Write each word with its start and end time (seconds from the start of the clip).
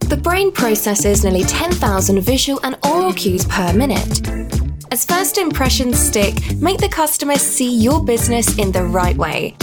The 0.00 0.20
brain 0.22 0.52
processes 0.52 1.24
nearly 1.24 1.44
10,000 1.44 2.20
visual 2.20 2.60
and 2.62 2.76
oral 2.84 3.12
cues 3.12 3.44
per 3.46 3.72
minute. 3.72 4.20
As 4.90 5.04
first 5.04 5.38
impressions 5.38 5.98
stick, 5.98 6.34
make 6.56 6.78
the 6.78 6.88
customer 6.88 7.36
see 7.36 7.74
your 7.74 8.04
business 8.04 8.58
in 8.58 8.70
the 8.70 8.84
right 8.84 9.16
way. 9.16 9.56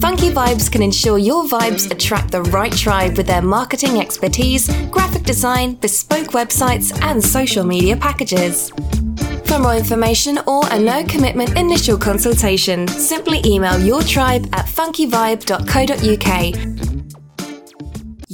Funky 0.00 0.30
Vibes 0.30 0.70
can 0.70 0.82
ensure 0.82 1.18
your 1.18 1.44
vibes 1.44 1.90
attract 1.90 2.30
the 2.30 2.42
right 2.42 2.72
tribe 2.72 3.16
with 3.16 3.26
their 3.26 3.42
marketing 3.42 3.98
expertise, 3.98 4.68
graphic 4.88 5.22
design, 5.22 5.74
bespoke 5.74 6.28
websites, 6.28 6.96
and 7.02 7.22
social 7.22 7.64
media 7.64 7.96
packages. 7.96 8.70
For 9.46 9.58
more 9.58 9.74
information 9.74 10.38
or 10.46 10.62
a 10.70 10.78
no 10.78 11.02
commitment 11.04 11.58
initial 11.58 11.96
consultation, 11.96 12.86
simply 12.88 13.40
email 13.44 13.78
your 13.78 14.02
tribe 14.02 14.46
at 14.52 14.66
funkyvibe.co.uk. 14.66 16.97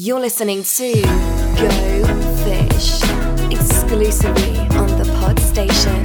You're 0.07 0.21
listening 0.21 0.65
to 0.65 1.01
Go 1.01 1.71
Fish 2.45 3.01
exclusively 3.51 4.59
on 4.77 4.87
the 4.99 5.11
Pod 5.19 5.41
Station. 5.41 6.04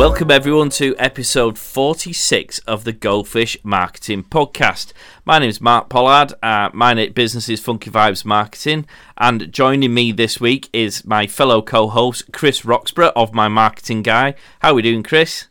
Welcome 0.00 0.30
everyone 0.30 0.70
to 0.70 0.96
episode 0.98 1.58
46 1.58 2.60
of 2.60 2.84
the 2.84 2.92
Go 2.94 3.22
Fish 3.22 3.58
Marketing 3.62 4.24
Podcast. 4.24 4.94
My 5.26 5.38
name 5.38 5.50
is 5.50 5.60
Mark 5.60 5.90
Pollard. 5.90 6.32
Uh, 6.42 6.70
my 6.72 7.08
business 7.08 7.50
is 7.50 7.60
Funky 7.60 7.90
Vibes 7.90 8.24
Marketing, 8.24 8.86
and 9.18 9.52
joining 9.52 9.92
me 9.92 10.10
this 10.10 10.40
week 10.40 10.70
is 10.72 11.04
my 11.04 11.26
fellow 11.26 11.60
co-host 11.60 12.32
Chris 12.32 12.64
Roxburgh 12.64 13.12
of 13.14 13.34
My 13.34 13.46
Marketing 13.48 14.00
Guy. 14.00 14.36
How 14.60 14.70
are 14.70 14.74
we 14.76 14.80
doing, 14.80 15.02
Chris? 15.02 15.48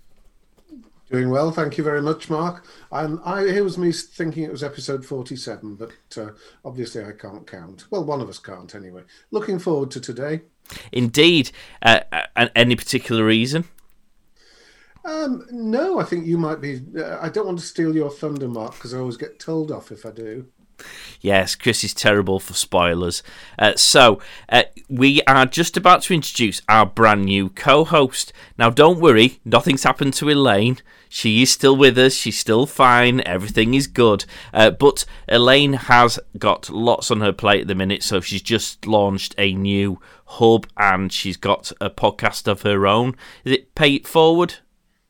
Doing 1.11 1.29
well, 1.29 1.51
thank 1.51 1.77
you 1.77 1.83
very 1.83 2.01
much, 2.01 2.27
Mark. 2.27 2.65
And 2.91 3.19
I, 3.23 3.43
it 3.43 3.63
was 3.63 3.77
me 3.77 3.91
thinking 3.91 4.41
it 4.41 4.51
was 4.51 4.63
episode 4.63 5.05
47, 5.05 5.75
but 5.75 5.91
uh, 6.17 6.31
obviously 6.65 7.05
I 7.05 7.11
can't 7.11 7.45
count. 7.45 7.85
Well, 7.91 8.03
one 8.03 8.19
of 8.19 8.27
us 8.29 8.39
can't 8.39 8.73
anyway. 8.73 9.03
Looking 9.29 9.59
forward 9.59 9.91
to 9.91 10.01
today. 10.01 10.41
Indeed. 10.91 11.51
Uh, 11.83 11.99
uh 12.11 12.47
any 12.55 12.75
particular 12.75 13.23
reason? 13.23 13.65
Um, 15.09 15.45
no, 15.49 15.99
I 15.99 16.03
think 16.03 16.27
you 16.27 16.37
might 16.37 16.61
be. 16.61 16.81
Uh, 16.95 17.17
I 17.19 17.29
don't 17.29 17.47
want 17.47 17.59
to 17.59 17.65
steal 17.65 17.95
your 17.95 18.11
thunder, 18.11 18.47
Mark, 18.47 18.73
because 18.73 18.93
I 18.93 18.99
always 18.99 19.17
get 19.17 19.39
told 19.39 19.71
off 19.71 19.91
if 19.91 20.05
I 20.05 20.11
do. 20.11 20.45
Yes, 21.19 21.55
Chris 21.55 21.83
is 21.83 21.95
terrible 21.95 22.39
for 22.39 22.53
spoilers. 22.53 23.23
Uh, 23.57 23.75
so, 23.75 24.21
uh, 24.49 24.63
we 24.87 25.21
are 25.23 25.45
just 25.45 25.75
about 25.75 26.03
to 26.03 26.13
introduce 26.13 26.61
our 26.69 26.85
brand 26.85 27.25
new 27.25 27.49
co 27.49 27.83
host. 27.83 28.31
Now, 28.57 28.69
don't 28.69 28.99
worry, 28.99 29.39
nothing's 29.43 29.83
happened 29.83 30.13
to 30.15 30.29
Elaine. 30.29 30.77
She 31.09 31.41
is 31.41 31.51
still 31.51 31.75
with 31.75 31.97
us, 31.97 32.13
she's 32.13 32.37
still 32.37 32.67
fine, 32.67 33.21
everything 33.25 33.73
is 33.73 33.87
good. 33.87 34.25
Uh, 34.53 34.69
but 34.69 35.05
Elaine 35.27 35.73
has 35.73 36.19
got 36.37 36.69
lots 36.69 37.09
on 37.09 37.19
her 37.21 37.33
plate 37.33 37.61
at 37.61 37.67
the 37.67 37.73
minute, 37.73 38.03
so 38.03 38.21
she's 38.21 38.43
just 38.43 38.85
launched 38.85 39.33
a 39.39 39.53
new 39.53 39.99
hub 40.25 40.67
and 40.77 41.11
she's 41.11 41.35
got 41.35 41.71
a 41.81 41.89
podcast 41.89 42.47
of 42.47 42.61
her 42.61 42.85
own. 42.85 43.15
Is 43.43 43.53
it 43.53 43.73
Pay 43.73 43.95
It 43.95 44.07
Forward? 44.07 44.59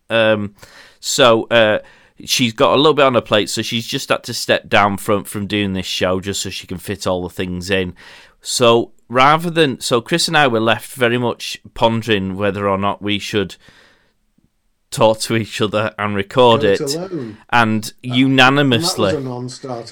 Um, 0.09 0.55
so 0.99 1.43
uh, 1.45 1.79
she's 2.25 2.53
got 2.53 2.73
a 2.73 2.77
little 2.77 2.93
bit 2.93 3.05
on 3.05 3.15
her 3.15 3.21
plate, 3.21 3.49
so 3.49 3.61
she's 3.61 3.88
just 3.88 4.09
had 4.09 4.23
to 4.25 4.33
step 4.33 4.69
down 4.69 4.97
from 4.97 5.23
from 5.23 5.47
doing 5.47 5.73
this 5.73 5.85
show 5.85 6.19
just 6.19 6.41
so 6.41 6.49
she 6.49 6.67
can 6.67 6.77
fit 6.77 7.07
all 7.07 7.23
the 7.23 7.29
things 7.29 7.69
in. 7.69 7.95
So 8.41 8.91
rather 9.07 9.49
than 9.49 9.79
so, 9.79 10.01
Chris 10.01 10.28
and 10.28 10.38
I 10.38 10.47
were 10.47 10.59
left 10.59 10.94
very 10.94 11.17
much 11.17 11.59
pondering 11.73 12.35
whether 12.35 12.67
or 12.67 12.78
not 12.78 13.01
we 13.01 13.19
should 13.19 13.56
talk 14.91 15.19
to 15.19 15.35
each 15.35 15.61
other 15.61 15.94
and 16.00 16.16
record 16.16 16.63
it, 16.63 16.81
it 16.81 17.35
and 17.51 17.94
unanimously 18.01 19.16
and 19.16 19.28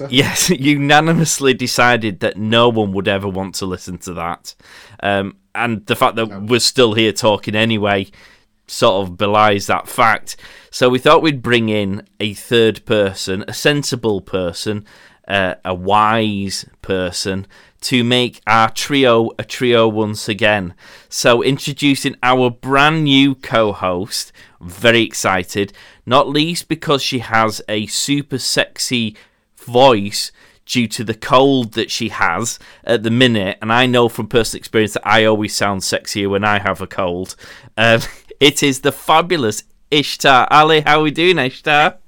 yes 0.10 0.50
unanimously 0.50 1.54
decided 1.54 2.18
that 2.18 2.36
no 2.36 2.68
one 2.68 2.92
would 2.92 3.06
ever 3.06 3.28
want 3.28 3.54
to 3.54 3.64
listen 3.64 3.96
to 3.96 4.12
that 4.12 4.56
um, 5.00 5.36
and 5.54 5.86
the 5.86 5.94
fact 5.94 6.16
that 6.16 6.28
no. 6.28 6.40
we're 6.40 6.58
still 6.58 6.94
here 6.94 7.12
talking 7.12 7.54
anyway 7.54 8.04
sort 8.68 9.06
of 9.06 9.16
belies 9.16 9.66
that 9.66 9.88
fact. 9.88 10.36
So 10.70 10.88
we 10.88 10.98
thought 10.98 11.22
we'd 11.22 11.42
bring 11.42 11.68
in 11.68 12.06
a 12.20 12.34
third 12.34 12.84
person, 12.84 13.44
a 13.48 13.54
sensible 13.54 14.20
person, 14.20 14.84
uh, 15.26 15.54
a 15.64 15.74
wise 15.74 16.64
person 16.82 17.46
to 17.80 18.02
make 18.02 18.40
our 18.46 18.70
trio 18.70 19.30
a 19.38 19.44
trio 19.44 19.86
once 19.86 20.28
again. 20.28 20.74
So 21.08 21.42
introducing 21.42 22.16
our 22.22 22.50
brand 22.50 23.04
new 23.04 23.34
co-host, 23.34 24.32
very 24.60 25.02
excited, 25.02 25.72
not 26.04 26.28
least 26.28 26.68
because 26.68 27.02
she 27.02 27.20
has 27.20 27.62
a 27.68 27.86
super 27.86 28.38
sexy 28.38 29.16
voice 29.56 30.32
due 30.68 30.86
to 30.86 31.02
the 31.02 31.14
cold 31.14 31.72
that 31.72 31.90
she 31.90 32.10
has 32.10 32.58
at 32.84 33.02
the 33.02 33.10
minute, 33.10 33.58
and 33.62 33.72
I 33.72 33.86
know 33.86 34.08
from 34.08 34.28
personal 34.28 34.60
experience 34.60 34.92
that 34.92 35.06
I 35.06 35.24
always 35.24 35.54
sound 35.54 35.80
sexier 35.80 36.28
when 36.28 36.44
I 36.44 36.58
have 36.58 36.80
a 36.80 36.86
cold. 36.86 37.36
Um, 37.76 38.00
It 38.40 38.62
is 38.62 38.80
the 38.80 38.92
fabulous 38.92 39.64
Ishtar 39.90 40.46
Ali. 40.50 40.82
How 40.82 41.00
are 41.00 41.02
we 41.02 41.10
doing, 41.10 41.38
Ishtar? 41.38 41.98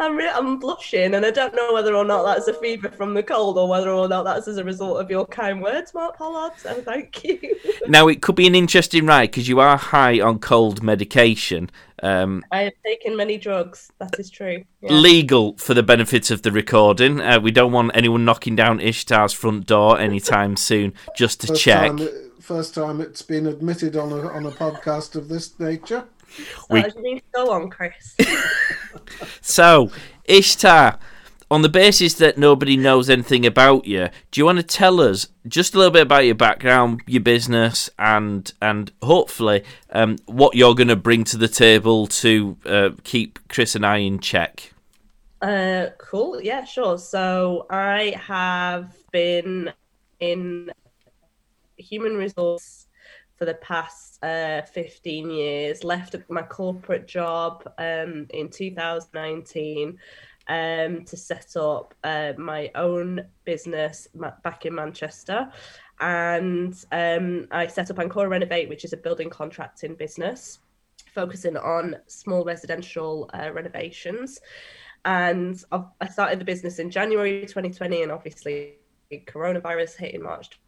I'm 0.00 0.16
re- 0.16 0.30
I'm 0.30 0.58
blushing, 0.58 1.14
and 1.14 1.24
I 1.24 1.30
don't 1.30 1.54
know 1.54 1.72
whether 1.72 1.94
or 1.94 2.04
not 2.04 2.24
that's 2.24 2.48
a 2.48 2.54
fever 2.54 2.90
from 2.90 3.14
the 3.14 3.22
cold, 3.22 3.56
or 3.56 3.68
whether 3.68 3.90
or 3.90 4.08
not 4.08 4.24
that's 4.24 4.46
as 4.48 4.58
a 4.58 4.64
result 4.64 5.00
of 5.00 5.10
your 5.10 5.26
kind 5.26 5.62
words, 5.62 5.94
Mark 5.94 6.16
Pollard. 6.16 6.52
So 6.56 6.74
thank 6.82 7.24
you. 7.24 7.56
now 7.88 8.08
it 8.08 8.22
could 8.22 8.34
be 8.34 8.46
an 8.46 8.54
interesting 8.54 9.06
ride 9.06 9.30
because 9.30 9.48
you 9.48 9.60
are 9.60 9.76
high 9.76 10.20
on 10.20 10.38
cold 10.38 10.82
medication. 10.82 11.70
Um, 12.02 12.44
I 12.52 12.62
have 12.62 12.74
taken 12.84 13.16
many 13.16 13.38
drugs. 13.38 13.90
That 13.98 14.18
is 14.18 14.28
true. 14.28 14.64
Yeah. 14.82 14.92
Legal 14.92 15.56
for 15.56 15.72
the 15.72 15.82
benefit 15.82 16.30
of 16.30 16.42
the 16.42 16.52
recording. 16.52 17.20
Uh, 17.20 17.40
we 17.40 17.50
don't 17.50 17.72
want 17.72 17.92
anyone 17.94 18.24
knocking 18.24 18.56
down 18.56 18.80
Ishtar's 18.80 19.32
front 19.32 19.66
door 19.66 19.98
anytime 19.98 20.56
soon, 20.58 20.92
just 21.16 21.40
to 21.42 21.46
First 21.48 21.62
check. 21.62 21.96
Time, 21.96 22.08
first 22.40 22.74
time 22.74 23.00
it's 23.00 23.22
been 23.22 23.46
admitted 23.46 23.96
on 23.96 24.12
a 24.12 24.28
on 24.28 24.44
a 24.44 24.50
podcast 24.50 25.16
of 25.16 25.28
this 25.28 25.58
nature. 25.58 26.04
We... 26.68 27.22
go 27.34 27.52
on, 27.52 27.70
Chris. 27.70 28.16
so, 29.40 29.90
Ishtar, 30.24 30.98
on 31.50 31.62
the 31.62 31.68
basis 31.68 32.14
that 32.14 32.38
nobody 32.38 32.76
knows 32.76 33.08
anything 33.08 33.46
about 33.46 33.86
you, 33.86 34.08
do 34.30 34.40
you 34.40 34.44
want 34.44 34.58
to 34.58 34.64
tell 34.64 35.00
us 35.00 35.28
just 35.46 35.74
a 35.74 35.78
little 35.78 35.92
bit 35.92 36.02
about 36.02 36.24
your 36.24 36.34
background, 36.34 37.02
your 37.06 37.22
business, 37.22 37.90
and 37.98 38.52
and 38.60 38.90
hopefully 39.02 39.62
um, 39.90 40.16
what 40.26 40.56
you're 40.56 40.74
going 40.74 40.88
to 40.88 40.96
bring 40.96 41.24
to 41.24 41.36
the 41.36 41.48
table 41.48 42.06
to 42.06 42.56
uh, 42.66 42.90
keep 43.04 43.38
Chris 43.48 43.74
and 43.74 43.84
I 43.84 43.98
in 43.98 44.18
check? 44.18 44.72
Uh, 45.42 45.90
cool. 45.98 46.40
Yeah, 46.40 46.64
sure. 46.64 46.98
So 46.98 47.66
I 47.68 48.18
have 48.26 48.96
been 49.12 49.72
in 50.18 50.70
human 51.76 52.16
resource 52.16 52.83
for 53.44 53.52
the 53.52 53.58
past 53.58 54.24
uh, 54.24 54.62
15 54.62 55.30
years, 55.30 55.84
left 55.84 56.16
my 56.30 56.40
corporate 56.40 57.06
job 57.06 57.62
um, 57.76 58.26
in 58.30 58.48
2019 58.48 59.98
um, 60.48 61.04
to 61.04 61.14
set 61.14 61.54
up 61.56 61.92
uh, 62.04 62.32
my 62.38 62.70
own 62.74 63.26
business 63.44 64.08
back 64.42 64.64
in 64.64 64.74
Manchester. 64.74 65.50
And 66.00 66.74
um, 66.90 67.46
I 67.50 67.66
set 67.66 67.90
up 67.90 67.98
Ancora 67.98 68.30
Renovate, 68.30 68.70
which 68.70 68.82
is 68.82 68.94
a 68.94 68.96
building 68.96 69.28
contracting 69.28 69.94
business 69.94 70.60
focusing 71.14 71.58
on 71.58 71.96
small 72.06 72.44
residential 72.44 73.28
uh, 73.34 73.52
renovations. 73.52 74.40
And 75.04 75.62
I 75.70 76.08
started 76.08 76.40
the 76.40 76.46
business 76.46 76.78
in 76.78 76.90
January 76.90 77.42
2020, 77.42 78.04
and 78.04 78.10
obviously 78.10 78.76
coronavirus 79.12 79.96
hit 79.96 80.14
in 80.14 80.22
March 80.22 80.58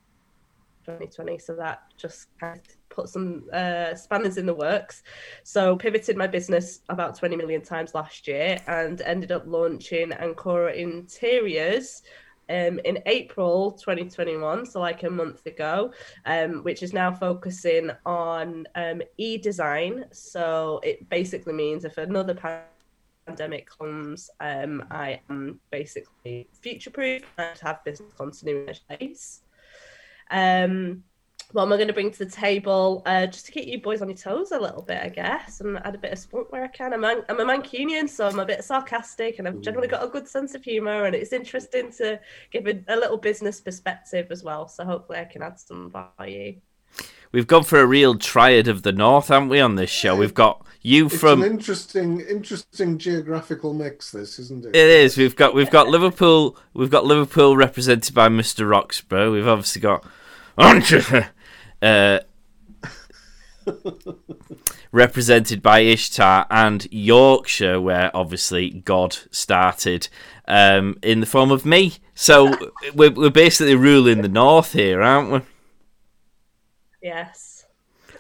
2020. 0.86 1.38
So 1.38 1.54
that 1.56 1.82
just 1.96 2.28
kind 2.38 2.58
of 2.58 2.88
put 2.88 3.08
some 3.08 3.44
uh, 3.52 3.94
spanners 3.94 4.38
in 4.38 4.46
the 4.46 4.54
works. 4.54 5.02
So 5.42 5.76
pivoted 5.76 6.16
my 6.16 6.26
business 6.26 6.80
about 6.88 7.16
20 7.16 7.36
million 7.36 7.62
times 7.62 7.94
last 7.94 8.26
year 8.26 8.58
and 8.66 9.00
ended 9.02 9.32
up 9.32 9.44
launching 9.46 10.12
Ancora 10.12 10.74
Interiors. 10.74 12.02
Um, 12.48 12.78
in 12.84 13.02
April 13.06 13.72
2021, 13.72 14.66
so 14.66 14.78
like 14.78 15.02
a 15.02 15.10
month 15.10 15.44
ago, 15.46 15.92
um, 16.26 16.62
which 16.62 16.84
is 16.84 16.92
now 16.92 17.12
focusing 17.12 17.90
on 18.06 18.66
um, 18.76 19.02
e 19.16 19.36
design. 19.36 20.04
So 20.12 20.78
it 20.84 21.08
basically 21.08 21.54
means 21.54 21.84
if 21.84 21.98
another 21.98 22.38
pandemic 23.26 23.68
comes, 23.68 24.30
um, 24.38 24.84
I 24.92 25.20
am 25.28 25.58
basically 25.72 26.48
future 26.52 26.90
proof 26.90 27.22
and 27.36 27.58
have 27.58 27.82
business 27.82 28.12
continuity 28.16 28.78
in 28.90 28.96
place. 28.96 29.42
Um, 30.30 31.04
what 31.52 31.62
am 31.62 31.72
I 31.72 31.76
going 31.76 31.88
to 31.88 31.94
bring 31.94 32.10
to 32.10 32.18
the 32.18 32.30
table? 32.30 33.02
Uh, 33.06 33.26
just 33.26 33.46
to 33.46 33.52
keep 33.52 33.66
you 33.68 33.80
boys 33.80 34.02
on 34.02 34.08
your 34.08 34.16
toes 34.16 34.50
a 34.50 34.58
little 34.58 34.82
bit, 34.82 35.00
I 35.02 35.08
guess, 35.08 35.60
and 35.60 35.78
add 35.84 35.94
a 35.94 35.98
bit 35.98 36.12
of 36.12 36.18
spunk 36.18 36.50
where 36.50 36.64
I 36.64 36.68
can. 36.68 36.92
I'm, 36.92 37.00
Man- 37.00 37.24
I'm 37.28 37.40
a 37.40 37.44
Mancunian, 37.44 38.08
so 38.08 38.26
I'm 38.26 38.40
a 38.40 38.44
bit 38.44 38.64
sarcastic, 38.64 39.38
and 39.38 39.46
I've 39.46 39.60
generally 39.60 39.88
got 39.88 40.04
a 40.04 40.08
good 40.08 40.28
sense 40.28 40.54
of 40.54 40.64
humour, 40.64 41.04
and 41.04 41.14
it's 41.14 41.32
interesting 41.32 41.92
to 41.92 42.20
give 42.50 42.66
a, 42.66 42.82
a 42.88 42.96
little 42.96 43.16
business 43.16 43.60
perspective 43.60 44.26
as 44.30 44.42
well. 44.42 44.66
So 44.68 44.84
hopefully, 44.84 45.20
I 45.20 45.24
can 45.24 45.42
add 45.42 45.58
some 45.58 45.92
value. 46.18 46.60
We've 47.32 47.46
gone 47.46 47.64
for 47.64 47.80
a 47.80 47.86
real 47.86 48.16
triad 48.16 48.68
of 48.68 48.82
the 48.82 48.92
North, 48.92 49.28
haven't 49.28 49.48
we, 49.48 49.60
on 49.60 49.74
this 49.74 49.90
show? 49.90 50.16
We've 50.16 50.34
got 50.34 50.64
you 50.82 51.06
It's 51.06 51.18
from 51.18 51.42
an 51.42 51.50
interesting, 51.50 52.20
interesting 52.20 52.96
geographical 52.96 53.74
mix. 53.74 54.12
This 54.12 54.38
isn't 54.38 54.64
it? 54.64 54.76
It 54.76 54.88
is. 54.88 55.16
We've 55.16 55.34
got 55.34 55.52
we've 55.54 55.70
got 55.70 55.88
Liverpool. 55.88 56.56
We've 56.74 56.90
got 56.90 57.04
Liverpool 57.04 57.56
represented 57.56 58.14
by 58.14 58.28
Mister 58.28 58.66
Roxburgh. 58.66 59.32
We've 59.32 59.48
obviously 59.48 59.82
got 59.82 60.04
uh, 61.82 62.20
represented 64.92 65.60
by 65.60 65.80
Ishtar 65.80 66.46
and 66.50 66.86
Yorkshire, 66.92 67.80
where 67.80 68.16
obviously 68.16 68.70
God 68.70 69.18
started 69.32 70.08
um, 70.46 70.96
in 71.02 71.18
the 71.18 71.26
form 71.26 71.50
of 71.50 71.66
me. 71.66 71.94
So 72.14 72.56
we're 72.94 73.10
we're 73.10 73.30
basically 73.30 73.74
ruling 73.74 74.22
the 74.22 74.28
north 74.28 74.72
here, 74.72 75.02
aren't 75.02 75.32
we? 75.32 75.40
Yes. 77.06 77.66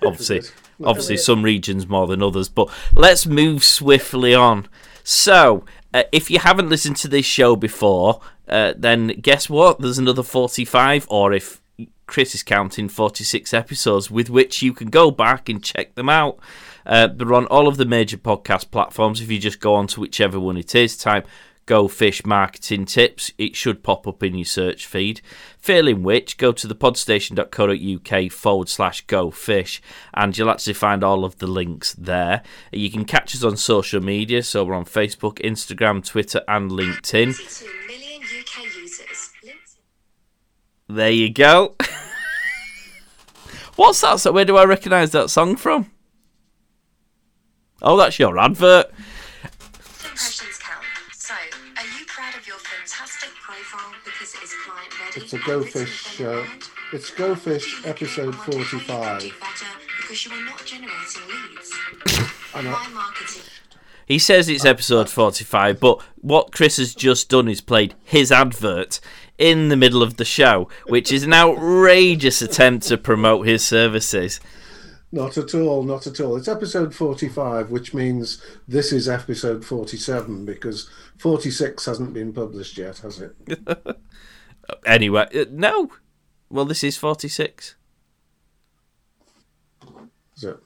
Obviously, 0.04 0.42
obviously 0.84 1.16
some 1.16 1.42
regions 1.42 1.88
more 1.88 2.06
than 2.06 2.22
others. 2.22 2.48
But 2.48 2.70
let's 2.94 3.26
move 3.26 3.64
swiftly 3.64 4.32
on. 4.32 4.68
So, 5.02 5.64
uh, 5.92 6.04
if 6.12 6.30
you 6.30 6.38
haven't 6.38 6.68
listened 6.68 6.96
to 6.98 7.08
this 7.08 7.26
show 7.26 7.56
before, 7.56 8.20
uh, 8.48 8.74
then 8.76 9.08
guess 9.20 9.50
what? 9.50 9.80
There's 9.80 9.98
another 9.98 10.22
45, 10.22 11.08
or 11.10 11.32
if 11.32 11.60
Chris 12.06 12.36
is 12.36 12.44
counting, 12.44 12.88
46 12.88 13.52
episodes 13.52 14.08
with 14.08 14.30
which 14.30 14.62
you 14.62 14.72
can 14.72 14.88
go 14.88 15.10
back 15.10 15.48
and 15.48 15.64
check 15.64 15.96
them 15.96 16.08
out. 16.08 16.38
Uh, 16.84 17.08
they're 17.08 17.34
on 17.34 17.46
all 17.46 17.66
of 17.66 17.78
the 17.78 17.84
major 17.84 18.16
podcast 18.16 18.70
platforms. 18.70 19.20
If 19.20 19.32
you 19.32 19.40
just 19.40 19.58
go 19.58 19.74
on 19.74 19.88
to 19.88 20.00
whichever 20.00 20.38
one 20.38 20.56
it 20.56 20.76
is, 20.76 20.96
type 20.96 21.26
Go 21.66 21.88
Fish 21.88 22.24
Marketing 22.24 22.84
Tips, 22.84 23.32
it 23.38 23.56
should 23.56 23.82
pop 23.82 24.06
up 24.06 24.22
in 24.22 24.36
your 24.36 24.44
search 24.44 24.86
feed. 24.86 25.20
Failing 25.58 26.04
which, 26.04 26.38
go 26.38 26.52
to 26.52 26.68
thepodstation.co.uk 26.68 28.32
forward 28.32 28.68
slash 28.68 29.00
go 29.06 29.32
fish 29.32 29.82
and 30.14 30.38
you'll 30.38 30.50
actually 30.50 30.74
find 30.74 31.02
all 31.02 31.24
of 31.24 31.38
the 31.38 31.48
links 31.48 31.92
there. 31.94 32.42
You 32.70 32.88
can 32.88 33.04
catch 33.04 33.34
us 33.34 33.42
on 33.42 33.56
social 33.56 34.00
media, 34.00 34.44
so 34.44 34.64
we're 34.64 34.74
on 34.74 34.84
Facebook, 34.84 35.40
Instagram, 35.40 36.04
Twitter, 36.04 36.42
and 36.46 36.70
LinkedIn. 36.70 37.34
22 37.34 37.66
million 37.88 38.22
UK 38.22 38.64
users. 38.76 39.32
LinkedIn. 39.44 39.76
There 40.88 41.10
you 41.10 41.32
go. 41.32 41.74
What's 43.74 44.00
that? 44.02 44.20
So 44.20 44.30
where 44.30 44.44
do 44.44 44.56
I 44.56 44.64
recognise 44.64 45.10
that 45.10 45.30
song 45.30 45.56
from? 45.56 45.90
Oh, 47.82 47.96
that's 47.96 48.20
your 48.20 48.38
advert. 48.38 48.92
It's 55.14 55.32
a 55.32 55.36
and 55.36 55.44
Go 55.44 55.62
Fish, 55.62 56.18
within 56.18 56.34
uh, 56.34 56.46
it's 56.92 57.10
Go 57.12 57.34
Fish 57.36 57.64
Do 57.64 57.70
you 57.70 57.82
think 57.82 58.02
episode 58.02 58.34
you 58.34 58.56
want 58.56 58.68
to 58.70 58.78
hire 58.78 59.20
45. 59.20 59.20
Do 59.20 59.30
better 59.40 59.66
because 60.00 60.24
you 60.24 60.32
are 60.32 60.44
not 60.44 60.64
generating 60.64 61.22
leads. 61.28 61.72
I 62.54 62.62
know. 62.62 62.76
He 64.06 64.18
says 64.18 64.48
it's 64.48 64.64
episode 64.64 65.08
45, 65.08 65.78
but 65.78 66.00
what 66.20 66.52
Chris 66.52 66.76
has 66.78 66.94
just 66.94 67.28
done 67.28 67.48
is 67.48 67.60
played 67.60 67.94
his 68.02 68.32
advert 68.32 68.98
in 69.38 69.68
the 69.68 69.76
middle 69.76 70.02
of 70.02 70.16
the 70.16 70.24
show, 70.24 70.68
which 70.86 71.12
is 71.12 71.22
an 71.22 71.32
outrageous 71.32 72.42
attempt 72.42 72.88
to 72.88 72.98
promote 72.98 73.46
his 73.46 73.64
services. 73.64 74.40
Not 75.16 75.38
at 75.38 75.54
all, 75.54 75.82
not 75.82 76.06
at 76.06 76.20
all. 76.20 76.36
It's 76.36 76.46
episode 76.46 76.94
45, 76.94 77.70
which 77.70 77.94
means 77.94 78.42
this 78.68 78.92
is 78.92 79.08
episode 79.08 79.64
47 79.64 80.44
because 80.44 80.90
46 81.16 81.86
hasn't 81.86 82.12
been 82.12 82.34
published 82.34 82.76
yet, 82.76 82.98
has 82.98 83.20
it? 83.20 83.34
Anyway, 84.84 85.28
uh, 85.32 85.44
no. 85.48 85.92
Well, 86.50 86.64
this 86.64 86.82
is 86.82 86.96
46. 86.96 87.76
Is 90.36 90.42
it? 90.42 90.56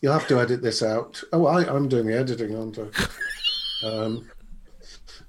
You'll 0.00 0.12
have 0.12 0.28
to 0.28 0.38
edit 0.38 0.62
this 0.62 0.80
out. 0.80 1.20
Oh, 1.32 1.46
I, 1.46 1.68
I'm 1.68 1.88
doing 1.88 2.06
the 2.06 2.16
editing, 2.16 2.56
aren't 2.56 2.78
I? 2.78 3.84
um, 3.84 4.30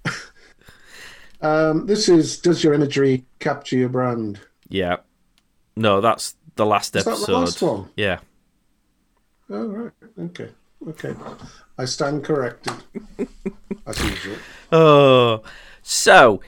um, 1.42 1.88
this 1.88 2.08
is 2.08 2.38
Does 2.40 2.64
Your 2.64 2.76
Imagery 2.76 3.26
Capture 3.40 3.78
Your 3.78 3.90
Brand? 3.90 4.40
Yeah. 4.68 4.98
No, 5.76 6.02
that's 6.02 6.36
the 6.56 6.68
last 6.68 6.96
Is 6.96 7.06
that 7.06 7.10
the 7.10 7.18
episode. 7.18 7.34
last 7.34 7.62
one? 7.64 7.90
Yeah. 7.98 8.20
Oh, 9.50 9.68
right. 9.68 9.92
Okay. 10.20 10.50
Okay. 10.88 11.14
I 11.78 11.86
stand 11.86 12.24
corrected. 12.24 12.74
As 13.88 14.00
usual. 14.04 14.38
Oh. 14.72 15.42
So, 15.82 16.42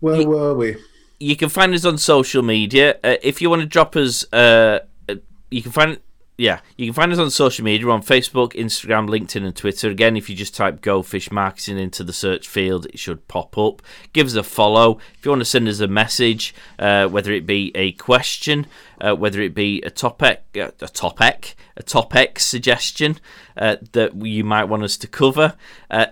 Where 0.00 0.16
Ye- 0.16 0.26
were 0.26 0.54
we? 0.54 0.76
you 1.20 1.36
can 1.36 1.48
find 1.48 1.72
us 1.74 1.84
on 1.84 1.98
social 1.98 2.42
media. 2.42 2.98
Uh, 3.04 3.16
if 3.22 3.40
you 3.40 3.48
want 3.48 3.60
to 3.62 3.66
drop 3.66 3.94
us, 3.94 4.24
uh, 4.32 4.80
uh, 5.08 5.14
you 5.50 5.62
can 5.62 5.70
find 5.70 6.00
yeah, 6.36 6.60
you 6.76 6.86
can 6.86 6.94
find 6.94 7.12
us 7.12 7.18
on 7.18 7.30
social 7.30 7.64
media. 7.64 7.88
On 7.88 8.02
Facebook, 8.02 8.54
Instagram, 8.54 9.08
LinkedIn, 9.08 9.44
and 9.44 9.54
Twitter. 9.54 9.88
Again, 9.88 10.16
if 10.16 10.28
you 10.28 10.34
just 10.34 10.54
type 10.56 10.80
"Go 10.80 11.00
Fish 11.02 11.30
Marketing" 11.30 11.78
into 11.78 12.02
the 12.02 12.12
search 12.12 12.48
field, 12.48 12.86
it 12.86 12.98
should 12.98 13.28
pop 13.28 13.56
up. 13.56 13.82
Give 14.12 14.26
us 14.26 14.34
a 14.34 14.42
follow. 14.42 14.98
If 15.16 15.24
you 15.24 15.30
want 15.30 15.42
to 15.42 15.46
send 15.46 15.68
us 15.68 15.78
a 15.78 15.86
message, 15.86 16.52
uh, 16.76 17.06
whether 17.06 17.30
it 17.30 17.46
be 17.46 17.70
a 17.76 17.92
question, 17.92 18.66
uh, 19.00 19.14
whether 19.14 19.40
it 19.40 19.54
be 19.54 19.80
a 19.82 19.90
topic, 19.90 20.42
uh, 20.56 20.70
a 20.80 20.88
topic, 20.88 21.54
a 21.76 21.84
topic 21.84 22.40
suggestion 22.40 23.20
uh, 23.56 23.76
that 23.92 24.16
you 24.16 24.42
might 24.42 24.64
want 24.64 24.82
us 24.82 24.96
to 24.96 25.06
cover, 25.06 25.54
uh, 25.88 26.06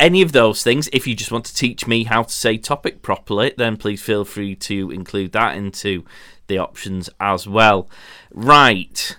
any 0.00 0.20
of 0.20 0.32
those 0.32 0.64
things. 0.64 0.88
If 0.92 1.06
you 1.06 1.14
just 1.14 1.30
want 1.30 1.44
to 1.44 1.54
teach 1.54 1.86
me 1.86 2.04
how 2.04 2.24
to 2.24 2.32
say 2.32 2.56
topic 2.56 3.02
properly, 3.02 3.54
then 3.56 3.76
please 3.76 4.02
feel 4.02 4.24
free 4.24 4.56
to 4.56 4.90
include 4.90 5.30
that 5.32 5.56
into 5.56 6.04
the 6.48 6.58
options 6.58 7.08
as 7.20 7.46
well. 7.46 7.88
Right. 8.32 9.16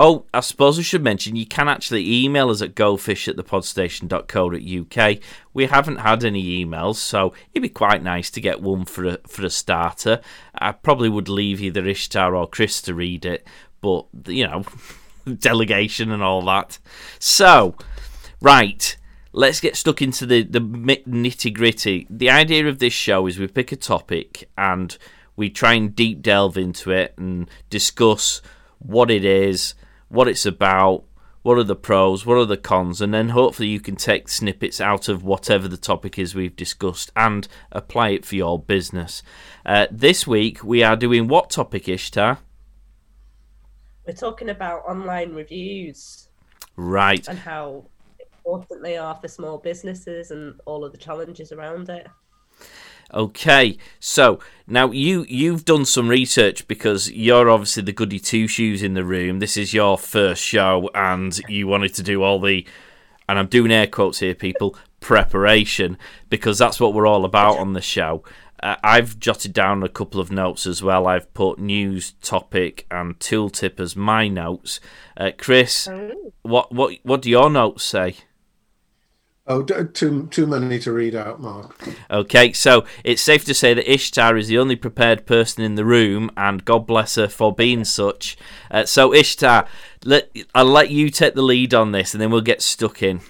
Oh, 0.00 0.26
I 0.32 0.38
suppose 0.40 0.78
we 0.78 0.84
should 0.84 1.02
mention 1.02 1.34
you 1.34 1.44
can 1.44 1.68
actually 1.68 2.24
email 2.24 2.50
us 2.50 2.62
at 2.62 2.76
gofish 2.76 3.26
at 3.26 3.36
thepodstation.co.uk. 3.36 5.18
We 5.52 5.66
haven't 5.66 5.96
had 5.96 6.24
any 6.24 6.64
emails, 6.64 6.96
so 6.96 7.34
it'd 7.52 7.64
be 7.64 7.68
quite 7.68 8.04
nice 8.04 8.30
to 8.30 8.40
get 8.40 8.62
one 8.62 8.84
for 8.84 9.06
a, 9.06 9.18
for 9.26 9.44
a 9.44 9.50
starter. 9.50 10.20
I 10.54 10.70
probably 10.70 11.08
would 11.08 11.28
leave 11.28 11.60
either 11.60 11.84
Ishtar 11.84 12.36
or 12.36 12.46
Chris 12.46 12.80
to 12.82 12.94
read 12.94 13.24
it, 13.24 13.44
but, 13.80 14.06
you 14.26 14.46
know, 14.46 14.62
delegation 15.38 16.12
and 16.12 16.22
all 16.22 16.42
that. 16.42 16.78
So, 17.18 17.74
right, 18.40 18.96
let's 19.32 19.58
get 19.58 19.74
stuck 19.74 20.00
into 20.00 20.26
the, 20.26 20.44
the 20.44 20.60
nitty 20.60 21.52
gritty. 21.52 22.06
The 22.08 22.30
idea 22.30 22.68
of 22.68 22.78
this 22.78 22.92
show 22.92 23.26
is 23.26 23.40
we 23.40 23.48
pick 23.48 23.72
a 23.72 23.76
topic 23.76 24.48
and 24.56 24.96
we 25.34 25.50
try 25.50 25.72
and 25.72 25.96
deep 25.96 26.22
delve 26.22 26.56
into 26.56 26.92
it 26.92 27.14
and 27.16 27.50
discuss 27.68 28.40
what 28.78 29.10
it 29.10 29.24
is, 29.24 29.74
what 30.08 30.28
it's 30.28 30.46
about, 30.46 31.04
what 31.42 31.58
are 31.58 31.64
the 31.64 31.76
pros, 31.76 32.26
what 32.26 32.36
are 32.36 32.44
the 32.44 32.56
cons, 32.56 33.00
and 33.00 33.14
then 33.14 33.30
hopefully 33.30 33.68
you 33.68 33.80
can 33.80 33.96
take 33.96 34.28
snippets 34.28 34.80
out 34.80 35.08
of 35.08 35.22
whatever 35.22 35.68
the 35.68 35.76
topic 35.76 36.18
is 36.18 36.34
we've 36.34 36.56
discussed 36.56 37.10
and 37.16 37.48
apply 37.72 38.10
it 38.10 38.24
for 38.24 38.34
your 38.34 38.58
business. 38.58 39.22
Uh, 39.64 39.86
this 39.90 40.26
week 40.26 40.62
we 40.64 40.82
are 40.82 40.96
doing 40.96 41.28
what 41.28 41.50
topic, 41.50 41.88
Ishtar? 41.88 42.38
We're 44.06 44.14
talking 44.14 44.48
about 44.48 44.82
online 44.88 45.34
reviews 45.34 46.28
Right. 46.76 47.26
and 47.28 47.38
how 47.38 47.86
important 48.44 48.82
they 48.82 48.96
are 48.96 49.14
for 49.14 49.28
small 49.28 49.58
businesses 49.58 50.30
and 50.30 50.58
all 50.64 50.84
of 50.84 50.92
the 50.92 50.98
challenges 50.98 51.52
around 51.52 51.90
it. 51.90 52.06
Okay, 53.14 53.78
so 53.98 54.38
now 54.66 54.90
you 54.90 55.24
you've 55.28 55.64
done 55.64 55.86
some 55.86 56.08
research 56.08 56.68
because 56.68 57.10
you're 57.10 57.48
obviously 57.48 57.82
the 57.82 57.92
goody 57.92 58.18
two 58.18 58.46
shoes 58.46 58.82
in 58.82 58.92
the 58.92 59.04
room. 59.04 59.38
This 59.38 59.56
is 59.56 59.72
your 59.72 59.96
first 59.96 60.42
show, 60.42 60.90
and 60.94 61.38
you 61.48 61.66
wanted 61.66 61.94
to 61.94 62.02
do 62.02 62.22
all 62.22 62.38
the, 62.38 62.66
and 63.28 63.38
I'm 63.38 63.46
doing 63.46 63.72
air 63.72 63.86
quotes 63.86 64.18
here, 64.18 64.34
people, 64.34 64.76
preparation 65.00 65.96
because 66.28 66.58
that's 66.58 66.80
what 66.80 66.92
we're 66.92 67.06
all 67.06 67.24
about 67.24 67.56
on 67.58 67.72
the 67.72 67.80
show. 67.80 68.22
Uh, 68.62 68.76
I've 68.82 69.18
jotted 69.18 69.52
down 69.52 69.82
a 69.82 69.88
couple 69.88 70.20
of 70.20 70.32
notes 70.32 70.66
as 70.66 70.82
well. 70.82 71.06
I've 71.06 71.32
put 71.32 71.58
news, 71.58 72.12
topic, 72.22 72.86
and 72.90 73.18
tooltip 73.18 73.78
as 73.80 73.94
my 73.96 74.28
notes. 74.28 74.80
Uh, 75.16 75.30
Chris, 75.38 75.88
what 76.42 76.72
what 76.72 76.98
what 77.04 77.22
do 77.22 77.30
your 77.30 77.48
notes 77.48 77.84
say? 77.84 78.16
Oh, 79.50 79.62
too 79.62 80.28
too 80.30 80.46
many 80.46 80.78
to 80.80 80.92
read 80.92 81.14
out, 81.14 81.40
Mark. 81.40 81.88
Okay, 82.10 82.52
so 82.52 82.84
it's 83.02 83.22
safe 83.22 83.46
to 83.46 83.54
say 83.54 83.72
that 83.72 83.90
Ishtar 83.90 84.36
is 84.36 84.48
the 84.48 84.58
only 84.58 84.76
prepared 84.76 85.24
person 85.24 85.64
in 85.64 85.74
the 85.74 85.86
room, 85.86 86.30
and 86.36 86.62
God 86.66 86.86
bless 86.86 87.14
her 87.14 87.28
for 87.28 87.54
being 87.54 87.84
such. 87.84 88.36
Uh, 88.70 88.84
so, 88.84 89.14
Ishtar, 89.14 89.66
let, 90.04 90.30
I'll 90.54 90.66
let 90.66 90.90
you 90.90 91.08
take 91.08 91.34
the 91.34 91.40
lead 91.40 91.72
on 91.72 91.92
this, 91.92 92.12
and 92.12 92.20
then 92.20 92.30
we'll 92.30 92.42
get 92.42 92.60
stuck 92.60 93.02
in. 93.02 93.22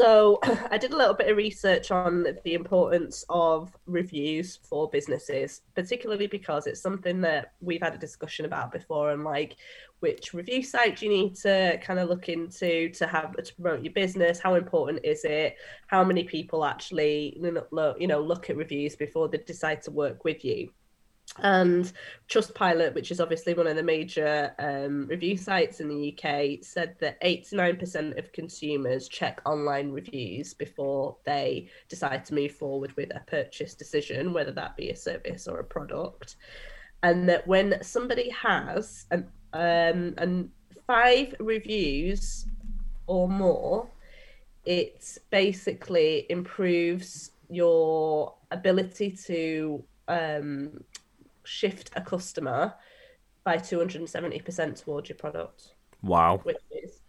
So 0.00 0.38
I 0.70 0.78
did 0.78 0.92
a 0.92 0.96
little 0.96 1.12
bit 1.12 1.28
of 1.28 1.36
research 1.36 1.90
on 1.90 2.26
the 2.42 2.54
importance 2.54 3.22
of 3.28 3.76
reviews 3.86 4.58
for 4.62 4.88
businesses, 4.88 5.60
particularly 5.74 6.26
because 6.26 6.66
it's 6.66 6.80
something 6.80 7.20
that 7.20 7.52
we've 7.60 7.82
had 7.82 7.94
a 7.94 7.98
discussion 7.98 8.46
about 8.46 8.72
before 8.72 9.10
and 9.10 9.24
like 9.24 9.56
which 10.00 10.34
review 10.34 10.62
site 10.62 11.00
you 11.02 11.08
need 11.08 11.36
to 11.36 11.78
kind 11.82 12.00
of 12.00 12.08
look 12.08 12.28
into 12.28 12.90
to 12.90 13.06
have 13.06 13.34
to 13.36 13.54
promote 13.54 13.84
your 13.84 13.92
business, 13.92 14.40
how 14.40 14.54
important 14.54 15.04
is 15.04 15.24
it, 15.24 15.56
how 15.86 16.02
many 16.02 16.24
people 16.24 16.64
actually 16.64 17.36
you 17.38 18.06
know 18.06 18.20
look 18.20 18.50
at 18.50 18.56
reviews 18.56 18.96
before 18.96 19.28
they 19.28 19.38
decide 19.38 19.82
to 19.82 19.90
work 19.90 20.24
with 20.24 20.44
you? 20.44 20.70
And 21.38 21.90
Trustpilot, 22.28 22.94
which 22.94 23.10
is 23.10 23.20
obviously 23.20 23.54
one 23.54 23.66
of 23.66 23.76
the 23.76 23.82
major 23.82 24.52
um, 24.58 25.06
review 25.06 25.36
sites 25.36 25.80
in 25.80 25.88
the 25.88 26.12
UK, 26.12 26.64
said 26.64 26.96
that 27.00 27.20
89% 27.22 28.18
of 28.18 28.32
consumers 28.32 29.08
check 29.08 29.40
online 29.46 29.92
reviews 29.92 30.54
before 30.54 31.16
they 31.24 31.68
decide 31.88 32.24
to 32.26 32.34
move 32.34 32.52
forward 32.52 32.92
with 32.96 33.14
a 33.14 33.20
purchase 33.20 33.74
decision, 33.74 34.32
whether 34.32 34.52
that 34.52 34.76
be 34.76 34.90
a 34.90 34.96
service 34.96 35.46
or 35.46 35.60
a 35.60 35.64
product. 35.64 36.36
And 37.02 37.28
that 37.28 37.46
when 37.46 37.82
somebody 37.82 38.28
has 38.30 39.06
an, 39.10 39.28
um, 39.52 40.14
an 40.18 40.50
five 40.86 41.34
reviews 41.38 42.46
or 43.06 43.28
more, 43.28 43.88
it 44.64 45.18
basically 45.30 46.26
improves 46.30 47.30
your 47.48 48.34
ability 48.50 49.10
to 49.26 49.84
um, 50.08 50.82
shift 51.44 51.90
a 51.96 52.00
customer 52.00 52.74
by 53.44 53.56
270% 53.56 54.84
towards 54.84 55.08
your 55.08 55.16
product. 55.16 55.74
Wow. 56.02 56.40
Which 56.42 56.56
is 56.70 57.00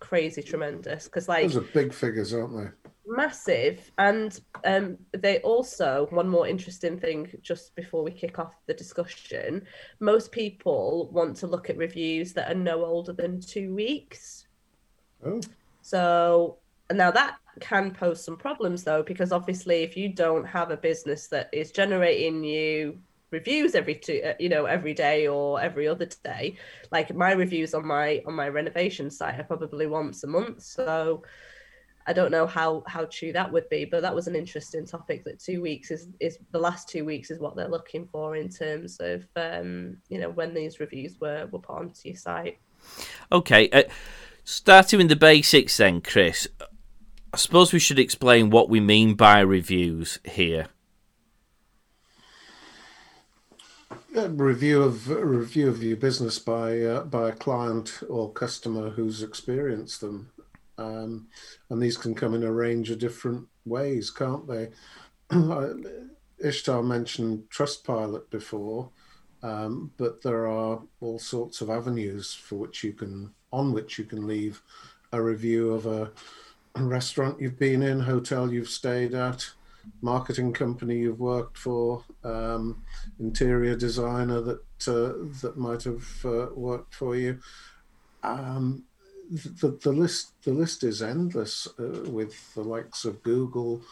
crazy 0.00 0.42
tremendous 0.42 1.06
because 1.06 1.28
like 1.28 1.42
those 1.42 1.56
are 1.56 1.60
big 1.60 1.92
figures 1.92 2.32
aren't 2.32 2.56
they 2.56 2.87
massive 3.08 3.90
and 3.98 4.40
um 4.64 4.98
they 5.12 5.38
also 5.38 6.06
one 6.10 6.28
more 6.28 6.46
interesting 6.46 6.98
thing 6.98 7.26
just 7.42 7.74
before 7.74 8.02
we 8.02 8.10
kick 8.10 8.38
off 8.38 8.52
the 8.66 8.74
discussion 8.74 9.62
most 10.00 10.30
people 10.30 11.08
want 11.10 11.36
to 11.36 11.46
look 11.46 11.70
at 11.70 11.76
reviews 11.76 12.32
that 12.32 12.50
are 12.50 12.58
no 12.58 12.84
older 12.84 13.12
than 13.12 13.40
two 13.40 13.74
weeks. 13.74 14.46
Oh. 15.24 15.40
So 15.82 16.58
now 16.92 17.10
that 17.10 17.38
can 17.60 17.92
pose 17.92 18.22
some 18.24 18.36
problems 18.36 18.84
though 18.84 19.02
because 19.02 19.32
obviously 19.32 19.82
if 19.82 19.96
you 19.96 20.08
don't 20.10 20.44
have 20.44 20.70
a 20.70 20.76
business 20.76 21.26
that 21.28 21.48
is 21.52 21.72
generating 21.72 22.44
you 22.44 22.98
reviews 23.30 23.74
every 23.74 23.94
two 23.94 24.22
uh, 24.24 24.32
you 24.38 24.48
know 24.48 24.64
every 24.64 24.94
day 24.94 25.26
or 25.26 25.60
every 25.60 25.86
other 25.86 26.08
day 26.24 26.56
like 26.92 27.14
my 27.14 27.32
reviews 27.32 27.74
on 27.74 27.86
my 27.86 28.22
on 28.26 28.34
my 28.34 28.48
renovation 28.48 29.10
site 29.10 29.38
are 29.38 29.44
probably 29.44 29.86
once 29.86 30.24
a 30.24 30.26
month. 30.26 30.62
So 30.62 31.22
i 32.08 32.12
don't 32.12 32.32
know 32.32 32.46
how 32.46 32.82
how 32.86 33.04
true 33.04 33.32
that 33.32 33.52
would 33.52 33.68
be 33.68 33.84
but 33.84 34.02
that 34.02 34.14
was 34.14 34.26
an 34.26 34.34
interesting 34.34 34.84
topic 34.86 35.22
that 35.24 35.38
two 35.38 35.60
weeks 35.62 35.90
is 35.90 36.08
is 36.18 36.38
the 36.50 36.58
last 36.58 36.88
two 36.88 37.04
weeks 37.04 37.30
is 37.30 37.38
what 37.38 37.54
they're 37.54 37.68
looking 37.68 38.08
for 38.10 38.34
in 38.34 38.48
terms 38.48 38.96
of 38.98 39.24
um 39.36 39.96
you 40.08 40.18
know 40.18 40.30
when 40.30 40.54
these 40.54 40.80
reviews 40.80 41.20
were 41.20 41.46
were 41.52 41.60
put 41.60 41.70
onto 41.70 42.08
your 42.08 42.16
site. 42.16 42.58
Okay 43.30 43.68
uh, 43.70 43.82
starting 44.44 44.98
with 44.98 45.08
the 45.08 45.16
basics 45.16 45.76
then 45.76 46.00
chris 46.00 46.48
i 47.32 47.36
suppose 47.36 47.72
we 47.72 47.78
should 47.78 47.98
explain 47.98 48.50
what 48.50 48.70
we 48.70 48.80
mean 48.80 49.14
by 49.14 49.40
reviews 49.40 50.18
here. 50.24 50.68
A 54.16 54.28
review 54.28 54.82
of 54.82 55.10
a 55.10 55.24
review 55.24 55.68
of 55.68 55.82
your 55.82 55.96
business 55.96 56.38
by 56.38 56.80
uh, 56.80 57.04
by 57.04 57.28
a 57.28 57.32
client 57.32 58.00
or 58.08 58.32
customer 58.32 58.90
who's 58.90 59.22
experienced 59.22 60.00
them, 60.00 60.30
um, 60.78 61.26
and 61.70 61.82
these 61.82 61.96
can 61.96 62.14
come 62.14 62.34
in 62.34 62.44
a 62.44 62.52
range 62.52 62.90
of 62.90 62.98
different 62.98 63.46
ways, 63.64 64.10
can't 64.10 64.46
they? 64.46 64.70
Ishtar 66.38 66.82
mentioned 66.82 67.44
Trustpilot 67.50 68.30
before, 68.30 68.90
um, 69.42 69.90
but 69.96 70.22
there 70.22 70.46
are 70.46 70.80
all 71.00 71.18
sorts 71.18 71.60
of 71.60 71.68
avenues 71.68 72.32
for 72.32 72.56
which 72.56 72.84
you 72.84 72.92
can 72.92 73.32
on 73.52 73.72
which 73.72 73.98
you 73.98 74.04
can 74.04 74.26
leave 74.26 74.62
a 75.12 75.20
review 75.20 75.72
of 75.72 75.86
a, 75.86 76.10
restaurant 76.76 77.40
you've 77.40 77.58
been 77.58 77.82
in, 77.82 77.98
hotel 77.98 78.52
you've 78.52 78.68
stayed 78.68 79.14
at, 79.14 79.50
marketing 80.02 80.52
company 80.52 80.98
you've 80.98 81.20
worked 81.20 81.56
for, 81.56 82.04
um, 82.24 82.82
interior 83.18 83.74
designer 83.74 84.40
that 84.40 84.60
uh, 84.86 85.26
that 85.40 85.54
might 85.56 85.82
have 85.82 86.06
uh, 86.24 86.46
worked 86.54 86.94
for 86.94 87.16
you. 87.16 87.38
Um, 88.22 88.84
the, 89.30 89.78
the 89.82 89.92
list 89.92 90.32
the 90.42 90.52
list 90.52 90.84
is 90.84 91.02
endless 91.02 91.68
uh, 91.78 92.10
with 92.10 92.54
the 92.54 92.62
likes 92.62 93.04
of 93.04 93.22
Google, 93.22 93.82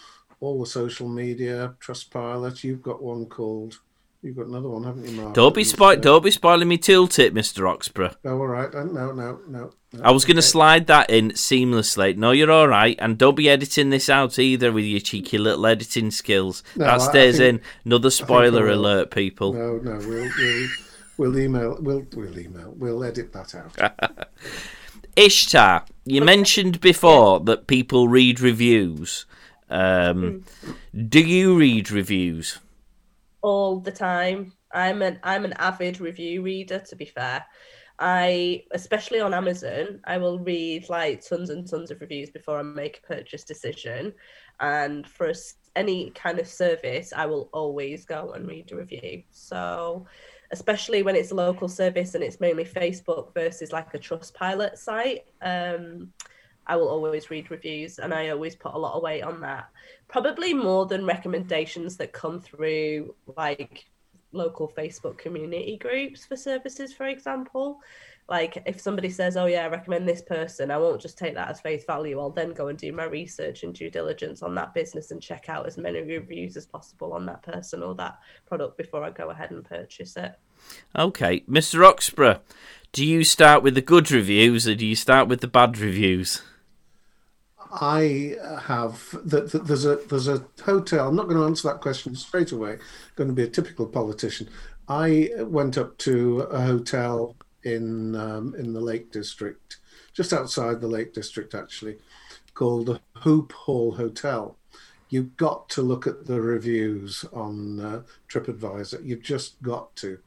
all 0.41 0.61
the 0.61 0.67
social 0.67 1.09
media, 1.09 1.75
Trustpilot. 1.81 2.65
You've 2.65 2.83
got 2.83 3.03
one 3.03 3.27
called 3.27 3.79
You've 4.27 4.37
got 4.37 4.47
another 4.47 4.69
one, 4.69 4.83
haven't 4.83 5.05
you, 5.05 5.21
Mark? 5.21 5.35
Don't 5.35 5.55
be 5.55 5.63
spoil- 5.63 5.99
Don't 5.99 6.25
be 6.25 6.33
spoiling 6.33 6.67
me 6.67 6.79
tooltip, 6.79 7.33
Mister 7.33 7.63
Roxburgh. 7.63 8.17
Oh, 8.25 8.31
all 8.31 8.47
right. 8.49 8.75
Uh, 8.75 8.83
no, 8.83 9.13
no, 9.13 9.39
no. 9.47 9.71
no. 9.93 10.03
I 10.03 10.11
was 10.11 10.25
going 10.25 10.35
to 10.35 10.43
slide 10.43 10.89
that 10.89 11.11
in 11.11 11.31
seamlessly. 11.31 12.17
No, 12.17 12.33
you're 12.33 12.51
all 12.51 12.67
right, 12.67 12.97
and 12.99 13.17
don't 13.17 13.37
be 13.37 13.49
editing 13.49 13.91
this 13.91 14.09
out 14.09 14.37
either 14.39 14.73
with 14.73 14.85
your 14.85 14.99
cheeky 14.99 15.39
little 15.39 15.65
editing 15.65 16.11
skills. 16.11 16.65
No, 16.75 16.87
that 16.87 17.03
stays 17.03 17.39
think, 17.39 17.61
in. 17.61 17.67
Another 17.85 18.11
spoiler 18.11 18.69
alert, 18.69 19.13
people. 19.13 19.53
No, 19.53 19.77
no, 19.77 19.99
we'll 19.99 20.31
we'll, 20.39 20.69
we'll 21.19 21.39
email. 21.39 21.77
We'll 21.81 22.07
we'll 22.17 22.37
email. 22.37 22.75
We'll 22.77 23.05
edit 23.05 23.33
that 23.33 23.55
out. 23.55 24.29
Ishtar, 25.17 25.85
you 26.05 26.23
mentioned 26.23 26.81
before 26.81 27.41
that 27.41 27.67
people 27.67 28.09
read 28.09 28.41
reviews. 28.41 29.27
Um. 29.69 30.45
Do 31.09 31.21
you 31.21 31.59
read 31.59 31.91
reviews? 31.91 32.59
all 33.47 33.79
the 33.79 33.93
time. 33.93 34.53
I'm 34.73 35.03
an 35.03 35.21
I'm 35.23 35.45
an 35.45 35.53
avid 35.55 36.01
review 36.01 36.43
reader. 36.43 36.81
To 36.81 36.97
be 36.97 37.05
fair, 37.05 37.47
I 38.01 38.65
especially 38.73 39.21
on 39.21 39.33
Amazon, 39.33 40.01
I 40.05 40.19
will 40.19 40.41
read 40.41 40.89
like 40.89 41.25
tons 41.25 41.51
and 41.51 41.69
tons 41.69 41.93
of 41.93 42.01
reviews 42.01 42.31
before 42.31 42.59
I 42.59 42.63
make 42.63 42.99
a 42.99 43.07
purchase 43.07 43.45
decision. 43.45 44.13
And 44.59 45.07
for 45.07 45.33
any 45.77 46.11
kind 46.11 46.41
of 46.41 46.49
service, 46.49 47.13
I 47.15 47.27
will 47.27 47.49
always 47.53 48.05
go 48.05 48.33
and 48.33 48.49
read 48.49 48.73
a 48.73 48.77
review. 48.77 49.23
So, 49.31 50.07
especially 50.51 51.03
when 51.03 51.17
it's 51.17 51.31
a 51.31 51.35
local 51.35 51.69
service 51.69 52.15
and 52.15 52.23
it's 52.23 52.41
mainly 52.41 52.65
Facebook 52.65 53.35
versus 53.35 53.73
like 53.73 53.95
a 53.95 53.99
Trustpilot 53.99 54.77
site. 54.77 55.25
Um, 55.43 56.13
I 56.67 56.77
will 56.77 56.89
always 56.89 57.31
read 57.31 57.51
reviews 57.51 57.99
and 57.99 58.13
I 58.13 58.31
always 58.31 58.57
put 58.57 58.75
a 58.75 58.79
lot 58.79 58.95
of 58.95 59.03
weight 59.03 59.23
on 59.23 59.41
that. 59.43 59.69
Probably 60.09 60.53
more 60.53 60.87
than 60.87 61.05
recommendations 61.05 61.97
that 61.99 62.13
come 62.13 62.41
through 62.41 63.15
like 63.37 63.87
local 64.33 64.73
Facebook 64.77 65.19
community 65.19 65.79
groups 65.79 66.25
for 66.25 66.37
services, 66.37 66.93
for 66.93 67.07
example. 67.07 67.81
Like 68.29 68.61
if 68.67 68.81
somebody 68.81 69.09
says, 69.11 69.37
Oh 69.37 69.47
yeah, 69.47 69.65
I 69.65 69.69
recommend 69.69 70.09
this 70.09 70.23
person, 70.23 70.71
I 70.71 70.79
won't 70.79 71.01
just 71.01 71.17
take 71.17 71.35
that 71.35 71.49
as 71.49 71.61
face 71.61 71.85
value. 71.85 72.19
I'll 72.19 72.31
then 72.31 72.53
go 72.53 72.69
and 72.69 72.79
do 72.79 72.93
my 72.93 73.05
research 73.05 73.63
and 73.63 73.73
due 73.73 73.89
diligence 73.89 74.43
on 74.43 74.55
that 74.57 74.75
business 74.75 75.13
and 75.13 75.23
check 75.23 75.49
out 75.49 75.67
as 75.67 75.79
many 75.79 76.01
reviews 76.01 76.57
as 76.57 76.67
possible 76.67 77.13
on 77.13 77.25
that 77.27 77.43
person 77.43 77.83
or 77.83 77.95
that 77.95 78.19
product 78.45 78.77
before 78.77 79.05
I 79.05 79.11
go 79.11 79.31
ahead 79.31 79.53
and 79.53 79.65
purchase 79.65 80.17
it. 80.17 80.33
Okay. 80.97 81.41
Mr. 81.49 81.81
Roxburgh, 81.81 82.41
do 82.93 83.05
you 83.05 83.23
start 83.23 83.63
with 83.63 83.75
the 83.75 83.81
good 83.81 84.11
reviews 84.11 84.67
or 84.67 84.75
do 84.75 84.87
you 84.87 84.97
start 84.97 85.29
with 85.29 85.41
the 85.41 85.47
bad 85.49 85.79
reviews? 85.79 86.43
I 87.73 88.37
have 88.63 89.17
that 89.25 89.53
the, 89.53 89.59
there's 89.59 89.85
a 89.85 89.97
there's 89.97 90.29
a 90.29 90.45
hotel. 90.65 91.09
I'm 91.09 91.17
not 91.17 91.29
going 91.29 91.39
to 91.39 91.45
answer 91.45 91.69
that 91.69 91.81
question 91.81 92.15
straight 92.15 92.53
away. 92.53 92.73
I'm 92.73 92.81
Going 93.17 93.29
to 93.29 93.35
be 93.35 93.43
a 93.43 93.49
typical 93.49 93.87
politician. 93.87 94.49
I 94.89 95.31
went 95.39 95.77
up 95.77 95.99
to 95.99 96.41
a 96.43 96.61
hotel 96.61 97.37
in 97.65 98.15
um, 98.15 98.55
in 98.57 98.73
the 98.73 98.81
Lake 98.81 99.11
District, 99.11 99.79
just 100.13 100.33
outside 100.33 100.81
the 100.81 100.89
Lake 100.89 101.13
District, 101.13 101.55
actually, 101.55 101.99
called 102.55 102.87
the 102.87 103.01
Hoop 103.19 103.53
Hall 103.53 103.93
Hotel. 103.93 104.57
You've 105.09 105.37
got 105.37 105.69
to 105.71 105.83
look 105.83 106.07
at 106.07 106.27
the 106.27 106.41
reviews 106.41 107.25
on 107.33 107.81
uh, 107.81 108.03
TripAdvisor. 108.29 109.05
You've 109.05 109.23
just 109.23 109.61
got 109.63 109.95
to. 109.97 110.19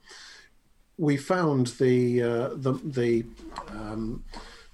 We 0.98 1.17
found 1.17 1.67
the 1.67 2.22
uh, 2.22 2.50
the 2.55 2.74
the 2.84 3.25
um, 3.69 4.24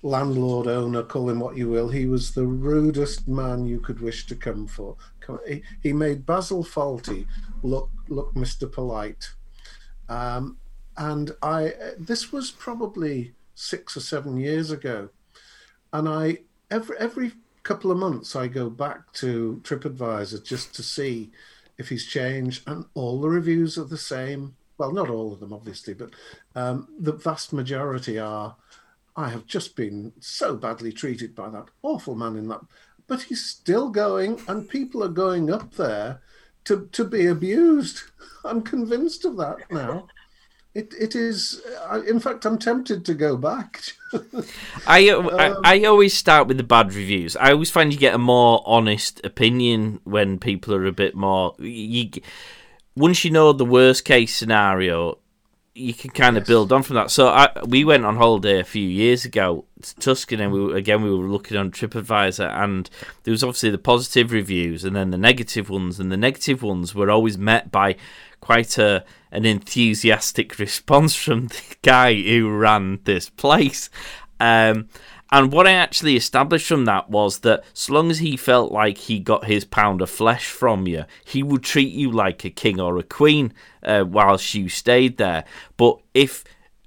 landlord, 0.05 0.67
owner, 0.67 1.01
call 1.01 1.29
him 1.29 1.39
what 1.39 1.57
you 1.57 1.67
will, 1.67 1.89
he 1.89 2.05
was 2.05 2.31
the 2.31 2.45
rudest 2.45 3.27
man 3.27 3.65
you 3.65 3.79
could 3.79 3.99
wish 3.99 4.27
to 4.27 4.35
come 4.35 4.67
for. 4.67 4.95
He, 5.81 5.91
made 5.91 6.27
Basil 6.27 6.63
Fawlty 6.63 7.25
look 7.63 7.89
look 8.07 8.33
Mr. 8.35 8.71
Polite. 8.71 9.31
Um, 10.07 10.57
and 10.97 11.31
I 11.41 11.73
this 11.97 12.31
was 12.31 12.51
probably 12.51 13.33
six 13.55 13.97
or 13.97 14.01
seven 14.01 14.37
years 14.37 14.69
ago. 14.69 15.09
And 15.91 16.07
I 16.07 16.37
every 16.69 16.97
every 16.99 17.31
couple 17.63 17.91
of 17.91 17.97
months 17.97 18.35
I 18.35 18.47
go 18.47 18.69
back 18.69 19.11
to 19.13 19.59
TripAdvisor 19.63 20.45
just 20.45 20.75
to 20.75 20.83
see 20.83 21.31
if 21.79 21.89
he's 21.89 22.05
changed, 22.05 22.61
and 22.67 22.85
all 22.93 23.19
the 23.19 23.29
reviews 23.29 23.77
are 23.79 23.85
the 23.85 23.97
same. 23.97 24.55
Well, 24.77 24.91
not 24.91 25.09
all 25.09 25.33
of 25.33 25.39
them, 25.39 25.53
obviously, 25.53 25.93
but 25.93 26.11
um, 26.53 26.89
the 26.99 27.13
vast 27.13 27.53
majority 27.53 28.19
are 28.19 28.55
I 29.15 29.29
have 29.29 29.45
just 29.45 29.75
been 29.75 30.13
so 30.19 30.55
badly 30.55 30.91
treated 30.91 31.35
by 31.35 31.49
that 31.49 31.69
awful 31.83 32.15
man 32.15 32.35
in 32.35 32.47
that 32.49 32.61
but 33.07 33.23
he's 33.23 33.45
still 33.45 33.89
going, 33.89 34.41
and 34.47 34.69
people 34.69 35.03
are 35.03 35.09
going 35.09 35.51
up 35.51 35.75
there 35.75 36.21
to 36.65 36.89
to 36.91 37.03
be 37.03 37.27
abused. 37.27 38.01
I'm 38.45 38.61
convinced 38.61 39.25
of 39.25 39.37
that 39.37 39.57
now. 39.71 40.07
It 40.73 40.93
it 40.99 41.15
is. 41.15 41.61
In 42.07 42.19
fact, 42.19 42.45
I'm 42.45 42.57
tempted 42.57 43.05
to 43.05 43.13
go 43.13 43.37
back. 43.37 43.81
I, 44.87 45.09
um, 45.09 45.29
I, 45.33 45.55
I 45.63 45.83
always 45.85 46.13
start 46.13 46.47
with 46.47 46.57
the 46.57 46.63
bad 46.63 46.93
reviews. 46.93 47.35
I 47.37 47.51
always 47.51 47.71
find 47.71 47.93
you 47.93 47.99
get 47.99 48.13
a 48.13 48.19
more 48.19 48.61
honest 48.65 49.21
opinion 49.23 50.01
when 50.03 50.37
people 50.37 50.73
are 50.75 50.85
a 50.85 50.91
bit 50.91 51.15
more. 51.15 51.55
You 51.59 52.09
once 52.95 53.23
you 53.23 53.31
know 53.31 53.53
the 53.53 53.65
worst 53.65 54.03
case 54.03 54.35
scenario, 54.35 55.19
you 55.75 55.93
can 55.93 56.09
kind 56.09 56.37
of 56.37 56.41
yes. 56.41 56.47
build 56.47 56.71
on 56.71 56.81
from 56.81 56.95
that. 56.95 57.11
So 57.11 57.27
I, 57.27 57.49
we 57.67 57.83
went 57.83 58.05
on 58.05 58.15
holiday 58.15 58.59
a 58.59 58.63
few 58.63 58.87
years 58.87 59.25
ago 59.25 59.65
to 59.81 59.95
Tuscany, 59.97 60.41
and 60.41 60.53
we 60.53 60.63
were, 60.63 60.75
again 60.75 61.03
we 61.03 61.13
were 61.13 61.27
looking 61.27 61.57
on 61.57 61.69
TripAdvisor, 61.69 62.49
and 62.49 62.89
there 63.23 63.33
was 63.33 63.43
obviously 63.43 63.69
the 63.69 63.77
positive 63.77 64.31
reviews 64.31 64.85
and 64.85 64.95
then 64.95 65.11
the 65.11 65.17
negative 65.17 65.69
ones, 65.69 65.99
and 65.99 66.11
the 66.11 66.17
negative 66.17 66.63
ones 66.63 66.95
were 66.95 67.11
always 67.11 67.37
met 67.37 67.71
by 67.71 67.97
quite 68.39 68.77
a 68.77 69.03
an 69.31 69.45
enthusiastic 69.45 70.57
response 70.59 71.13
from 71.13 71.47
the 71.47 71.75
guy 71.81 72.13
who 72.13 72.49
ran 72.49 72.99
this 73.03 73.29
place. 73.29 73.89
Um, 74.39 74.87
and 75.31 75.51
what 75.51 75.67
I 75.67 75.71
actually 75.71 76.15
established 76.15 76.67
from 76.67 76.85
that 76.85 77.09
was 77.09 77.39
that 77.39 77.63
so 77.73 77.93
long 77.93 78.11
as 78.11 78.19
he 78.19 78.37
felt 78.37 78.71
like 78.71 78.97
he 78.97 79.19
got 79.19 79.45
his 79.45 79.65
pound 79.65 80.01
of 80.01 80.09
flesh 80.09 80.45
from 80.45 80.87
you, 80.87 81.05
he 81.23 81.41
would 81.41 81.63
treat 81.63 81.91
you 81.91 82.11
like 82.11 82.45
a 82.45 82.49
king 82.49 82.79
or 82.79 82.97
a 82.97 83.03
queen 83.03 83.51
uh, 83.83 84.05
whilst 84.07 84.53
you 84.53 84.69
stayed 84.69 85.17
there. 85.17 85.43
But 85.77 85.99
if 86.13 86.43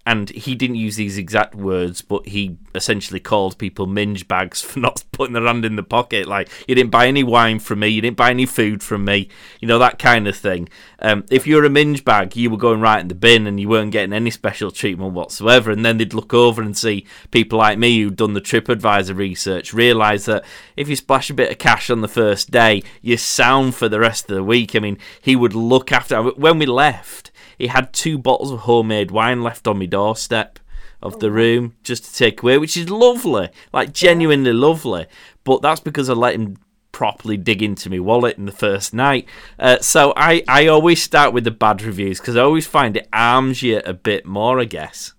and 0.08 0.30
he 0.30 0.54
didn't 0.54 0.76
use 0.76 0.96
these 0.96 1.18
exact 1.18 1.54
words, 1.54 2.00
but 2.00 2.26
he 2.26 2.56
essentially 2.74 3.20
called 3.20 3.58
people 3.58 3.86
minge 3.86 4.26
bags 4.26 4.62
for 4.62 4.80
not 4.80 5.04
putting 5.12 5.34
their 5.34 5.44
hand 5.44 5.66
in 5.66 5.76
the 5.76 5.82
pocket. 5.82 6.26
Like, 6.26 6.48
you 6.66 6.74
didn't 6.74 6.90
buy 6.90 7.08
any 7.08 7.22
wine 7.22 7.58
from 7.58 7.80
me, 7.80 7.88
you 7.88 8.00
didn't 8.00 8.16
buy 8.16 8.30
any 8.30 8.46
food 8.46 8.82
from 8.82 9.04
me, 9.04 9.28
you 9.60 9.68
know, 9.68 9.78
that 9.78 9.98
kind 9.98 10.26
of 10.26 10.34
thing. 10.34 10.70
Um, 11.00 11.26
if 11.30 11.46
you're 11.46 11.66
a 11.66 11.70
minge 11.70 12.06
bag, 12.06 12.34
you 12.36 12.48
were 12.48 12.56
going 12.56 12.80
right 12.80 13.00
in 13.00 13.08
the 13.08 13.14
bin 13.14 13.46
and 13.46 13.60
you 13.60 13.68
weren't 13.68 13.92
getting 13.92 14.14
any 14.14 14.30
special 14.30 14.70
treatment 14.70 15.12
whatsoever. 15.12 15.70
And 15.70 15.84
then 15.84 15.98
they'd 15.98 16.14
look 16.14 16.32
over 16.32 16.62
and 16.62 16.74
see 16.74 17.06
people 17.30 17.58
like 17.58 17.78
me 17.78 18.00
who'd 18.00 18.16
done 18.16 18.32
the 18.32 18.40
TripAdvisor 18.40 19.14
research 19.14 19.74
realise 19.74 20.24
that 20.24 20.42
if 20.74 20.88
you 20.88 20.96
splash 20.96 21.28
a 21.28 21.34
bit 21.34 21.52
of 21.52 21.58
cash 21.58 21.90
on 21.90 22.00
the 22.00 22.08
first 22.08 22.50
day, 22.50 22.82
you're 23.02 23.18
sound 23.18 23.74
for 23.74 23.90
the 23.90 24.00
rest 24.00 24.30
of 24.30 24.36
the 24.36 24.42
week. 24.42 24.74
I 24.74 24.78
mean, 24.78 24.96
he 25.20 25.36
would 25.36 25.54
look 25.54 25.92
after. 25.92 26.22
When 26.22 26.58
we 26.58 26.64
left, 26.64 27.30
he 27.58 27.66
had 27.66 27.92
two 27.92 28.18
bottles 28.18 28.52
of 28.52 28.60
homemade 28.60 29.10
wine 29.10 29.42
left 29.42 29.66
on 29.66 29.78
my 29.78 29.86
doorstep 29.86 30.58
of 31.02 31.20
the 31.20 31.30
room 31.30 31.74
just 31.82 32.04
to 32.04 32.14
take 32.14 32.42
away, 32.42 32.58
which 32.58 32.76
is 32.76 32.90
lovely, 32.90 33.48
like 33.72 33.92
genuinely 33.92 34.52
lovely. 34.52 35.06
But 35.44 35.62
that's 35.62 35.80
because 35.80 36.08
I 36.08 36.14
let 36.14 36.34
him 36.34 36.58
properly 36.92 37.36
dig 37.36 37.62
into 37.62 37.90
my 37.90 37.98
wallet 37.98 38.38
in 38.38 38.46
the 38.46 38.52
first 38.52 38.92
night. 38.92 39.26
Uh, 39.58 39.78
so 39.80 40.12
I, 40.16 40.42
I 40.48 40.66
always 40.66 41.02
start 41.02 41.32
with 41.32 41.44
the 41.44 41.50
bad 41.50 41.82
reviews 41.82 42.18
because 42.18 42.36
I 42.36 42.42
always 42.42 42.66
find 42.66 42.96
it 42.96 43.08
arms 43.12 43.62
you 43.62 43.80
a 43.84 43.94
bit 43.94 44.26
more, 44.26 44.58
I 44.60 44.64
guess. 44.64 45.14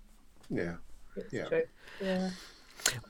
Yeah. 0.50 0.74
Yeah. 1.30 1.48
Yeah. 2.00 2.30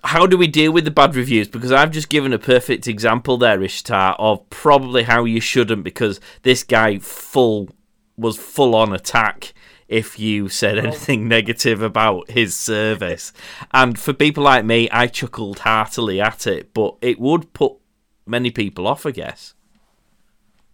How 0.04 0.26
do 0.26 0.36
we 0.36 0.46
deal 0.46 0.72
with 0.72 0.84
the 0.84 0.90
bad 0.90 1.14
reviews? 1.14 1.48
Because 1.48 1.72
I've 1.72 1.92
just 1.92 2.08
given 2.08 2.32
a 2.32 2.38
perfect 2.38 2.86
example 2.86 3.36
there, 3.36 3.62
Ishtar, 3.62 4.14
of 4.18 4.48
probably 4.50 5.04
how 5.04 5.24
you 5.24 5.40
shouldn't, 5.40 5.84
because 5.84 6.20
this 6.42 6.64
guy 6.64 6.98
full 6.98 7.70
was 8.20 8.36
full 8.36 8.74
on 8.74 8.92
attack 8.92 9.52
if 9.88 10.18
you 10.18 10.48
said 10.48 10.78
anything 10.78 11.26
negative 11.28 11.82
about 11.82 12.30
his 12.30 12.56
service. 12.56 13.32
And 13.72 13.98
for 13.98 14.12
people 14.12 14.44
like 14.44 14.64
me, 14.64 14.88
I 14.90 15.08
chuckled 15.08 15.60
heartily 15.60 16.20
at 16.20 16.46
it, 16.46 16.72
but 16.72 16.96
it 17.00 17.18
would 17.18 17.52
put 17.52 17.74
many 18.26 18.50
people 18.50 18.86
off, 18.86 19.04
I 19.04 19.10
guess. 19.10 19.54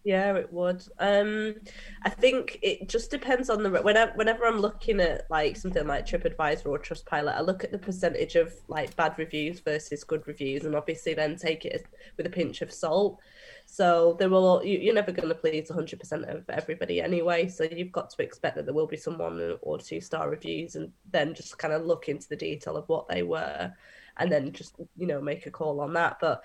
Yeah, 0.06 0.36
it 0.36 0.52
would. 0.52 0.84
Um, 1.00 1.56
I 2.04 2.10
think 2.10 2.60
it 2.62 2.88
just 2.88 3.10
depends 3.10 3.50
on 3.50 3.64
the 3.64 3.70
whenever 3.70 4.12
whenever 4.12 4.46
I'm 4.46 4.60
looking 4.60 5.00
at 5.00 5.28
like 5.30 5.56
something 5.56 5.84
like 5.84 6.06
TripAdvisor 6.06 6.66
or 6.66 6.78
Trustpilot, 6.78 7.34
I 7.34 7.40
look 7.40 7.64
at 7.64 7.72
the 7.72 7.78
percentage 7.78 8.36
of 8.36 8.54
like 8.68 8.94
bad 8.94 9.18
reviews 9.18 9.58
versus 9.58 10.04
good 10.04 10.24
reviews, 10.28 10.64
and 10.64 10.76
obviously 10.76 11.14
then 11.14 11.34
take 11.34 11.64
it 11.64 11.88
with 12.16 12.24
a 12.24 12.30
pinch 12.30 12.62
of 12.62 12.72
salt. 12.72 13.18
So 13.64 14.14
there 14.20 14.30
will 14.30 14.62
you, 14.64 14.92
are 14.92 14.94
never 14.94 15.10
going 15.10 15.28
to 15.28 15.34
please 15.34 15.72
100% 15.72 16.32
of 16.32 16.48
everybody 16.50 17.02
anyway. 17.02 17.48
So 17.48 17.64
you've 17.64 17.90
got 17.90 18.10
to 18.10 18.22
expect 18.22 18.54
that 18.54 18.64
there 18.64 18.74
will 18.74 18.86
be 18.86 18.96
some 18.96 19.18
one 19.18 19.58
or 19.60 19.76
two 19.76 20.00
star 20.00 20.30
reviews, 20.30 20.76
and 20.76 20.92
then 21.10 21.34
just 21.34 21.58
kind 21.58 21.74
of 21.74 21.84
look 21.84 22.08
into 22.08 22.28
the 22.28 22.36
detail 22.36 22.76
of 22.76 22.88
what 22.88 23.08
they 23.08 23.24
were, 23.24 23.72
and 24.18 24.30
then 24.30 24.52
just 24.52 24.76
you 24.96 25.08
know 25.08 25.20
make 25.20 25.46
a 25.46 25.50
call 25.50 25.80
on 25.80 25.94
that. 25.94 26.18
But 26.20 26.44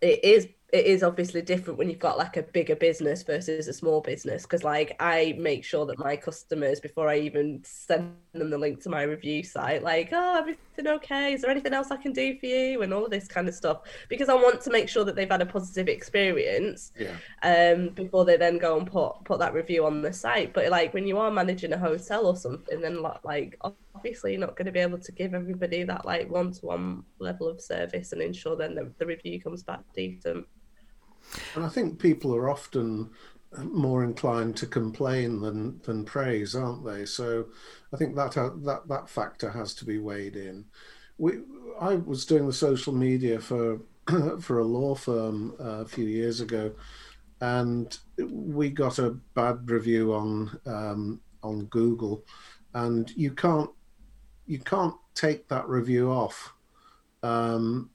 it 0.00 0.24
is 0.24 0.48
it 0.72 0.86
is 0.86 1.02
obviously 1.02 1.42
different 1.42 1.78
when 1.78 1.90
you've 1.90 1.98
got 1.98 2.16
like 2.16 2.38
a 2.38 2.42
bigger 2.42 2.74
business 2.74 3.22
versus 3.22 3.68
a 3.68 3.72
small 3.74 4.00
business 4.00 4.42
because 4.42 4.64
like 4.64 4.96
i 5.00 5.34
make 5.38 5.62
sure 5.64 5.84
that 5.84 5.98
my 5.98 6.16
customers 6.16 6.80
before 6.80 7.08
i 7.08 7.18
even 7.18 7.60
send 7.62 8.14
them 8.32 8.48
the 8.48 8.56
link 8.56 8.82
to 8.82 8.88
my 8.88 9.02
review 9.02 9.42
site 9.42 9.82
like 9.82 10.08
oh 10.12 10.38
everything 10.38 10.62
okay? 10.86 11.34
Is 11.34 11.42
there 11.42 11.50
anything 11.50 11.74
else 11.74 11.90
i 11.90 11.96
can 11.96 12.12
do 12.12 12.38
for 12.38 12.46
you? 12.46 12.82
and 12.82 12.94
all 12.94 13.04
of 13.04 13.10
this 13.10 13.28
kind 13.28 13.46
of 13.46 13.54
stuff 13.54 13.82
because 14.08 14.30
i 14.30 14.34
want 14.34 14.62
to 14.62 14.70
make 14.70 14.88
sure 14.88 15.04
that 15.04 15.14
they've 15.14 15.30
had 15.30 15.42
a 15.42 15.46
positive 15.46 15.88
experience 15.88 16.92
yeah. 16.98 17.16
um 17.42 17.90
before 17.90 18.24
they 18.24 18.38
then 18.38 18.56
go 18.56 18.78
and 18.78 18.90
put 18.90 19.22
put 19.24 19.38
that 19.38 19.54
review 19.54 19.84
on 19.84 20.02
the 20.02 20.12
site. 20.12 20.52
But 20.52 20.68
like 20.70 20.94
when 20.94 21.06
you 21.06 21.18
are 21.18 21.30
managing 21.30 21.72
a 21.72 21.78
hotel 21.78 22.26
or 22.26 22.36
something 22.36 22.80
then 22.80 23.02
like 23.24 23.58
obviously 23.94 24.32
you're 24.32 24.40
not 24.40 24.56
going 24.56 24.66
to 24.66 24.72
be 24.72 24.80
able 24.80 24.98
to 24.98 25.12
give 25.12 25.34
everybody 25.34 25.84
that 25.84 26.04
like 26.04 26.30
one-to-one 26.30 27.04
level 27.18 27.48
of 27.48 27.60
service 27.60 28.12
and 28.12 28.22
ensure 28.22 28.56
then 28.56 28.74
the, 28.74 28.90
the 28.98 29.06
review 29.06 29.40
comes 29.40 29.62
back 29.62 29.80
decent 29.94 30.46
and 31.54 31.64
I 31.64 31.68
think 31.68 31.98
people 31.98 32.34
are 32.34 32.50
often 32.50 33.10
more 33.58 34.02
inclined 34.04 34.56
to 34.56 34.66
complain 34.66 35.40
than 35.40 35.80
than 35.82 36.04
praise, 36.04 36.54
aren't 36.54 36.84
they? 36.84 37.04
So 37.04 37.46
I 37.92 37.96
think 37.96 38.14
that 38.16 38.32
that 38.34 38.82
that 38.88 39.08
factor 39.08 39.50
has 39.50 39.74
to 39.74 39.84
be 39.84 39.98
weighed 39.98 40.36
in. 40.36 40.64
We 41.18 41.40
I 41.80 41.96
was 41.96 42.24
doing 42.24 42.46
the 42.46 42.52
social 42.52 42.92
media 42.92 43.40
for 43.40 43.80
for 44.40 44.58
a 44.58 44.64
law 44.64 44.94
firm 44.94 45.54
uh, 45.60 45.82
a 45.82 45.86
few 45.86 46.06
years 46.06 46.40
ago, 46.40 46.72
and 47.40 47.96
we 48.18 48.70
got 48.70 48.98
a 48.98 49.10
bad 49.34 49.70
review 49.70 50.14
on 50.14 50.58
um, 50.66 51.20
on 51.42 51.66
Google, 51.66 52.24
and 52.74 53.10
you 53.16 53.32
can't 53.32 53.70
you 54.46 54.58
can't 54.58 54.94
take 55.14 55.48
that 55.48 55.68
review 55.68 56.10
off. 56.10 56.52
Um, 57.22 57.90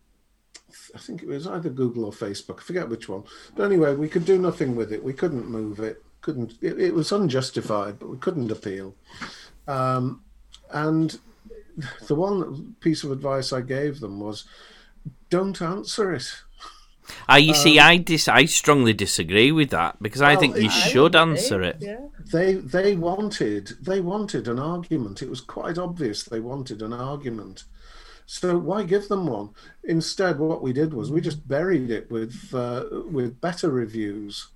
I 0.94 1.00
think 1.00 1.24
it 1.24 1.28
was 1.28 1.48
either 1.48 1.70
Google 1.70 2.06
or 2.06 2.12
Facebook. 2.12 2.60
I 2.60 2.64
forget 2.64 2.90
which 2.90 3.08
one. 3.08 3.24
But 3.56 3.66
anyway, 3.66 3.96
we 3.96 4.10
could 4.10 4.26
do 4.26 4.38
nothing 4.38 4.76
with 4.76 4.92
it. 4.92 5.04
We 5.04 5.14
couldn't 5.14 5.50
move 5.50 5.80
it. 5.80 6.04
Couldn't. 6.22 6.54
It, 6.62 6.80
it 6.80 6.94
was 6.94 7.12
unjustified, 7.12 8.00
but 8.00 8.10
we 8.10 8.18
couldn't 8.18 8.52
appeal. 8.52 8.96
Um, 9.68 10.24
and 10.72 11.18
the 12.08 12.16
one 12.16 12.76
piece 12.80 13.04
of 13.04 13.12
advice 13.12 13.54
I 13.54 13.62
gave 13.62 14.00
them 14.00 14.20
was, 14.20 14.46
don't 15.30 15.62
answer 15.62 16.14
it. 16.14 16.42
Ah, 17.30 17.38
you 17.38 17.52
um, 17.52 17.56
see, 17.56 17.80
I 17.80 17.98
dis- 17.98 18.28
I 18.28 18.46
strongly 18.46 18.94
disagree 18.94 19.52
with 19.52 19.70
that 19.70 20.02
because 20.02 20.22
well, 20.22 20.30
I 20.30 20.36
think 20.36 20.58
you 20.58 20.68
I 20.68 20.72
should 20.72 21.16
answer 21.16 21.62
it. 21.62 21.78
Yeah. 21.80 22.00
They 22.32 22.56
they 22.56 22.96
wanted 22.96 23.68
they 23.82 24.02
wanted 24.02 24.48
an 24.48 24.60
argument. 24.60 25.22
It 25.22 25.30
was 25.30 25.42
quite 25.42 25.78
obvious 25.78 26.24
they 26.24 26.40
wanted 26.40 26.82
an 26.82 26.94
argument. 26.94 27.64
So 28.28 28.58
why 28.58 28.84
give 28.84 29.08
them 29.08 29.26
one? 29.26 29.52
Instead, 29.86 30.38
what 30.38 30.62
we 30.62 30.74
did 30.74 30.94
was 30.94 31.10
we 31.10 31.22
just 31.22 31.48
buried 31.48 31.90
it 31.90 32.12
with 32.12 32.54
uh, 32.54 32.84
with 33.10 33.40
better 33.40 33.72
reviews, 33.72 34.48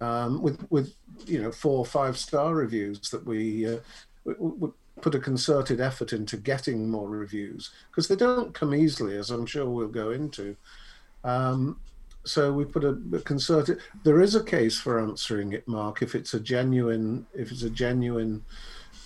um, 0.00 0.40
with 0.40 0.66
with 0.70 0.94
you 1.26 1.40
know 1.40 1.52
four 1.52 1.78
or 1.78 1.84
five 1.84 2.16
star 2.16 2.54
reviews 2.54 2.98
that 3.10 3.26
we, 3.26 3.68
uh, 3.68 3.76
we, 4.24 4.34
we 4.38 4.68
put 5.02 5.14
a 5.14 5.18
concerted 5.18 5.82
effort 5.82 6.14
into 6.14 6.38
getting 6.38 6.88
more 6.88 7.08
reviews 7.10 7.70
because 7.90 8.08
they 8.08 8.16
don't 8.16 8.54
come 8.54 8.74
easily, 8.74 9.18
as 9.18 9.30
I'm 9.30 9.46
sure 9.46 9.68
we'll 9.68 9.88
go 9.88 10.12
into. 10.12 10.56
Um, 11.22 11.78
so 12.24 12.54
we 12.54 12.64
put 12.64 12.84
a, 12.84 12.98
a, 13.12 13.18
concerted. 13.18 13.80
There 14.02 14.22
is 14.22 14.34
a 14.34 14.42
case 14.42 14.80
for 14.80 14.98
answering 14.98 15.52
it, 15.52 15.68
Mark, 15.68 16.00
if 16.00 16.14
it's 16.14 16.32
a 16.32 16.40
genuine, 16.40 17.26
if 17.34 17.52
it's 17.52 17.64
a 17.64 17.70
genuine, 17.70 18.46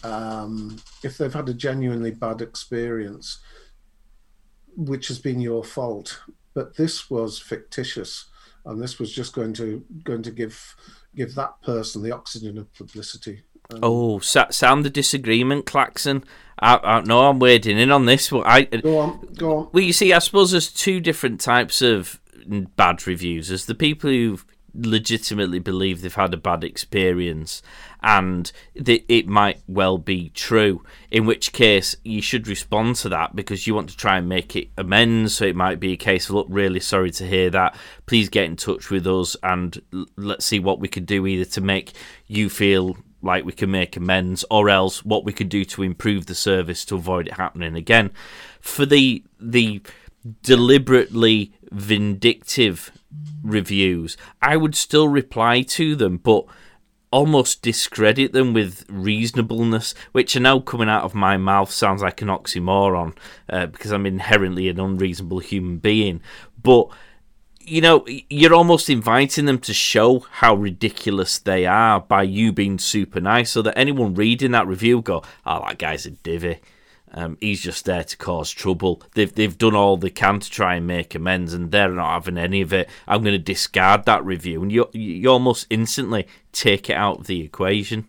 um, 0.05 0.81
if 1.03 1.19
they've 1.19 1.35
had 1.35 1.49
a 1.49 1.55
genuinely 1.55 2.13
bad 2.13 2.43
experience 2.43 3.41
which 4.77 5.09
has 5.09 5.19
been 5.19 5.41
your 5.41 5.65
fault. 5.65 6.21
But 6.55 6.77
this 6.77 7.11
was 7.11 7.39
fictitious, 7.39 8.27
and 8.65 8.81
this 8.81 8.99
was 8.99 9.13
just 9.13 9.35
going 9.35 9.53
to 9.55 9.85
going 10.05 10.23
to 10.23 10.31
give 10.31 10.77
give 11.15 11.35
that 11.35 11.61
person 11.63 12.03
the 12.03 12.13
oxygen 12.13 12.59
of 12.59 12.73
publicity. 12.75 13.43
Um, 13.73 13.81
oh, 13.83 14.19
sound 14.19 14.85
the 14.85 14.91
disagreement, 14.91 15.67
Claxon. 15.67 16.25
I, 16.61 16.77
I 16.77 17.01
no, 17.01 17.29
I'm 17.29 17.39
wading 17.39 17.79
in 17.79 17.91
on 17.91 18.07
this. 18.07 18.31
Well, 18.31 18.45
I 18.47 18.65
go 18.65 18.99
on, 18.99 19.35
go 19.37 19.57
on. 19.59 19.69
Well, 19.73 19.83
you 19.83 19.93
see, 19.93 20.13
I 20.13 20.19
suppose 20.19 20.51
there's 20.51 20.73
two 20.73 21.01
different 21.01 21.41
types 21.41 21.83
of 21.83 22.21
bad 22.77 23.07
reviews. 23.07 23.49
There's 23.49 23.67
the 23.67 23.75
people 23.75 24.11
who 24.11 24.39
legitimately 24.75 25.59
believe 25.59 26.03
they've 26.03 26.15
had 26.15 26.35
a 26.35 26.39
bad 26.39 26.65
experience 26.65 27.63
and 28.03 28.53
it 28.75 29.27
might 29.27 29.61
well 29.67 29.97
be 29.99 30.29
true 30.31 30.83
in 31.11 31.25
which 31.25 31.53
case 31.53 31.97
you 32.05 32.21
should 32.21 32.47
respond 32.47 32.97
to 32.97 33.09
that 33.09 33.35
because 33.35 33.67
you 33.67 33.75
want 33.75 33.89
to 33.89 33.97
try 33.97 34.19
and 34.19 34.29
make 34.29 34.55
it 34.55 34.69
amends 34.77 35.35
so 35.35 35.45
it 35.45 35.57
might 35.57 35.81
be 35.81 35.93
a 35.93 35.97
case 35.97 36.29
of 36.29 36.35
look 36.35 36.47
really 36.51 36.81
sorry 36.81 37.11
to 37.11 37.27
hear 37.27 37.49
that. 37.51 37.75
Please 38.07 38.29
get 38.29 38.45
in 38.45 38.57
touch 38.57 38.91
with 38.91 39.07
us 39.07 39.37
and 39.43 39.81
l- 39.93 40.07
let's 40.17 40.45
see 40.45 40.59
what 40.59 40.81
we 40.81 40.89
could 40.89 41.07
do 41.07 41.27
either 41.27 41.45
to 41.47 41.61
make 41.61 41.93
you 42.27 42.51
feel 42.51 42.97
like 43.23 43.45
we 43.45 43.53
can 43.53 43.71
make 43.71 43.97
amends 43.97 44.45
or 44.51 44.69
else 44.69 45.05
what 45.05 45.25
we 45.25 45.33
could 45.33 45.49
do 45.49 45.65
to 45.65 45.83
improve 45.83 46.27
the 46.27 46.35
service 46.35 46.85
to 46.85 46.95
avoid 46.95 47.29
it 47.29 47.35
happening 47.35 47.75
again. 47.75 48.11
For 48.61 48.85
the 48.85 49.25
the 49.41 49.81
deliberately 50.43 51.53
vindictive 51.71 52.91
reviews, 53.43 54.17
I 54.41 54.57
would 54.57 54.75
still 54.75 55.09
reply 55.09 55.63
to 55.63 55.95
them, 55.95 56.19
but 56.19 56.47
almost 57.11 57.63
discredit 57.63 58.33
them 58.33 58.53
with 58.53 58.85
reasonableness, 58.89 59.95
which 60.11 60.35
are 60.35 60.41
now 60.41 60.59
coming 60.59 60.89
out 60.89 61.05
of 61.05 61.15
my 61.15 61.37
mouth 61.37 61.71
sounds 61.71 62.03
like 62.03 62.21
an 62.21 62.29
oxymoron 62.29 63.17
uh, 63.49 63.67
because 63.67 63.93
I'm 63.93 64.05
inherently 64.05 64.69
an 64.69 64.81
unreasonable 64.81 65.39
human 65.39 65.79
being. 65.79 66.21
But 66.61 66.89
you 67.61 67.81
know, 67.81 68.05
you're 68.29 68.53
almost 68.53 68.91
inviting 68.91 69.47
them 69.47 69.59
to 69.61 69.73
show 69.73 70.27
how 70.31 70.55
ridiculous 70.55 71.39
they 71.39 71.65
are 71.67 72.01
by 72.01 72.23
you 72.23 72.53
being 72.53 72.79
super 72.79 73.21
nice, 73.21 73.53
so 73.53 73.63
that 73.63 73.79
anyone 73.79 74.15
reading 74.15 74.51
that 74.51 74.67
review 74.67 75.01
go, 75.01 75.23
"Oh, 75.47 75.65
that 75.67 75.79
guy's 75.79 76.07
a 76.07 76.11
divvy." 76.11 76.61
Um, 77.17 77.39
he's 77.41 77.63
just 77.63 77.85
there 77.85 78.03
to 78.03 78.17
cause 78.17 78.51
trouble. 78.51 79.01
They've 79.15 79.33
they've 79.33 79.57
done 79.57 79.77
all 79.77 79.97
they 79.97 80.11
can 80.11 80.41
to 80.41 80.51
try 80.51 80.75
and 80.75 80.87
make 80.87 81.15
amends, 81.15 81.55
and 81.55 81.71
they're 81.71 81.89
not 81.89 82.13
having 82.13 82.37
any 82.37 82.61
of 82.61 82.73
it. 82.73 82.89
I'm 83.07 83.23
going 83.23 83.35
to 83.35 83.39
discard 83.39 84.05
that 84.07 84.25
review, 84.25 84.63
and 84.63 84.73
you 84.73 84.89
you 84.93 85.31
almost 85.31 85.69
instantly 85.71 86.27
take 86.53 86.91
it 86.91 86.97
out 86.97 87.21
of 87.21 87.27
the 87.29 87.41
equation. 87.43 88.09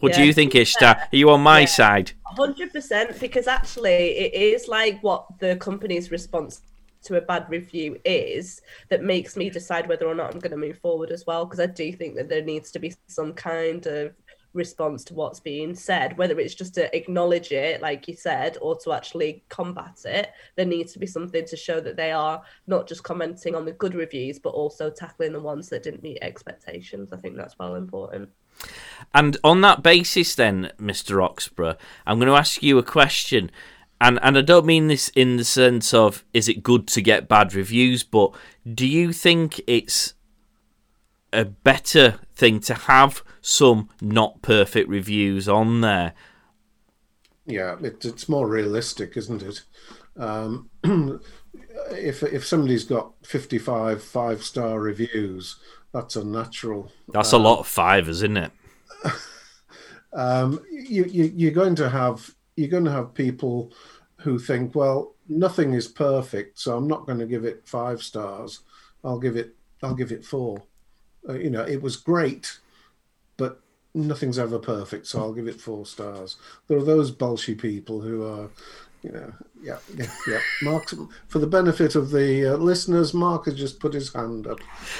What 0.00 0.12
Yeah, 0.12 0.18
do 0.18 0.24
you 0.26 0.32
think, 0.34 0.54
Ishtar? 0.54 0.96
Are 1.12 1.16
you 1.16 1.30
on 1.30 1.40
my 1.40 1.60
Yeah. 1.60 1.66
side? 1.66 2.12
Hundred 2.24 2.72
percent, 2.72 3.18
because 3.20 3.46
actually, 3.46 4.18
it 4.18 4.34
is 4.34 4.68
like 4.68 5.02
what 5.02 5.26
the 5.38 5.56
company's 5.56 6.10
response 6.10 6.60
to 7.04 7.16
a 7.16 7.20
bad 7.20 7.46
review 7.48 7.98
is 8.04 8.60
that 8.88 9.02
makes 9.02 9.36
me 9.36 9.50
decide 9.50 9.88
whether 9.88 10.06
or 10.06 10.14
not 10.14 10.32
I'm 10.32 10.40
going 10.40 10.52
to 10.52 10.56
move 10.56 10.78
forward 10.78 11.10
as 11.10 11.26
well. 11.26 11.44
Because 11.46 11.60
I 11.60 11.66
do 11.66 11.92
think 11.92 12.16
that 12.16 12.28
there 12.28 12.42
needs 12.42 12.70
to 12.72 12.78
be 12.78 12.94
some 13.06 13.32
kind 13.32 13.86
of 13.86 14.12
response 14.54 15.04
to 15.04 15.14
what's 15.14 15.40
being 15.40 15.74
said, 15.74 16.16
whether 16.18 16.38
it's 16.38 16.54
just 16.54 16.74
to 16.74 16.94
acknowledge 16.96 17.52
it, 17.52 17.80
like 17.80 18.08
you 18.08 18.14
said, 18.14 18.58
or 18.60 18.78
to 18.80 18.92
actually 18.92 19.42
combat 19.48 19.98
it. 20.04 20.30
There 20.56 20.66
needs 20.66 20.92
to 20.92 20.98
be 20.98 21.06
something 21.06 21.44
to 21.46 21.56
show 21.56 21.80
that 21.80 21.96
they 21.96 22.12
are 22.12 22.42
not 22.66 22.86
just 22.86 23.02
commenting 23.02 23.54
on 23.54 23.64
the 23.64 23.72
good 23.72 23.94
reviews, 23.94 24.38
but 24.38 24.50
also 24.50 24.90
tackling 24.90 25.32
the 25.32 25.40
ones 25.40 25.68
that 25.70 25.82
didn't 25.82 26.02
meet 26.02 26.18
expectations. 26.22 27.12
I 27.12 27.16
think 27.16 27.36
that's 27.36 27.58
well 27.58 27.74
important. 27.74 28.28
And 29.14 29.36
on 29.42 29.60
that 29.62 29.82
basis, 29.82 30.34
then, 30.34 30.72
Mr. 30.78 31.16
Roxburgh, 31.16 31.76
I'm 32.06 32.18
going 32.18 32.28
to 32.28 32.36
ask 32.36 32.62
you 32.62 32.78
a 32.78 32.82
question. 32.82 33.50
And, 34.00 34.18
and 34.22 34.36
I 34.36 34.42
don't 34.42 34.66
mean 34.66 34.88
this 34.88 35.08
in 35.10 35.36
the 35.36 35.44
sense 35.44 35.94
of 35.94 36.24
is 36.32 36.48
it 36.48 36.62
good 36.62 36.88
to 36.88 37.00
get 37.00 37.28
bad 37.28 37.54
reviews, 37.54 38.02
but 38.02 38.34
do 38.74 38.86
you 38.86 39.12
think 39.12 39.60
it's 39.66 40.14
a 41.32 41.44
better 41.44 42.20
thing 42.34 42.60
to 42.60 42.74
have 42.74 43.22
some 43.40 43.88
not 44.00 44.42
perfect 44.42 44.88
reviews 44.88 45.48
on 45.48 45.80
there? 45.80 46.14
Yeah, 47.46 47.76
it, 47.82 48.04
it's 48.04 48.28
more 48.28 48.46
realistic, 48.46 49.16
isn't 49.16 49.42
it? 49.42 49.62
Um, 50.16 50.70
if 51.90 52.22
if 52.22 52.46
somebody's 52.46 52.84
got 52.84 53.12
fifty 53.24 53.58
five 53.58 54.02
five 54.02 54.42
star 54.42 54.78
reviews, 54.80 55.56
that's 55.92 56.16
unnatural. 56.16 56.90
That's 57.08 57.32
a 57.32 57.38
lot 57.38 57.60
of 57.60 57.66
fivers, 57.66 58.22
isn't 58.22 58.36
it? 58.36 58.52
Um, 60.14 60.62
you, 60.70 61.04
you 61.04 61.32
you're 61.34 61.52
going 61.52 61.74
to 61.76 61.88
have 61.88 62.34
you're 62.56 62.68
going 62.68 62.84
to 62.84 62.90
have 62.90 63.14
people 63.14 63.72
who 64.16 64.38
think, 64.38 64.74
well, 64.74 65.14
nothing 65.28 65.72
is 65.72 65.88
perfect, 65.88 66.58
so 66.58 66.76
I'm 66.76 66.86
not 66.86 67.06
going 67.06 67.18
to 67.18 67.26
give 67.26 67.44
it 67.44 67.66
five 67.66 68.02
stars. 68.02 68.60
I'll 69.04 69.18
give 69.18 69.36
it 69.36 69.56
I'll 69.82 69.94
give 69.94 70.12
it 70.12 70.24
four. 70.24 70.62
Uh, 71.28 71.34
you 71.34 71.50
know, 71.50 71.62
it 71.62 71.82
was 71.82 71.96
great, 71.96 72.58
but 73.36 73.60
nothing's 73.94 74.38
ever 74.38 74.58
perfect, 74.58 75.06
so 75.06 75.20
I'll 75.20 75.32
give 75.32 75.48
it 75.48 75.60
four 75.60 75.86
stars. 75.86 76.36
There 76.68 76.78
are 76.78 76.84
those 76.84 77.12
bolshy 77.12 77.58
people 77.58 78.00
who 78.00 78.24
are, 78.24 78.48
you 79.02 79.12
know, 79.12 79.32
yeah, 79.62 79.78
yeah, 79.96 80.10
yeah. 80.26 80.40
Mark, 80.62 80.92
for 81.28 81.38
the 81.38 81.46
benefit 81.46 81.94
of 81.94 82.10
the 82.10 82.54
uh, 82.54 82.56
listeners, 82.56 83.14
Mark 83.14 83.44
has 83.44 83.54
just 83.54 83.78
put 83.78 83.94
his 83.94 84.12
hand 84.12 84.46
up. 84.48 84.58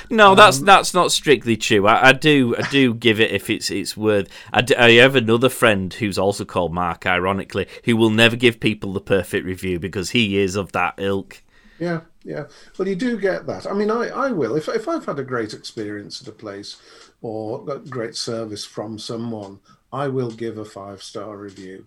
No, 0.09 0.37
that's 0.37 0.61
that's 0.61 0.95
not 0.95 1.11
strictly 1.11 1.57
true. 1.57 1.87
I, 1.89 2.09
I 2.09 2.13
do 2.13 2.55
I 2.57 2.63
do 2.69 2.95
give 3.09 3.21
it 3.21 3.33
if 3.33 3.51
it's 3.51 3.71
it's 3.71 3.97
worth. 3.97 4.29
I 4.53 4.63
have 4.93 5.17
another 5.17 5.49
friend 5.49 5.93
who's 5.93 6.19
also 6.19 6.45
called 6.45 6.73
Mark, 6.73 7.07
ironically, 7.07 7.67
who 7.85 7.97
will 7.97 8.11
never 8.11 8.37
give 8.37 8.61
people 8.61 8.93
the 8.93 9.01
perfect 9.01 9.45
review 9.45 9.81
because 9.81 10.11
he 10.11 10.39
is 10.39 10.55
of 10.55 10.71
that 10.73 10.95
ilk. 10.99 11.43
Yeah, 11.81 12.03
yeah. 12.25 12.45
Well, 12.79 12.89
you 12.89 12.97
do 12.97 13.19
get 13.19 13.47
that. 13.47 13.67
I 13.67 13.73
mean, 13.73 13.91
I, 13.91 14.09
I 14.09 14.33
will. 14.33 14.57
If, 14.57 14.69
if 14.69 14.89
I've 14.89 15.07
had 15.07 15.19
a 15.19 15.25
great 15.25 15.53
experience 15.53 16.21
at 16.21 16.29
a 16.29 16.33
place 16.33 16.77
or 17.21 17.65
got 17.65 17.91
great 17.91 18.17
service 18.17 18.65
from 18.65 18.99
someone, 18.99 19.61
I 19.93 20.09
will 20.09 20.31
give 20.31 20.59
a 20.59 20.65
five 20.65 21.03
star 21.03 21.37
review. 21.37 21.85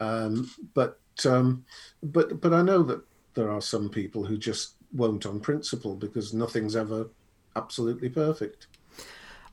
Um, 0.00 0.50
but 0.74 0.98
um, 1.24 1.64
but 2.02 2.40
but 2.40 2.52
I 2.52 2.62
know 2.62 2.82
that 2.82 3.02
there 3.34 3.50
are 3.50 3.60
some 3.60 3.88
people 3.88 4.24
who 4.24 4.36
just 4.36 4.74
won't 4.92 5.26
on 5.26 5.40
principle 5.40 5.96
because 5.96 6.32
nothing's 6.32 6.76
ever 6.76 7.08
absolutely 7.56 8.08
perfect. 8.08 8.66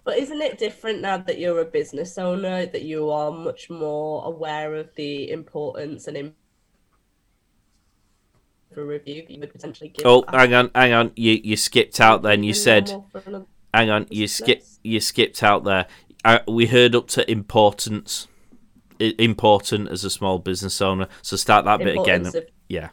But 0.04 0.18
isn't 0.18 0.42
it 0.42 0.58
different 0.58 1.02
now 1.02 1.18
that 1.18 1.38
you're 1.38 1.62
a 1.62 1.66
business 1.66 2.18
owner 2.18 2.66
that 2.66 2.82
you 2.82 3.12
are 3.12 3.32
much 3.32 3.70
more 3.70 4.26
aware 4.26 4.74
of 4.74 4.94
the 4.96 5.30
importance 5.30 6.08
and 6.08 6.34
for 8.74 8.86
review 8.86 9.22
that 9.24 9.32
you 9.32 9.40
would 9.40 9.52
potentially 9.52 9.90
give? 9.90 10.06
Oh, 10.06 10.24
hang 10.30 10.54
on, 10.54 10.72
hang 10.74 10.94
on. 10.94 11.12
You 11.16 11.40
you 11.44 11.58
skipped 11.58 12.00
out 12.00 12.22
then. 12.24 12.44
You 12.44 12.54
said, 12.54 12.88
normal 12.88 13.10
for 13.12 13.22
another- 13.26 13.46
hang 13.74 13.90
on. 13.90 14.08
You 14.10 14.28
skip 14.28 14.64
you 14.84 15.00
skipped 15.00 15.44
out 15.44 15.64
there. 15.64 15.88
Uh, 16.24 16.40
we 16.48 16.68
heard 16.68 16.94
up 16.96 17.08
to 17.10 17.30
importance, 17.30 18.28
important 19.00 19.90
as 19.90 20.04
a 20.04 20.10
small 20.10 20.40
business 20.40 20.82
owner. 20.82 21.08
So 21.22 21.36
start 21.36 21.66
that 21.66 21.80
bit 21.80 21.98
again. 21.98 22.26
Of- 22.28 22.36
Yeah. 22.68 22.90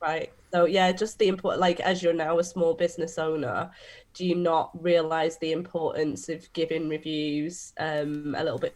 Right. 0.00 0.32
So 0.52 0.64
yeah, 0.64 0.92
just 0.92 1.18
the 1.18 1.28
import 1.28 1.58
like 1.58 1.80
as 1.80 2.02
you're 2.02 2.12
now 2.14 2.38
a 2.38 2.44
small 2.44 2.74
business 2.74 3.18
owner, 3.18 3.70
do 4.14 4.24
you 4.26 4.34
not 4.34 4.70
realize 4.82 5.36
the 5.38 5.52
importance 5.52 6.28
of 6.28 6.50
giving 6.52 6.88
reviews 6.88 7.72
um 7.78 8.34
a 8.36 8.42
little 8.42 8.58
bit 8.58 8.74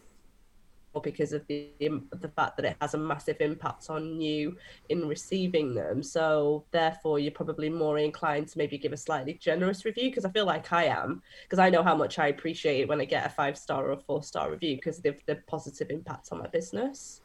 because 1.00 1.32
of 1.32 1.46
the 1.46 1.70
the 1.78 2.28
fact 2.36 2.56
that 2.56 2.66
it 2.66 2.76
has 2.80 2.94
a 2.94 2.98
massive 2.98 3.36
impact 3.40 3.88
on 3.88 4.20
you 4.20 4.56
in 4.88 5.06
receiving 5.08 5.74
them. 5.74 6.02
So 6.02 6.64
therefore 6.70 7.18
you're 7.18 7.32
probably 7.32 7.68
more 7.68 7.98
inclined 7.98 8.48
to 8.48 8.58
maybe 8.58 8.78
give 8.78 8.92
a 8.92 8.96
slightly 8.96 9.34
generous 9.34 9.84
review 9.84 10.10
because 10.10 10.24
I 10.24 10.30
feel 10.30 10.46
like 10.46 10.72
I 10.72 10.84
am 10.84 11.22
because 11.44 11.58
I 11.58 11.70
know 11.70 11.82
how 11.82 11.96
much 11.96 12.18
I 12.18 12.28
appreciate 12.28 12.80
it 12.80 12.88
when 12.88 13.00
I 13.00 13.04
get 13.04 13.26
a 13.26 13.30
5 13.30 13.56
star 13.56 13.90
or 13.90 13.96
4 13.96 14.22
star 14.22 14.50
review 14.50 14.76
because 14.76 14.98
of 15.04 15.16
the 15.26 15.36
positive 15.46 15.90
impact 15.90 16.28
on 16.32 16.38
my 16.38 16.48
business. 16.48 17.20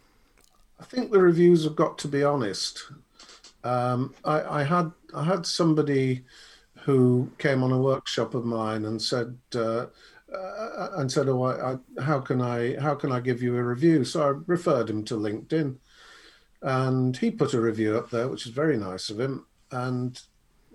I 0.80 0.86
think 0.86 1.12
the 1.12 1.20
reviews 1.20 1.64
have 1.64 1.76
got 1.76 1.98
to 2.00 2.08
be 2.08 2.24
honest. 2.24 2.92
Um, 3.64 4.14
I, 4.24 4.62
I 4.62 4.64
had 4.64 4.92
I 5.14 5.24
had 5.24 5.46
somebody 5.46 6.24
who 6.82 7.30
came 7.38 7.64
on 7.64 7.72
a 7.72 7.78
workshop 7.78 8.34
of 8.34 8.46
mine 8.46 8.86
and 8.86 9.02
said 9.02 9.38
uh, 9.56 9.88
uh, 10.34 10.90
and 10.98 11.12
said, 11.12 11.30
"Oh, 11.30 11.44
I, 11.44 11.74
I, 11.74 12.02
how 12.02 12.20
can 12.20 12.42
I 12.42 12.80
how 12.80 12.96
can 12.96 13.12
I 13.12 13.20
give 13.20 13.42
you 13.42 13.56
a 13.58 13.64
review?" 13.64 14.04
So 14.04 14.24
I 14.24 14.40
referred 14.46 14.90
him 14.90 15.04
to 15.06 15.16
LinkedIn, 15.16 15.78
and 16.62 17.18
he 17.18 17.32
put 17.32 17.54
a 17.54 17.62
review 17.62 17.98
up 17.98 18.10
there, 18.10 18.28
which 18.28 18.46
is 18.46 18.52
very 18.52 18.78
nice 18.78 19.10
of 19.10 19.20
him. 19.20 19.46
And 19.72 20.20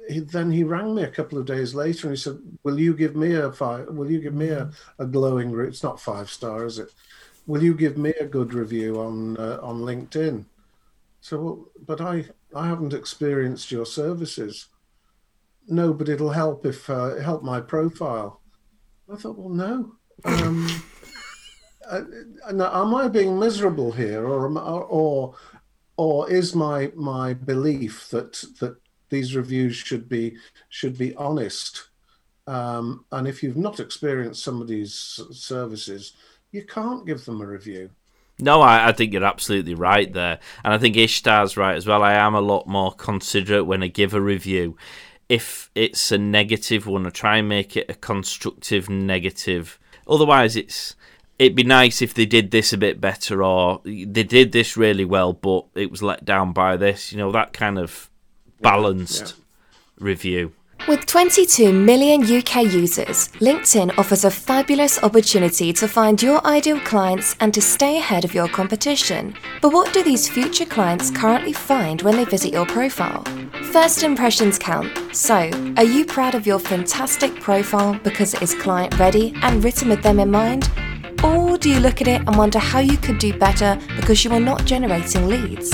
he, 0.08 0.20
then 0.20 0.50
he 0.50 0.64
rang 0.64 0.94
me 0.94 1.02
a 1.04 1.10
couple 1.10 1.38
of 1.38 1.46
days 1.46 1.74
later 1.74 2.08
and 2.08 2.16
he 2.16 2.20
said, 2.22 2.38
"Will 2.62 2.78
you 2.78 2.94
give 2.94 3.16
me 3.16 3.34
a 3.34 3.52
five? 3.52 3.88
Will 3.88 4.10
you 4.10 4.20
give 4.20 4.34
me 4.34 4.48
a, 4.48 4.70
a 4.98 5.06
glowing? 5.06 5.50
re- 5.52 5.68
It's 5.68 5.82
not 5.82 6.00
five 6.00 6.30
star, 6.30 6.64
is 6.66 6.78
it? 6.78 6.90
Will 7.46 7.62
you 7.62 7.74
give 7.74 7.96
me 7.98 8.12
a 8.20 8.26
good 8.26 8.54
review 8.54 9.00
on 9.00 9.36
uh, 9.36 9.58
on 9.62 9.80
LinkedIn?" 9.80 10.44
So, 11.20 11.40
well, 11.40 11.66
but 11.86 12.00
I 12.00 12.26
I 12.54 12.66
haven't 12.68 12.94
experienced 12.94 13.70
your 13.70 13.86
services. 13.86 14.68
No, 15.68 15.94
but 15.94 16.08
it'll 16.08 16.30
help 16.30 16.66
if 16.66 16.90
uh, 16.90 17.16
help 17.16 17.42
my 17.42 17.60
profile. 17.60 18.41
I 19.12 19.16
thought, 19.16 19.38
well, 19.38 19.50
no. 19.50 19.92
Um, 20.24 20.82
am 21.90 22.94
I 22.94 23.08
being 23.08 23.38
miserable 23.38 23.92
here, 23.92 24.26
or 24.26 24.46
or 24.58 25.34
or 25.96 26.30
is 26.30 26.54
my 26.54 26.90
my 26.94 27.34
belief 27.34 28.08
that 28.10 28.32
that 28.60 28.76
these 29.10 29.36
reviews 29.36 29.76
should 29.76 30.08
be 30.08 30.36
should 30.68 30.96
be 30.96 31.14
honest? 31.16 31.88
Um, 32.46 33.04
and 33.12 33.28
if 33.28 33.42
you've 33.42 33.56
not 33.56 33.80
experienced 33.80 34.42
somebody's 34.42 34.94
services, 35.30 36.14
you 36.50 36.64
can't 36.64 37.06
give 37.06 37.24
them 37.24 37.40
a 37.40 37.46
review. 37.46 37.90
No, 38.38 38.60
I, 38.62 38.88
I 38.88 38.92
think 38.92 39.12
you're 39.12 39.24
absolutely 39.24 39.74
right 39.74 40.12
there. 40.12 40.40
And 40.64 40.72
I 40.72 40.78
think 40.78 40.96
Ishtar's 40.96 41.56
right 41.56 41.76
as 41.76 41.86
well. 41.86 42.02
I 42.02 42.14
am 42.14 42.34
a 42.34 42.40
lot 42.40 42.66
more 42.66 42.92
considerate 42.92 43.66
when 43.66 43.82
I 43.82 43.88
give 43.88 44.14
a 44.14 44.20
review. 44.20 44.76
If 45.32 45.70
it's 45.74 46.12
a 46.12 46.18
negative 46.18 46.86
one, 46.86 47.06
I 47.06 47.10
try 47.10 47.38
and 47.38 47.48
make 47.48 47.74
it 47.76 47.88
a 47.88 47.94
constructive 47.94 48.90
negative. 48.90 49.78
Otherwise, 50.06 50.56
it's 50.56 50.94
it'd 51.38 51.56
be 51.56 51.64
nice 51.64 52.02
if 52.02 52.12
they 52.12 52.26
did 52.26 52.50
this 52.50 52.72
a 52.72 52.78
bit 52.78 53.00
better, 53.00 53.42
or 53.42 53.80
they 53.84 54.24
did 54.24 54.52
this 54.52 54.76
really 54.76 55.06
well, 55.06 55.32
but 55.32 55.64
it 55.74 55.90
was 55.90 56.02
let 56.02 56.24
down 56.24 56.52
by 56.52 56.76
this. 56.76 57.12
You 57.12 57.18
know 57.18 57.32
that 57.32 57.52
kind 57.54 57.78
of 57.78 58.10
balanced 58.60 59.34
Yeah. 59.36 59.44
review. 59.98 60.52
With 60.88 61.06
22 61.06 61.72
million 61.72 62.22
UK 62.22 62.64
users, 62.64 63.28
LinkedIn 63.38 63.96
offers 63.98 64.24
a 64.24 64.30
fabulous 64.32 65.00
opportunity 65.04 65.72
to 65.72 65.86
find 65.86 66.20
your 66.20 66.44
ideal 66.44 66.80
clients 66.80 67.36
and 67.38 67.54
to 67.54 67.62
stay 67.62 67.98
ahead 67.98 68.24
of 68.24 68.34
your 68.34 68.48
competition. 68.48 69.32
But 69.60 69.72
what 69.72 69.92
do 69.92 70.02
these 70.02 70.28
future 70.28 70.64
clients 70.64 71.08
currently 71.12 71.52
find 71.52 72.02
when 72.02 72.16
they 72.16 72.24
visit 72.24 72.52
your 72.52 72.66
profile? 72.66 73.22
First 73.70 74.02
impressions 74.02 74.58
count. 74.58 74.90
So, 75.14 75.50
are 75.76 75.84
you 75.84 76.04
proud 76.04 76.34
of 76.34 76.48
your 76.48 76.58
fantastic 76.58 77.36
profile 77.36 77.96
because 78.02 78.34
it 78.34 78.42
is 78.42 78.52
client 78.52 78.98
ready 78.98 79.34
and 79.42 79.62
written 79.62 79.88
with 79.88 80.02
them 80.02 80.18
in 80.18 80.32
mind? 80.32 80.68
Or 81.22 81.56
do 81.58 81.70
you 81.70 81.78
look 81.78 82.00
at 82.00 82.08
it 82.08 82.22
and 82.26 82.36
wonder 82.36 82.58
how 82.58 82.80
you 82.80 82.96
could 82.96 83.18
do 83.18 83.32
better 83.38 83.78
because 83.94 84.24
you 84.24 84.32
are 84.32 84.40
not 84.40 84.64
generating 84.64 85.28
leads? 85.28 85.72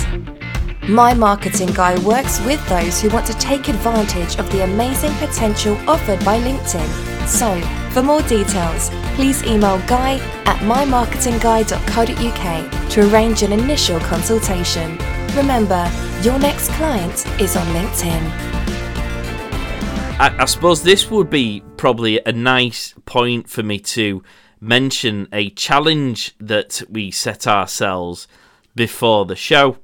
My 0.89 1.13
Marketing 1.13 1.69
Guy 1.75 2.03
works 2.03 2.41
with 2.47 2.67
those 2.67 2.99
who 2.99 3.11
want 3.11 3.27
to 3.27 3.35
take 3.35 3.69
advantage 3.69 4.39
of 4.39 4.51
the 4.51 4.65
amazing 4.65 5.13
potential 5.17 5.77
offered 5.87 6.25
by 6.25 6.41
LinkedIn. 6.41 7.29
So, 7.29 7.61
for 7.91 8.03
more 8.03 8.23
details, 8.23 8.89
please 9.15 9.45
email 9.45 9.77
guy 9.87 10.15
at 10.47 10.57
mymarketingguy.co.uk 10.61 12.91
to 12.91 13.13
arrange 13.13 13.43
an 13.43 13.53
initial 13.53 14.01
consultation. 14.01 14.97
Remember, 15.37 15.93
your 16.23 16.39
next 16.39 16.71
client 16.71 17.27
is 17.39 17.55
on 17.55 17.67
LinkedIn. 17.67 18.31
I, 20.19 20.35
I 20.39 20.47
suppose 20.47 20.83
this 20.83 21.11
would 21.11 21.29
be 21.29 21.63
probably 21.77 22.19
a 22.25 22.33
nice 22.33 22.95
point 23.05 23.51
for 23.51 23.63
me 23.63 23.79
to 23.79 24.23
mention 24.59 25.29
a 25.35 25.51
challenge 25.51 26.35
that 26.41 26.81
we 26.89 27.11
set 27.11 27.47
ourselves 27.47 28.27
before 28.75 29.27
the 29.27 29.37
show. 29.37 29.77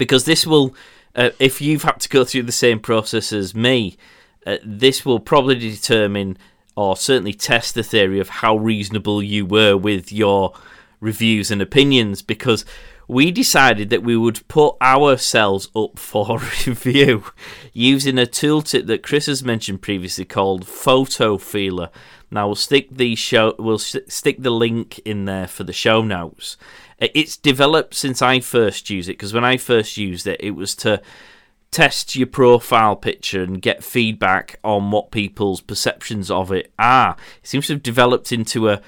Because 0.00 0.24
this 0.24 0.46
will, 0.46 0.74
uh, 1.14 1.28
if 1.38 1.60
you've 1.60 1.82
had 1.82 2.00
to 2.00 2.08
go 2.08 2.24
through 2.24 2.44
the 2.44 2.52
same 2.52 2.80
process 2.80 3.34
as 3.34 3.54
me, 3.54 3.98
uh, 4.46 4.56
this 4.64 5.04
will 5.04 5.20
probably 5.20 5.58
determine 5.58 6.38
or 6.74 6.96
certainly 6.96 7.34
test 7.34 7.74
the 7.74 7.82
theory 7.82 8.18
of 8.18 8.30
how 8.30 8.56
reasonable 8.56 9.22
you 9.22 9.44
were 9.44 9.76
with 9.76 10.10
your 10.10 10.54
reviews 11.00 11.50
and 11.50 11.60
opinions. 11.60 12.22
Because 12.22 12.64
we 13.06 13.30
decided 13.30 13.90
that 13.90 14.02
we 14.02 14.16
would 14.16 14.48
put 14.48 14.74
ourselves 14.80 15.68
up 15.76 15.98
for 15.98 16.38
review 16.66 17.24
using 17.74 18.18
a 18.18 18.24
tooltip 18.24 18.86
that 18.86 19.02
Chris 19.02 19.26
has 19.26 19.44
mentioned 19.44 19.82
previously 19.82 20.24
called 20.24 20.64
Photofeeler. 20.64 21.90
Now 22.30 22.46
we'll 22.46 22.54
stick 22.54 22.88
the 22.90 23.14
show, 23.16 23.54
we'll 23.58 23.76
st- 23.76 24.10
stick 24.10 24.42
the 24.42 24.48
link 24.48 24.98
in 25.00 25.26
there 25.26 25.46
for 25.46 25.64
the 25.64 25.74
show 25.74 26.00
notes. 26.00 26.56
It's 27.00 27.36
developed 27.36 27.94
since 27.94 28.20
I 28.20 28.40
first 28.40 28.90
used 28.90 29.08
it 29.08 29.14
because 29.14 29.32
when 29.32 29.44
I 29.44 29.56
first 29.56 29.96
used 29.96 30.26
it, 30.26 30.40
it 30.40 30.50
was 30.50 30.74
to 30.76 31.00
test 31.70 32.16
your 32.16 32.26
profile 32.26 32.96
picture 32.96 33.42
and 33.42 33.62
get 33.62 33.84
feedback 33.84 34.58
on 34.64 34.90
what 34.90 35.10
people's 35.10 35.60
perceptions 35.60 36.30
of 36.30 36.52
it 36.52 36.72
are. 36.78 37.16
It 37.42 37.46
seems 37.46 37.68
to 37.68 37.74
have 37.74 37.82
developed 37.82 38.32
into 38.32 38.68
a 38.68 38.82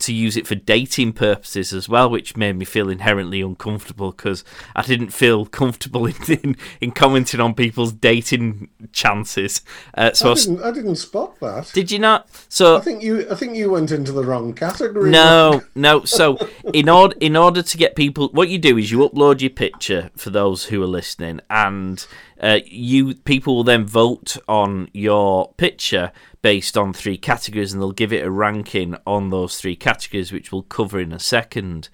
to 0.00 0.12
use 0.12 0.36
it 0.36 0.46
for 0.46 0.54
dating 0.54 1.12
purposes 1.12 1.72
as 1.72 1.88
well, 1.88 2.08
which 2.08 2.36
made 2.36 2.56
me 2.56 2.64
feel 2.64 2.88
inherently 2.88 3.40
uncomfortable 3.40 4.12
because 4.12 4.44
I 4.76 4.82
didn't 4.82 5.10
feel 5.10 5.44
comfortable 5.44 6.06
in, 6.06 6.14
in, 6.28 6.56
in 6.80 6.90
commenting 6.92 7.40
on 7.40 7.54
people's 7.54 7.92
dating 7.92 8.68
chances. 8.92 9.62
Uh, 9.94 10.12
so 10.12 10.30
I 10.30 10.34
didn't, 10.34 10.62
I 10.62 10.70
didn't 10.70 10.96
spot 10.96 11.38
that. 11.40 11.70
did 11.74 11.90
you 11.90 11.98
not? 11.98 12.28
So 12.48 12.76
I 12.76 12.80
think 12.80 13.02
you 13.02 13.28
I 13.30 13.34
think 13.34 13.56
you 13.56 13.70
went 13.70 13.90
into 13.90 14.12
the 14.12 14.24
wrong 14.24 14.52
category. 14.54 15.10
no, 15.10 15.62
no. 15.74 16.04
So 16.04 16.38
in 16.72 16.88
order 16.88 17.16
in 17.20 17.36
order 17.36 17.62
to 17.62 17.76
get 17.76 17.96
people, 17.96 18.28
what 18.32 18.48
you 18.48 18.58
do 18.58 18.78
is 18.78 18.90
you 18.90 18.98
upload 18.98 19.40
your 19.40 19.50
picture 19.50 20.10
for 20.16 20.30
those 20.30 20.66
who 20.66 20.82
are 20.82 20.86
listening, 20.86 21.40
and 21.50 22.06
uh, 22.40 22.60
you 22.66 23.14
people 23.14 23.56
will 23.56 23.64
then 23.64 23.84
vote 23.84 24.36
on 24.46 24.88
your 24.92 25.52
picture 25.54 26.12
based 26.42 26.76
on 26.76 26.92
three 26.92 27.16
categories, 27.16 27.72
and 27.72 27.82
they'll 27.82 27.92
give 27.92 28.12
it 28.12 28.24
a 28.24 28.30
ranking 28.30 28.96
on 29.06 29.30
those 29.30 29.60
three 29.60 29.76
categories, 29.76 30.32
which 30.32 30.52
we'll 30.52 30.62
cover 30.62 31.00
in 31.00 31.12
a 31.12 31.18
second. 31.18 31.88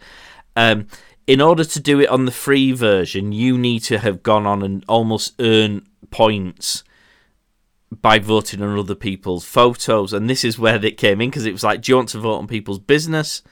Um, 0.56 0.86
in 1.26 1.40
order 1.40 1.64
to 1.64 1.80
do 1.80 2.00
it 2.00 2.08
on 2.08 2.26
the 2.26 2.30
free 2.30 2.72
version, 2.72 3.32
you 3.32 3.56
need 3.56 3.80
to 3.80 3.98
have 3.98 4.22
gone 4.22 4.46
on 4.46 4.62
and 4.62 4.84
almost 4.88 5.34
earn 5.40 5.86
points 6.10 6.84
by 7.90 8.18
voting 8.18 8.60
on 8.60 8.78
other 8.78 8.94
people's 8.94 9.44
photos. 9.44 10.12
And 10.12 10.28
this 10.28 10.44
is 10.44 10.58
where 10.58 10.84
it 10.84 10.98
came 10.98 11.20
in 11.20 11.30
because 11.30 11.46
it 11.46 11.52
was 11.52 11.64
like, 11.64 11.80
do 11.80 11.92
you 11.92 11.96
want 11.96 12.10
to 12.10 12.18
vote 12.18 12.38
on 12.38 12.46
people's 12.46 12.78
business 12.78 13.42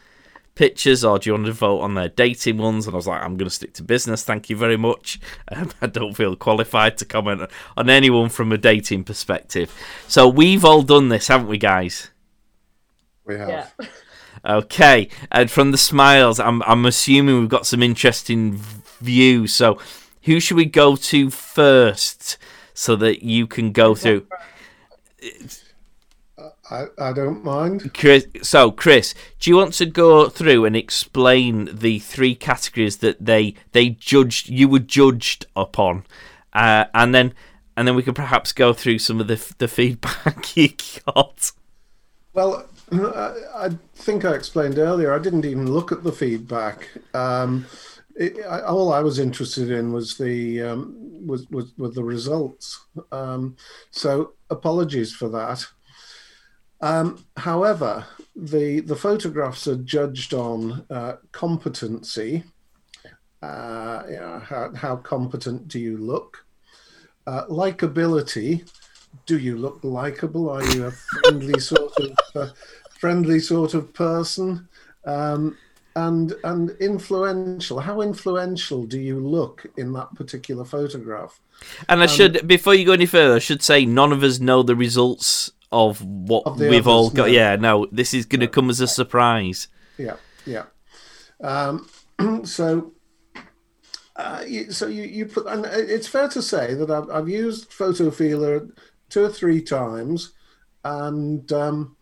pictures 0.54 1.04
or 1.04 1.18
do 1.18 1.30
you 1.30 1.34
want 1.34 1.46
to 1.46 1.52
vote 1.52 1.80
on 1.80 1.94
their 1.94 2.08
dating 2.08 2.58
ones? 2.58 2.86
And 2.86 2.94
I 2.94 2.96
was 2.96 3.06
like, 3.06 3.22
I'm 3.22 3.36
going 3.36 3.48
to 3.48 3.54
stick 3.54 3.72
to 3.74 3.82
business. 3.82 4.24
Thank 4.24 4.50
you 4.50 4.56
very 4.56 4.76
much. 4.76 5.20
Um, 5.50 5.70
I 5.82 5.86
don't 5.86 6.14
feel 6.14 6.34
qualified 6.34 6.96
to 6.98 7.04
comment 7.04 7.50
on 7.76 7.90
anyone 7.90 8.30
from 8.30 8.52
a 8.52 8.58
dating 8.58 9.04
perspective. 9.04 9.74
So 10.08 10.26
we've 10.26 10.64
all 10.64 10.82
done 10.82 11.08
this, 11.10 11.28
haven't 11.28 11.48
we, 11.48 11.58
guys? 11.58 12.10
we 13.24 13.36
have. 13.36 13.48
Yeah. 13.48 13.86
Okay, 14.44 15.08
and 15.30 15.50
from 15.50 15.70
the 15.70 15.78
smiles, 15.78 16.40
I'm 16.40 16.62
I'm 16.62 16.84
assuming 16.86 17.38
we've 17.38 17.48
got 17.48 17.66
some 17.66 17.82
interesting 17.82 18.56
views. 19.00 19.54
So, 19.54 19.78
who 20.22 20.40
should 20.40 20.56
we 20.56 20.64
go 20.64 20.96
to 20.96 21.30
first, 21.30 22.38
so 22.74 22.96
that 22.96 23.22
you 23.22 23.46
can 23.46 23.70
go 23.72 23.94
through? 23.94 24.26
I, 26.72 26.86
I 26.98 27.12
don't 27.12 27.44
mind. 27.44 27.92
Chris, 27.92 28.26
so, 28.42 28.70
Chris, 28.70 29.14
do 29.38 29.50
you 29.50 29.56
want 29.56 29.74
to 29.74 29.86
go 29.86 30.30
through 30.30 30.64
and 30.64 30.74
explain 30.74 31.68
the 31.70 31.98
three 31.98 32.34
categories 32.34 32.98
that 32.98 33.22
they 33.24 33.54
they 33.72 33.90
judged 33.90 34.48
you 34.48 34.68
were 34.68 34.78
judged 34.78 35.44
upon, 35.54 36.06
uh, 36.54 36.86
and 36.94 37.14
then 37.14 37.34
and 37.76 37.86
then 37.86 37.94
we 37.94 38.02
can 38.02 38.14
perhaps 38.14 38.52
go 38.52 38.72
through 38.72 38.98
some 38.98 39.20
of 39.20 39.26
the 39.26 39.54
the 39.58 39.68
feedback 39.68 40.56
you 40.56 40.70
got. 41.04 41.52
Well, 42.32 42.66
I, 42.90 43.34
I 43.54 43.70
think 43.94 44.24
I 44.24 44.34
explained 44.34 44.78
earlier. 44.78 45.12
I 45.12 45.18
didn't 45.18 45.44
even 45.44 45.70
look 45.70 45.92
at 45.92 46.02
the 46.02 46.12
feedback. 46.12 46.88
Um, 47.12 47.66
it, 48.16 48.44
I, 48.46 48.62
all 48.62 48.94
I 48.94 49.00
was 49.00 49.18
interested 49.18 49.70
in 49.70 49.92
was 49.92 50.16
the 50.16 50.62
um, 50.62 51.26
was, 51.26 51.46
was 51.50 51.72
was 51.76 51.94
the 51.94 52.04
results. 52.04 52.80
Um, 53.10 53.56
so 53.90 54.32
apologies 54.48 55.12
for 55.12 55.28
that. 55.28 55.66
Um, 56.82 57.24
however, 57.36 58.04
the 58.34 58.80
the 58.80 58.96
photographs 58.96 59.68
are 59.68 59.76
judged 59.76 60.34
on 60.34 60.84
uh, 60.90 61.16
competency. 61.30 62.44
Uh, 63.40 64.02
you 64.08 64.16
know, 64.16 64.40
how, 64.44 64.72
how 64.74 64.96
competent 64.96 65.66
do 65.68 65.78
you 65.78 65.96
look? 65.96 66.44
Uh, 67.26 67.44
likability. 67.46 68.68
Do 69.26 69.38
you 69.38 69.56
look 69.56 69.80
likable? 69.82 70.48
Are 70.48 70.64
you 70.64 70.86
a 70.86 70.90
friendly 70.90 71.60
sort 71.60 71.92
of 71.98 72.16
uh, 72.34 72.48
friendly 72.98 73.40
sort 73.40 73.74
of 73.74 73.92
person? 73.92 74.68
Um, 75.04 75.56
and 75.94 76.34
and 76.44 76.70
influential. 76.80 77.78
How 77.80 78.00
influential 78.00 78.86
do 78.86 78.98
you 78.98 79.20
look 79.20 79.66
in 79.76 79.92
that 79.92 80.14
particular 80.14 80.64
photograph? 80.64 81.38
And 81.88 82.02
I 82.02 82.06
should, 82.06 82.48
before 82.48 82.74
you 82.74 82.86
go 82.86 82.92
any 82.92 83.06
further, 83.06 83.36
I 83.36 83.40
should 83.40 83.62
say 83.62 83.84
none 83.84 84.10
of 84.10 84.22
us 84.22 84.40
know 84.40 84.62
the 84.62 84.74
results 84.74 85.52
of 85.72 86.02
what 86.04 86.46
Of 86.46 86.58
we've 86.60 86.86
all 86.86 87.10
got. 87.10 87.28
no. 87.28 87.32
Yeah, 87.32 87.56
no, 87.56 87.86
this 87.90 88.14
is 88.14 88.26
going 88.26 88.40
to 88.40 88.48
come 88.48 88.70
as 88.70 88.80
a 88.80 88.86
surprise. 88.86 89.68
Yeah, 89.98 90.16
yeah. 90.46 90.64
Um, 91.42 91.88
so, 92.44 92.92
uh, 94.16 94.44
so 94.70 94.86
you, 94.86 95.02
you 95.04 95.26
put, 95.26 95.46
and 95.46 95.64
it's 95.66 96.08
fair 96.08 96.28
to 96.28 96.42
say 96.42 96.74
that 96.74 96.90
I've, 96.90 97.10
I've 97.10 97.28
used 97.28 97.70
Photofeeler 97.70 98.70
two 99.08 99.24
or 99.24 99.28
three 99.30 99.60
times, 99.62 100.32
and 100.84 101.50
um, 101.52 101.96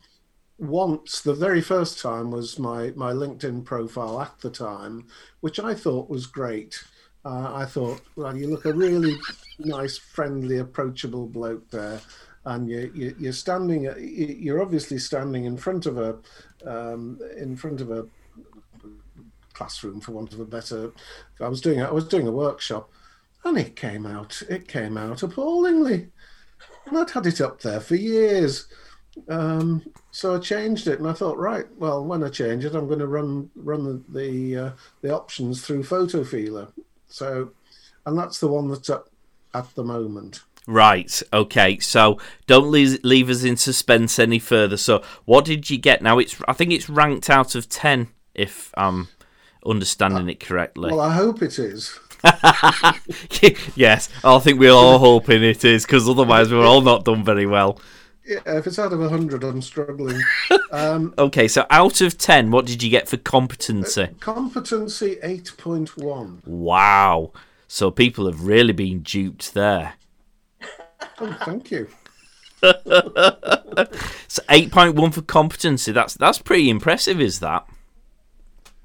once 0.59 1.21
the 1.23 1.35
very 1.35 1.61
first 1.63 2.01
time 2.01 2.31
was 2.31 2.59
my 2.59 2.93
my 2.97 3.13
LinkedIn 3.13 3.65
profile 3.65 4.21
at 4.21 4.39
the 4.41 4.51
time, 4.51 5.07
which 5.41 5.59
I 5.61 5.75
thought 5.75 6.11
was 6.11 6.27
great. 6.27 6.83
Uh, 7.25 7.53
I 7.55 7.67
thought, 7.67 8.01
well, 8.17 8.35
you 8.35 8.49
look 8.49 8.65
a 8.65 8.73
really 8.73 9.15
nice, 9.59 9.99
friendly, 9.99 10.57
approachable 10.59 11.27
bloke 11.27 11.71
there, 11.71 12.01
and 12.45 12.69
you, 12.69 12.91
you 12.95 13.15
you're 13.19 13.33
standing. 13.33 13.83
you- 13.85 14.37
You're 14.39 14.63
obviously 14.63 14.99
standing 14.99 15.45
in 15.45 15.57
front 15.57 15.87
of 15.87 15.99
a 15.99 16.17
um, 16.67 17.19
in 17.37 17.57
front 17.57 17.81
of 17.81 17.91
a 17.91 18.07
classroom, 19.53 20.01
for 20.01 20.13
want 20.13 20.33
of 20.33 20.41
a 20.41 20.45
better. 20.45 20.93
I 21.41 21.49
was 21.49 21.61
doing 21.61 21.83
I 21.83 21.91
was 21.91 22.09
doing 22.09 22.27
a 22.27 22.33
workshop, 22.33 22.91
and 23.45 23.59
it 23.59 23.77
came 23.77 24.07
out 24.07 24.43
it 24.49 24.69
came 24.69 24.97
out 24.97 25.23
appallingly, 25.23 26.09
and 26.87 26.99
I'd 26.99 27.11
had 27.11 27.27
it 27.27 27.41
up 27.41 27.61
there 27.61 27.81
for 27.81 27.97
years. 27.97 28.67
Um, 29.29 29.83
so 30.13 30.37
I 30.37 30.39
changed 30.39 30.87
it, 30.87 31.01
and 31.01 31.09
I 31.09 31.13
thought, 31.13 31.37
right, 31.37 31.67
well, 31.77 32.05
when 32.05 32.23
I 32.23 32.29
change 32.29 32.65
it, 32.65 32.75
I'm 32.75 32.87
going 32.87 33.01
to 33.01 33.07
run 33.09 33.51
run 33.57 33.85
the 33.85 34.21
the, 34.21 34.57
uh, 34.57 34.71
the 35.03 35.15
options 35.15 35.63
through 35.63 35.83
Photofeeler. 35.83 36.73
So, 37.09 37.51
and 38.07 38.17
that's 38.17 38.39
the 38.39 38.49
one 38.49 38.69
that's 38.69 38.89
up 38.89 39.09
at 39.53 39.75
the 39.75 39.85
moment. 39.85 40.45
Right. 40.71 41.23
Okay. 41.33 41.79
So 41.81 42.19
don't 42.47 42.71
leave, 42.71 43.01
leave 43.03 43.29
us 43.29 43.43
in 43.43 43.57
suspense 43.57 44.19
any 44.21 44.39
further. 44.39 44.77
So 44.77 45.03
what 45.25 45.45
did 45.45 45.69
you 45.69 45.79
get? 45.79 46.01
Now 46.01 46.19
it's 46.19 46.37
I 46.47 46.53
think 46.53 46.71
it's 46.71 46.89
ranked 46.89 47.29
out 47.29 47.57
of 47.57 47.69
ten, 47.69 48.09
if 48.35 48.73
I'm 48.77 49.09
understanding 49.67 50.29
it 50.29 50.39
correctly. 50.39 50.91
Well, 50.93 51.01
I 51.01 51.13
hope 51.13 51.43
it 51.43 51.59
is. 51.59 51.99
yes, 53.75 54.09
I 54.23 54.39
think 54.39 54.61
we're 54.61 54.71
all 54.73 54.99
hoping 54.99 55.43
it 55.43 55.65
is 55.65 55.85
because 55.85 56.09
otherwise 56.09 56.53
we're 56.53 56.65
all 56.65 56.83
not 56.83 57.05
done 57.05 57.25
very 57.25 57.47
well. 57.47 57.81
Yeah, 58.25 58.41
if 58.47 58.67
it's 58.67 58.79
out 58.79 58.93
of 58.93 59.01
100, 59.01 59.43
I'm 59.43 59.63
struggling. 59.63 60.21
Um, 60.73 61.15
Okay, 61.19 61.49
so 61.49 61.67
out 61.69 62.01
of 62.01 62.17
ten, 62.17 62.53
what 62.53 62.65
did 62.65 62.81
you 62.81 62.91
get 62.91 63.09
for 63.09 63.17
competency? 63.17 64.07
competency 64.21 65.17
8.1. 65.17 66.47
Wow. 66.47 67.33
So 67.67 67.91
people 67.91 68.27
have 68.27 68.45
really 68.47 68.73
been 68.73 69.01
duped 69.01 69.53
there. 69.53 69.95
Oh, 71.21 71.37
thank 71.45 71.71
you. 71.71 71.89
So 74.29 74.43
eight 74.51 74.71
point 74.71 74.95
one 74.95 75.11
for 75.11 75.23
competency. 75.23 75.91
That's 75.91 76.15
that's 76.15 76.39
pretty 76.39 76.71
impressive, 76.71 77.21
is 77.21 77.41
that? 77.41 77.67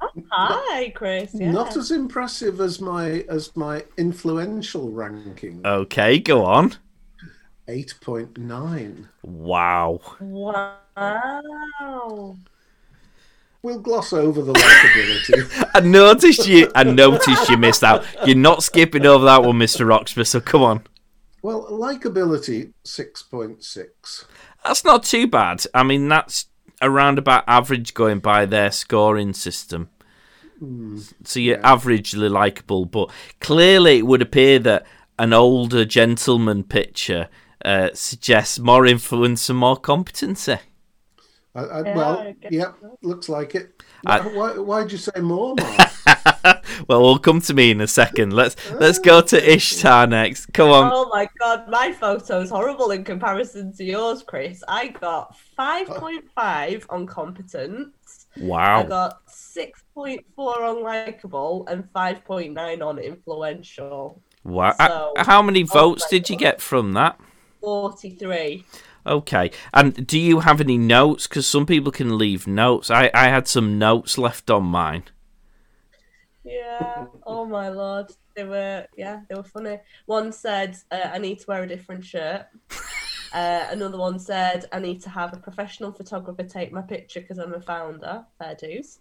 Oh, 0.01 0.09
hi, 0.31 0.89
Chris. 0.89 1.31
Yeah. 1.33 1.51
Not 1.51 1.75
as 1.77 1.91
impressive 1.91 2.61
as 2.61 2.81
my 2.81 3.25
as 3.29 3.55
my 3.55 3.83
influential 3.97 4.89
ranking. 4.89 5.61
Okay, 5.65 6.19
go 6.19 6.45
on. 6.45 6.75
8.9. 7.67 9.07
Wow. 9.23 9.99
Wow. 10.19 11.41
We'll 13.63 13.79
gloss 13.79 14.13
over 14.13 14.41
the 14.43 14.53
likability. 14.53 15.69
I 15.75 15.79
noticed 15.79 16.47
you. 16.47 16.71
I 16.75 16.83
noticed 16.83 17.49
you 17.49 17.57
missed 17.57 17.83
out. 17.83 18.05
You're 18.25 18.35
not 18.35 18.61
skipping 18.61 19.05
over 19.05 19.25
that 19.25 19.43
one, 19.43 19.57
Mister 19.57 19.85
Roxburgh. 19.85 20.27
So 20.27 20.39
come 20.39 20.61
on. 20.61 20.83
Well, 21.45 21.67
likability 21.69 22.73
6.6. 22.83 24.25
That's 24.63 24.83
not 24.83 25.03
too 25.03 25.27
bad. 25.27 25.63
I 25.75 25.83
mean, 25.83 26.07
that's 26.07 26.47
around 26.81 27.19
about 27.19 27.43
average 27.47 27.93
going 27.93 28.17
by 28.17 28.47
their 28.47 28.71
scoring 28.71 29.31
system. 29.33 29.89
So 31.23 31.39
you're 31.39 31.59
averagely 31.59 32.31
likable, 32.31 32.85
but 32.85 33.11
clearly 33.41 33.99
it 33.99 34.07
would 34.07 34.23
appear 34.23 34.57
that 34.57 34.87
an 35.19 35.33
older 35.33 35.85
gentleman 35.85 36.63
picture 36.63 37.29
uh, 37.63 37.89
suggests 37.93 38.57
more 38.57 38.87
influence 38.87 39.47
and 39.47 39.59
more 39.59 39.77
competency. 39.77 40.57
I, 41.53 41.59
I, 41.59 41.81
Yeah, 41.83 41.95
well, 41.95 42.17
I 42.17 42.31
guess 42.41 42.51
yep, 42.51 42.75
looks 43.03 43.29
like 43.29 43.53
it. 43.53 43.83
I- 44.03 44.21
why, 44.21 44.57
why'd 44.57 44.91
you 44.91 44.97
say 44.97 45.21
more, 45.21 45.53
Mark? 45.55 45.91
Well, 46.87 47.01
we'll 47.01 47.19
come 47.19 47.39
to 47.41 47.53
me 47.53 47.71
in 47.71 47.79
a 47.81 47.87
second. 47.87 48.33
Let's 48.33 48.55
let's 48.73 48.99
go 48.99 49.21
to 49.21 49.53
Ishtar 49.53 50.07
next. 50.07 50.47
Come 50.53 50.69
on. 50.69 50.91
Oh 50.93 51.09
my 51.11 51.27
god, 51.39 51.67
my 51.69 51.91
photo 51.93 52.41
is 52.41 52.49
horrible 52.49 52.91
in 52.91 53.03
comparison 53.03 53.73
to 53.77 53.83
yours, 53.83 54.23
Chris. 54.23 54.61
I 54.67 54.89
got 54.89 55.35
5.5 55.57 56.85
on 56.89 57.05
competence. 57.07 58.27
Wow. 58.37 58.81
I 58.81 58.83
got 58.83 59.25
6.4 59.27 60.19
on 60.37 60.83
likable 60.83 61.65
and 61.69 61.85
5.9 61.93 62.81
on 62.85 62.99
influential. 62.99 64.21
Wow. 64.43 64.75
So- 64.77 65.13
How 65.17 65.41
many 65.41 65.63
Oh 65.63 65.67
votes 65.67 66.03
my 66.03 66.07
did 66.17 66.29
you 66.29 66.35
God. 66.35 66.39
get 66.41 66.61
from 66.61 66.93
that? 66.93 67.19
43. 67.61 68.65
Okay. 69.07 69.51
And 69.73 70.05
do 70.05 70.19
you 70.19 70.41
have 70.41 70.59
any 70.61 70.77
notes? 70.77 71.27
Because 71.27 71.47
some 71.47 71.65
people 71.65 71.91
can 71.91 72.17
leave 72.17 72.45
notes. 72.47 72.91
I, 72.91 73.09
I 73.13 73.29
had 73.29 73.47
some 73.47 73.79
notes 73.79 74.17
left 74.17 74.49
on 74.51 74.63
mine. 74.65 75.03
Yeah. 76.45 77.05
Oh 77.27 77.45
my 77.45 77.69
lord. 77.69 78.11
They 78.35 78.43
were 78.43 78.85
yeah, 78.95 79.21
they 79.27 79.35
were 79.35 79.43
funny. 79.43 79.79
One 80.05 80.31
said 80.31 80.77
uh, 80.91 81.09
I 81.13 81.17
need 81.17 81.39
to 81.39 81.45
wear 81.47 81.63
a 81.63 81.67
different 81.67 82.05
shirt. 82.05 82.45
Uh, 83.33 83.67
another 83.69 83.97
one 83.97 84.17
said 84.17 84.63
I 84.71 84.79
need 84.79 85.01
to 85.01 85.09
have 85.09 85.33
a 85.33 85.37
professional 85.37 85.91
photographer 85.91 86.43
take 86.43 86.71
my 86.71 86.81
picture 86.81 87.19
because 87.19 87.37
I'm 87.37 87.53
a 87.53 87.59
founder. 87.59 88.25
Fair 88.39 88.55
dues. 88.55 88.99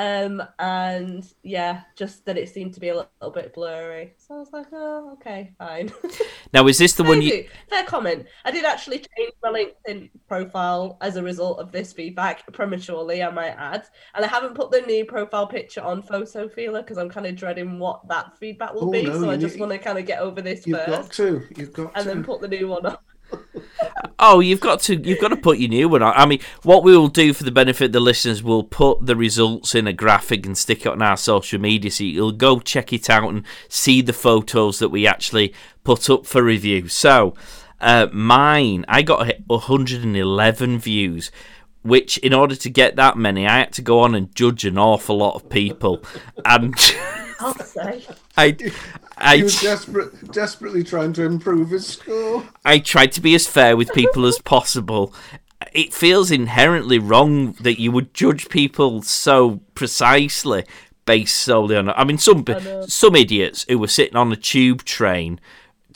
Um, 0.00 0.42
and 0.60 1.24
yeah, 1.42 1.80
just 1.96 2.24
that 2.26 2.38
it 2.38 2.48
seemed 2.48 2.72
to 2.74 2.80
be 2.80 2.90
a 2.90 2.94
little 2.94 3.30
bit 3.34 3.52
blurry. 3.52 4.14
So 4.16 4.36
I 4.36 4.38
was 4.38 4.52
like, 4.52 4.66
oh, 4.72 5.10
okay, 5.14 5.52
fine. 5.58 5.92
Now, 6.54 6.66
is 6.66 6.78
this 6.78 6.94
the 6.94 7.04
one 7.04 7.20
you? 7.20 7.30
Maybe. 7.30 7.48
Fair 7.68 7.84
comment. 7.84 8.26
I 8.44 8.50
did 8.50 8.64
actually 8.64 8.98
change 9.18 9.32
my 9.42 9.50
LinkedIn 9.50 10.08
profile 10.28 10.96
as 11.02 11.16
a 11.16 11.22
result 11.22 11.58
of 11.58 11.72
this 11.72 11.92
feedback 11.92 12.50
prematurely, 12.54 13.22
I 13.22 13.30
might 13.30 13.50
add. 13.58 13.86
And 14.14 14.24
I 14.24 14.28
haven't 14.28 14.54
put 14.54 14.70
the 14.70 14.80
new 14.82 15.04
profile 15.04 15.46
picture 15.46 15.82
on 15.82 16.02
Photofeeler 16.02 16.78
because 16.80 16.96
I'm 16.96 17.10
kind 17.10 17.26
of 17.26 17.36
dreading 17.36 17.78
what 17.78 18.06
that 18.08 18.38
feedback 18.38 18.72
will 18.72 18.88
Oh, 18.88 18.92
be. 18.92 19.02
no, 19.02 19.20
so 19.20 19.30
I 19.30 19.36
just 19.36 19.56
need- 19.56 19.60
want 19.60 19.72
to 19.72 19.78
kind 19.78 19.98
of 19.98 20.06
get 20.06 20.20
over 20.20 20.40
this 20.40 20.66
You've 20.66 20.78
got 20.78 20.86
first 20.86 21.12
to. 21.14 21.42
You've 21.56 21.72
got 21.74 21.92
and 21.96 22.04
to. 22.04 22.08
then 22.08 22.24
put 22.24 22.40
the 22.40 22.48
new 22.48 22.68
one 22.68 22.86
on. 22.86 22.96
Oh, 24.20 24.40
you've 24.40 24.60
got 24.60 24.80
to 24.82 24.96
you've 24.96 25.20
got 25.20 25.28
to 25.28 25.36
put 25.36 25.58
your 25.58 25.68
new 25.68 25.88
one 25.88 26.02
on. 26.02 26.12
I 26.16 26.26
mean, 26.26 26.40
what 26.64 26.82
we 26.82 26.96
will 26.96 27.08
do 27.08 27.32
for 27.32 27.44
the 27.44 27.52
benefit 27.52 27.86
of 27.86 27.92
the 27.92 28.00
listeners, 28.00 28.42
we'll 28.42 28.64
put 28.64 29.06
the 29.06 29.14
results 29.14 29.74
in 29.74 29.86
a 29.86 29.92
graphic 29.92 30.44
and 30.44 30.58
stick 30.58 30.80
it 30.80 30.88
on 30.88 31.02
our 31.02 31.16
social 31.16 31.60
media, 31.60 31.90
so 31.90 32.02
you'll 32.04 32.32
go 32.32 32.58
check 32.58 32.92
it 32.92 33.08
out 33.08 33.28
and 33.28 33.44
see 33.68 34.02
the 34.02 34.12
photos 34.12 34.80
that 34.80 34.88
we 34.88 35.06
actually 35.06 35.54
put 35.84 36.10
up 36.10 36.26
for 36.26 36.42
review. 36.42 36.88
So, 36.88 37.34
uh, 37.80 38.08
mine, 38.12 38.84
I 38.88 39.02
got 39.02 39.32
111 39.46 40.78
views. 40.78 41.30
Which, 41.82 42.18
in 42.18 42.34
order 42.34 42.56
to 42.56 42.68
get 42.68 42.96
that 42.96 43.16
many, 43.16 43.46
I 43.46 43.60
had 43.60 43.72
to 43.74 43.82
go 43.82 44.00
on 44.00 44.16
and 44.16 44.34
judge 44.34 44.64
an 44.64 44.76
awful 44.76 45.16
lot 45.16 45.36
of 45.36 45.48
people, 45.48 46.02
and 46.44 46.74
I'll 47.40 47.54
say. 47.54 48.04
I, 48.36 48.56
I, 49.16 49.36
He 49.36 49.42
was 49.44 49.60
desperate, 49.60 50.32
desperately 50.32 50.82
trying 50.82 51.12
to 51.14 51.24
improve 51.24 51.70
his 51.70 51.86
score. 51.86 52.44
I 52.64 52.78
tried 52.78 53.12
to 53.12 53.20
be 53.20 53.34
as 53.34 53.46
fair 53.46 53.76
with 53.76 53.92
people 53.92 54.26
as 54.26 54.38
possible. 54.38 55.14
It 55.72 55.92
feels 55.92 56.30
inherently 56.30 56.98
wrong 56.98 57.52
that 57.60 57.80
you 57.80 57.92
would 57.92 58.14
judge 58.14 58.48
people 58.48 59.02
so 59.02 59.60
precisely 59.74 60.64
based 61.04 61.36
solely 61.36 61.76
on. 61.76 61.88
I 61.88 62.04
mean, 62.04 62.18
some 62.18 62.44
know. 62.46 62.84
some 62.86 63.16
idiots 63.16 63.64
who 63.68 63.78
were 63.78 63.88
sitting 63.88 64.16
on 64.16 64.30
a 64.30 64.36
tube 64.36 64.84
train 64.84 65.40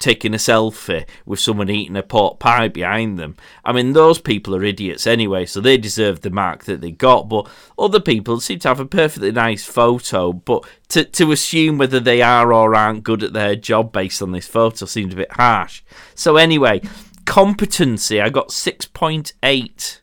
taking 0.02 0.34
a 0.34 0.36
selfie 0.36 1.06
with 1.24 1.38
someone 1.38 1.70
eating 1.70 1.96
a 1.96 2.02
pork 2.02 2.38
pie 2.38 2.68
behind 2.68 3.18
them. 3.18 3.36
I 3.64 3.72
mean, 3.72 3.92
those 3.92 4.20
people 4.20 4.54
are 4.54 4.64
idiots 4.64 5.06
anyway, 5.06 5.46
so 5.46 5.60
they 5.60 5.78
deserve 5.78 6.20
the 6.20 6.30
mark 6.30 6.64
that 6.64 6.80
they 6.80 6.90
got. 6.90 7.28
But 7.28 7.48
other 7.78 8.00
people 8.00 8.40
seem 8.40 8.58
to 8.58 8.68
have 8.68 8.80
a 8.80 8.84
perfectly 8.84 9.32
nice 9.32 9.64
photo, 9.64 10.32
but 10.32 10.64
to 10.88 11.04
to 11.04 11.32
assume 11.32 11.78
whether 11.78 12.00
they 12.00 12.20
are 12.20 12.52
or 12.52 12.74
aren't 12.74 13.04
good 13.04 13.22
at 13.22 13.32
their 13.32 13.56
job 13.56 13.92
based 13.92 14.20
on 14.20 14.32
this 14.32 14.48
photo 14.48 14.84
seems 14.84 15.14
a 15.14 15.16
bit 15.16 15.32
harsh. 15.32 15.82
So 16.14 16.36
anyway, 16.36 16.82
competency, 17.24 18.20
I 18.20 18.28
got 18.28 18.50
six 18.50 18.86
point 18.86 19.32
eight 19.42 20.02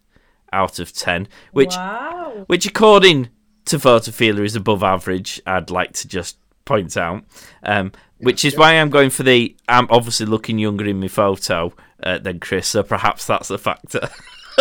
out 0.51 0.79
of 0.79 0.93
ten, 0.93 1.27
which 1.51 1.75
wow. 1.75 2.45
which 2.47 2.65
according 2.65 3.29
to 3.65 3.77
Photofeeler 3.77 4.45
is 4.45 4.55
above 4.55 4.81
average. 4.81 5.41
I'd 5.45 5.69
like 5.69 5.93
to 5.93 6.07
just 6.07 6.37
point 6.65 6.95
out, 6.97 7.23
um, 7.63 7.91
which 8.19 8.45
is 8.45 8.55
why 8.57 8.73
I'm 8.73 8.89
going 8.89 9.09
for 9.09 9.23
the. 9.23 9.55
I'm 9.67 9.87
obviously 9.89 10.25
looking 10.25 10.59
younger 10.59 10.85
in 10.85 10.99
my 10.99 11.07
photo 11.07 11.73
uh, 12.03 12.19
than 12.19 12.39
Chris, 12.39 12.67
so 12.67 12.83
perhaps 12.83 13.25
that's 13.25 13.49
a 13.49 13.57
factor. 13.57 14.09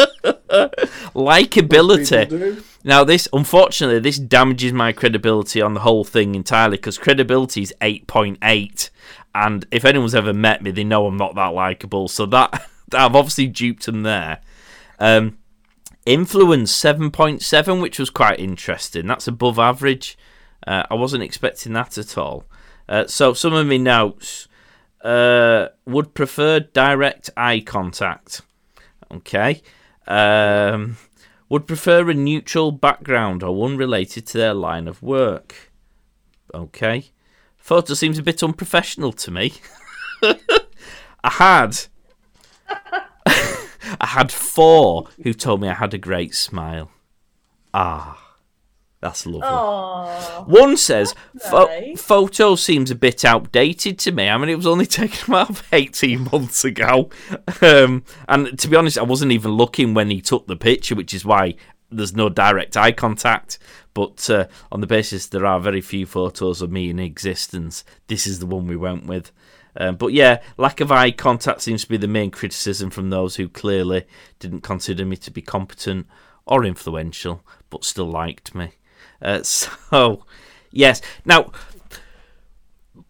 Likability. 1.15 2.65
Now, 2.85 3.05
this 3.05 3.29
unfortunately, 3.33 3.99
this 4.01 4.19
damages 4.19 4.73
my 4.73 4.93
credibility 4.93 5.61
on 5.61 5.75
the 5.75 5.81
whole 5.81 6.05
thing 6.05 6.35
entirely 6.35 6.77
because 6.77 6.99
credibility 6.99 7.63
is 7.63 7.75
eight 7.83 8.07
point 8.07 8.39
eight, 8.43 8.91
and 9.35 9.67
if 9.71 9.85
anyone's 9.85 10.15
ever 10.15 10.33
met 10.33 10.63
me, 10.63 10.71
they 10.71 10.85
know 10.85 11.07
I'm 11.07 11.17
not 11.17 11.35
that 11.35 11.49
likable. 11.49 12.09
So 12.09 12.27
that 12.27 12.69
I've 12.95 13.17
obviously 13.17 13.49
duped 13.49 13.87
them 13.87 14.03
there. 14.03 14.41
Um, 15.01 15.39
influence 16.07 16.71
seven 16.73 17.11
point 17.11 17.43
seven, 17.43 17.81
which 17.81 17.99
was 17.99 18.11
quite 18.11 18.39
interesting. 18.39 19.07
That's 19.09 19.27
above 19.27 19.59
average. 19.59 20.17
Uh, 20.67 20.85
I 20.91 20.95
wasn't 20.95 21.23
expecting 21.23 21.73
that 21.73 21.99
at 21.99 22.17
all. 22.17 22.45
Uh, 22.89 23.07
so 23.07 23.35
some 23.35 23.53
of 23.53 23.67
my 23.67 23.77
notes 23.77 24.49
uh, 25.03 25.69
would 25.87 26.15
prefer 26.15 26.61
direct 26.61 27.31
eye 27.37 27.61
contact. 27.61 28.43
Okay. 29.11 29.63
Um, 30.07 30.97
would 31.49 31.67
prefer 31.67 32.09
a 32.09 32.15
neutral 32.15 32.73
background 32.73 33.43
or 33.43 33.55
one 33.55 33.77
related 33.77 34.27
to 34.29 34.39
their 34.39 34.55
line 34.55 34.89
of 34.89 35.03
work. 35.03 35.73
Okay. 36.55 37.11
Photo 37.57 37.95
seems 37.95 38.19
a 38.19 38.23
bit 38.23 38.43
unprofessional 38.43 39.13
to 39.13 39.31
me. 39.31 39.55
I 40.23 40.37
had 41.25 41.87
I 44.01 44.07
had 44.07 44.33
four 44.33 45.09
who 45.23 45.33
told 45.35 45.61
me 45.61 45.69
I 45.69 45.75
had 45.75 45.95
a 45.95 45.99
great 45.99 46.35
smile. 46.35 46.91
Ah, 47.75 48.28
that's 49.01 49.27
lovely. 49.27 49.43
Oh. 49.45 50.45
One 50.47 50.77
says 50.77 51.15
nice. 51.53 52.03
photo 52.03 52.57
seems 52.57 52.91
a 52.91 52.97
bit 52.97 53.25
outdated 53.25 53.99
to 54.01 54.13
me. 54.13 54.29
I 54.29 54.37
mean, 54.37 54.49
it 54.49 54.57
was 54.57 54.67
only 54.67 54.87
taken 55.01 55.33
about 55.33 55.63
eighteen 55.73 56.29
months 56.33 56.65
ago, 56.65 57.11
um, 57.63 58.05
and 58.29 58.59
to 58.59 58.69
be 58.69 58.77
honest, 58.77 58.99
I 58.99 59.03
wasn't 59.03 59.33
even 59.33 59.53
looking 59.53 59.95
when 59.95 60.11
he 60.11 60.21
took 60.21 60.47
the 60.47 60.57
picture, 60.57 60.95
which 60.95 61.15
is 61.15 61.25
why 61.25 61.55
there's 61.91 62.15
no 62.15 62.29
direct 62.29 62.77
eye 62.77 62.93
contact. 62.93 63.59
But 63.95 64.29
uh, 64.31 64.47
on 64.71 64.81
the 64.81 64.87
basis 64.87 65.27
there 65.27 65.47
are 65.47 65.59
very 65.59 65.81
few 65.81 66.07
photos 66.07 66.63
of 66.63 66.71
me 66.71 66.91
in 66.91 66.99
existence, 66.99 67.85
this 68.07 68.27
is 68.27 68.39
the 68.39 68.47
one 68.47 68.67
we 68.67 68.77
went 68.77 69.07
with. 69.07 69.33
Um, 69.77 69.97
but 69.97 70.13
yeah, 70.13 70.41
lack 70.57 70.81
of 70.81 70.91
eye 70.91 71.11
contact 71.11 71.63
seems 71.63 71.83
to 71.83 71.89
be 71.89 71.97
the 71.97 72.09
main 72.09 72.31
criticism 72.31 72.91
from 72.91 73.11
those 73.11 73.37
who 73.37 73.49
clearly 73.49 74.07
didn't 74.39 74.63
consider 74.63 75.05
me 75.05 75.17
to 75.19 75.31
be 75.31 75.43
competent 75.43 76.07
or 76.47 76.65
influential, 76.65 77.43
but 77.71 77.85
still 77.85 78.11
liked 78.11 78.55
me. 78.55 78.73
Uh, 79.21 79.43
so, 79.43 80.25
yes. 80.71 81.01
Now, 81.25 81.53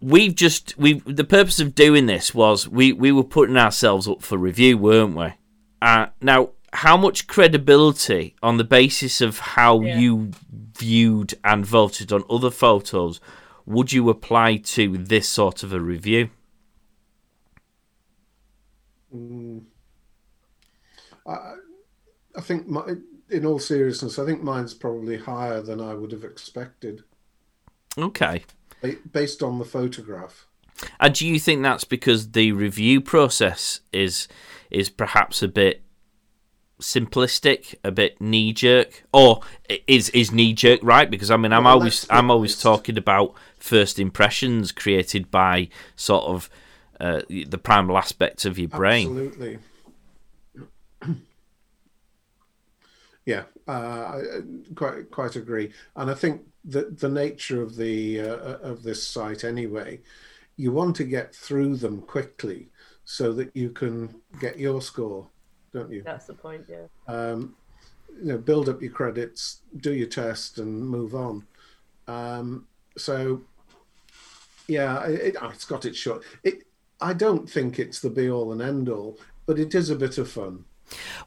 we've 0.00 0.34
just 0.34 0.78
we 0.78 0.94
the 1.00 1.24
purpose 1.24 1.58
of 1.60 1.74
doing 1.74 2.06
this 2.06 2.34
was 2.34 2.68
we 2.68 2.92
we 2.92 3.10
were 3.10 3.24
putting 3.24 3.56
ourselves 3.56 4.06
up 4.08 4.22
for 4.22 4.38
review, 4.38 4.78
weren't 4.78 5.16
we? 5.16 5.32
Uh, 5.82 6.06
now, 6.20 6.50
how 6.72 6.96
much 6.96 7.26
credibility 7.26 8.34
on 8.42 8.56
the 8.56 8.64
basis 8.64 9.20
of 9.20 9.38
how 9.38 9.80
Yeah. 9.80 9.98
you 9.98 10.30
viewed 10.76 11.34
and 11.44 11.64
voted 11.66 12.12
on 12.12 12.24
other 12.30 12.50
photos 12.50 13.20
would 13.66 13.92
you 13.92 14.08
apply 14.08 14.56
to 14.56 14.96
this 14.98 15.28
sort 15.28 15.62
of 15.62 15.72
a 15.72 15.80
review? 15.80 16.30
I, 21.26 21.54
I 22.36 22.40
think, 22.40 22.66
my, 22.68 22.94
in 23.30 23.44
all 23.46 23.58
seriousness, 23.58 24.18
I 24.18 24.24
think 24.24 24.42
mine's 24.42 24.74
probably 24.74 25.18
higher 25.18 25.60
than 25.60 25.80
I 25.80 25.94
would 25.94 26.12
have 26.12 26.24
expected 26.24 27.04
Okay. 27.96 28.44
based 29.12 29.42
on 29.42 29.58
the 29.58 29.64
photograph. 29.64 30.46
And 31.00 31.14
do 31.14 31.26
you 31.26 31.38
think 31.40 31.62
that's 31.62 31.84
because 31.84 32.30
the 32.32 32.52
review 32.52 33.00
process 33.00 33.80
is 33.92 34.28
is 34.70 34.88
perhaps 34.88 35.42
a 35.42 35.48
bit 35.48 35.82
simplistic, 36.80 37.74
a 37.82 37.90
bit 37.90 38.20
knee 38.20 38.52
jerk, 38.52 39.02
or 39.12 39.40
is 39.88 40.10
is 40.10 40.30
knee 40.30 40.52
jerk 40.52 40.78
right? 40.82 41.10
Because 41.10 41.30
I 41.30 41.36
mean, 41.36 41.52
I'm 41.52 41.64
Well, 41.64 41.74
always 41.74 42.06
I'm 42.10 42.30
always 42.30 42.60
talking 42.60 42.96
about 42.96 43.34
first 43.58 43.98
impressions 43.98 44.70
created 44.70 45.30
by 45.30 45.68
sort 45.96 46.24
of 46.24 46.48
uh, 47.00 47.22
the 47.28 47.58
primal 47.58 47.98
aspects 47.98 48.44
of 48.44 48.58
your 48.58 48.68
brain. 48.68 49.08
Absolutely. 49.08 49.58
yeah, 53.28 53.42
uh, 53.68 53.72
I 53.72 54.18
I 54.18 54.40
quite 54.74 55.10
quite 55.10 55.36
agree, 55.36 55.70
and 55.96 56.10
I 56.10 56.14
think 56.14 56.40
that 56.64 56.98
the 56.98 57.10
nature 57.10 57.60
of 57.60 57.76
the 57.76 58.20
uh, 58.22 58.56
of 58.70 58.82
this 58.82 59.06
site 59.06 59.44
anyway, 59.44 60.00
you 60.56 60.72
want 60.72 60.96
to 60.96 61.04
get 61.04 61.34
through 61.34 61.76
them 61.76 62.00
quickly 62.00 62.70
so 63.04 63.34
that 63.34 63.54
you 63.54 63.68
can 63.68 64.14
get 64.40 64.58
your 64.58 64.80
score, 64.80 65.26
don't 65.74 65.92
you? 65.92 66.02
That's 66.02 66.26
the 66.26 66.32
point, 66.32 66.64
yeah. 66.70 66.86
um, 67.06 67.54
you 68.18 68.32
know, 68.32 68.38
build 68.38 68.70
up 68.70 68.80
your 68.80 68.92
credits, 68.92 69.60
do 69.76 69.92
your 69.92 70.08
test, 70.08 70.58
and 70.58 70.88
move 70.88 71.14
on. 71.14 71.46
Um, 72.06 72.66
so, 72.96 73.42
yeah, 74.68 75.04
it, 75.04 75.20
it, 75.20 75.36
it's 75.42 75.66
got 75.66 75.84
its 75.84 75.98
short. 75.98 76.24
It, 76.44 76.64
I 76.98 77.12
don't 77.12 77.48
think 77.48 77.78
it's 77.78 78.00
the 78.00 78.08
be 78.08 78.30
all 78.30 78.52
and 78.52 78.62
end 78.62 78.88
all, 78.88 79.18
but 79.44 79.58
it 79.58 79.74
is 79.74 79.90
a 79.90 79.96
bit 79.96 80.16
of 80.16 80.30
fun. 80.30 80.64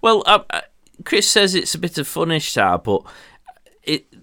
Well, 0.02 0.24
uh, 0.26 0.62
Chris 1.06 1.30
says 1.30 1.56
it's 1.56 1.76
a 1.76 1.80
bit 1.80 1.98
of 1.98 2.08
fun, 2.08 2.32
Ishtar, 2.32 2.80
but 2.80 3.04
it 3.84 4.14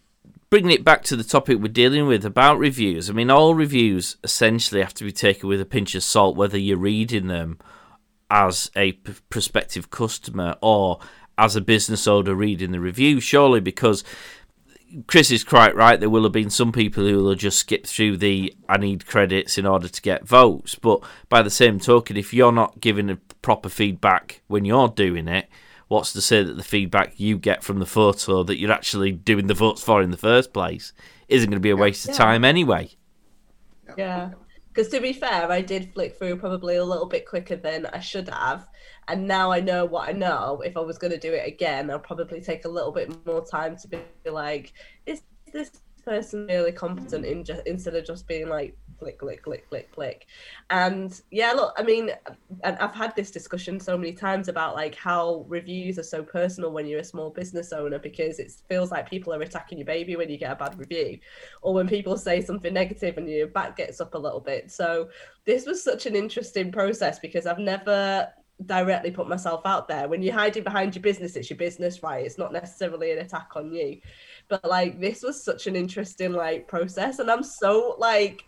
bringing 0.50 0.70
it 0.70 0.84
back 0.84 1.02
to 1.04 1.16
the 1.16 1.24
topic 1.24 1.58
we're 1.58 1.68
dealing 1.68 2.06
with 2.06 2.24
about 2.24 2.58
reviews. 2.58 3.10
I 3.10 3.12
mean, 3.12 3.30
all 3.30 3.54
reviews 3.54 4.16
essentially 4.24 4.80
have 4.80 4.94
to 4.94 5.04
be 5.04 5.12
taken 5.12 5.48
with 5.48 5.60
a 5.60 5.66
pinch 5.66 5.94
of 5.94 6.02
salt, 6.02 6.36
whether 6.36 6.56
you're 6.56 6.78
reading 6.78 7.26
them 7.26 7.58
as 8.30 8.70
a 8.74 8.92
p- 8.92 9.14
prospective 9.28 9.90
customer 9.90 10.56
or 10.62 11.00
as 11.36 11.54
a 11.54 11.60
business 11.60 12.06
owner 12.06 12.34
reading 12.34 12.72
the 12.72 12.80
review. 12.80 13.20
Surely, 13.20 13.60
because 13.60 14.04
Chris 15.06 15.30
is 15.30 15.44
quite 15.44 15.76
right. 15.76 16.00
There 16.00 16.10
will 16.10 16.22
have 16.22 16.32
been 16.32 16.50
some 16.50 16.72
people 16.72 17.04
who 17.04 17.22
will 17.22 17.34
just 17.34 17.58
skip 17.58 17.86
through 17.86 18.16
the 18.16 18.54
I 18.68 18.78
need 18.78 19.06
credits 19.06 19.58
in 19.58 19.66
order 19.66 19.88
to 19.88 20.02
get 20.02 20.26
votes. 20.26 20.74
But 20.74 21.00
by 21.28 21.42
the 21.42 21.50
same 21.50 21.78
token, 21.78 22.16
if 22.16 22.32
you're 22.32 22.52
not 22.52 22.80
giving 22.80 23.10
a 23.10 23.16
proper 23.42 23.68
feedback 23.68 24.40
when 24.46 24.64
you're 24.64 24.88
doing 24.88 25.28
it, 25.28 25.48
what's 25.88 26.12
to 26.12 26.20
say 26.20 26.42
that 26.42 26.56
the 26.56 26.62
feedback 26.62 27.18
you 27.18 27.38
get 27.38 27.64
from 27.64 27.78
the 27.78 27.86
photo 27.86 28.42
that 28.42 28.58
you're 28.58 28.72
actually 28.72 29.12
doing 29.12 29.46
the 29.46 29.54
votes 29.54 29.82
for 29.82 30.02
in 30.02 30.10
the 30.10 30.16
first 30.16 30.52
place 30.52 30.92
isn't 31.28 31.50
going 31.50 31.56
to 31.56 31.60
be 31.60 31.70
a 31.70 31.76
waste 31.76 32.08
of 32.08 32.14
time 32.14 32.44
anyway? 32.44 32.90
Yeah. 33.96 34.30
Because 34.68 34.92
to 34.92 35.00
be 35.00 35.12
fair, 35.12 35.50
I 35.50 35.60
did 35.60 35.92
flick 35.92 36.16
through 36.16 36.36
probably 36.36 36.76
a 36.76 36.84
little 36.84 37.06
bit 37.06 37.26
quicker 37.26 37.56
than 37.56 37.86
I 37.86 38.00
should 38.00 38.28
have. 38.28 38.68
And 39.08 39.26
now 39.26 39.50
I 39.50 39.60
know 39.60 39.86
what 39.86 40.08
I 40.08 40.12
know. 40.12 40.62
If 40.64 40.76
I 40.76 40.80
was 40.80 40.98
going 40.98 41.10
to 41.10 41.18
do 41.18 41.32
it 41.32 41.48
again, 41.48 41.90
I'll 41.90 41.98
probably 41.98 42.40
take 42.40 42.64
a 42.64 42.68
little 42.68 42.92
bit 42.92 43.10
more 43.26 43.44
time 43.44 43.76
to 43.78 43.88
be 43.88 43.98
like, 44.30 44.74
is 45.06 45.22
this 45.52 45.70
person 46.04 46.46
really 46.46 46.72
competent 46.72 47.24
in 47.24 47.44
just 47.44 47.66
instead 47.66 47.94
of 47.94 48.04
just 48.04 48.28
being 48.28 48.48
like 48.48 48.76
click, 48.98 49.18
click, 49.18 49.42
click, 49.42 49.68
click, 49.68 49.92
click. 49.92 50.26
And 50.70 51.20
yeah, 51.30 51.52
look, 51.52 51.74
I 51.76 51.82
mean, 51.82 52.10
and 52.64 52.76
I've 52.78 52.94
had 52.94 53.14
this 53.16 53.30
discussion 53.30 53.78
so 53.80 53.96
many 53.96 54.12
times 54.12 54.48
about 54.48 54.74
like 54.74 54.94
how 54.94 55.44
reviews 55.48 55.98
are 55.98 56.04
so 56.04 56.22
personal 56.22 56.72
when 56.72 56.86
you're 56.86 57.00
a 57.00 57.04
small 57.04 57.30
business 57.30 57.72
owner 57.72 57.98
because 57.98 58.38
it 58.38 58.52
feels 58.68 58.90
like 58.90 59.08
people 59.08 59.32
are 59.32 59.42
attacking 59.42 59.78
your 59.78 59.86
baby 59.86 60.16
when 60.16 60.28
you 60.28 60.38
get 60.38 60.52
a 60.52 60.56
bad 60.56 60.78
review 60.78 61.18
or 61.62 61.74
when 61.74 61.88
people 61.88 62.16
say 62.16 62.40
something 62.40 62.72
negative 62.72 63.16
and 63.18 63.28
your 63.28 63.46
back 63.46 63.76
gets 63.76 64.00
up 64.00 64.14
a 64.14 64.18
little 64.18 64.40
bit. 64.40 64.70
So 64.70 65.08
this 65.44 65.66
was 65.66 65.82
such 65.82 66.06
an 66.06 66.16
interesting 66.16 66.72
process 66.72 67.18
because 67.18 67.46
I've 67.46 67.58
never 67.58 68.28
directly 68.66 69.10
put 69.10 69.28
myself 69.28 69.62
out 69.64 69.86
there. 69.86 70.08
When 70.08 70.20
you're 70.20 70.34
hiding 70.34 70.64
behind 70.64 70.94
your 70.94 71.02
business, 71.02 71.36
it's 71.36 71.48
your 71.48 71.56
business, 71.56 72.02
right? 72.02 72.26
It's 72.26 72.38
not 72.38 72.52
necessarily 72.52 73.12
an 73.12 73.18
attack 73.18 73.50
on 73.54 73.72
you. 73.72 74.00
But 74.48 74.64
like 74.64 75.00
this 75.00 75.22
was 75.22 75.42
such 75.42 75.66
an 75.66 75.76
interesting 75.76 76.32
like 76.32 76.66
process 76.66 77.18
and 77.18 77.30
I'm 77.30 77.44
so 77.44 77.94
like 77.98 78.44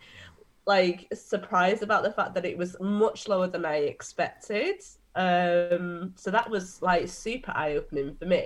like 0.75 0.99
surprised 1.13 1.83
about 1.83 2.03
the 2.03 2.15
fact 2.19 2.33
that 2.35 2.45
it 2.51 2.57
was 2.63 2.75
much 2.79 3.19
lower 3.31 3.47
than 3.53 3.65
I 3.65 3.77
expected. 3.93 4.77
Um 5.25 6.13
so 6.21 6.27
that 6.37 6.49
was 6.55 6.65
like 6.81 7.07
super 7.07 7.53
eye 7.63 7.73
opening 7.79 8.15
for 8.19 8.27
me. 8.35 8.43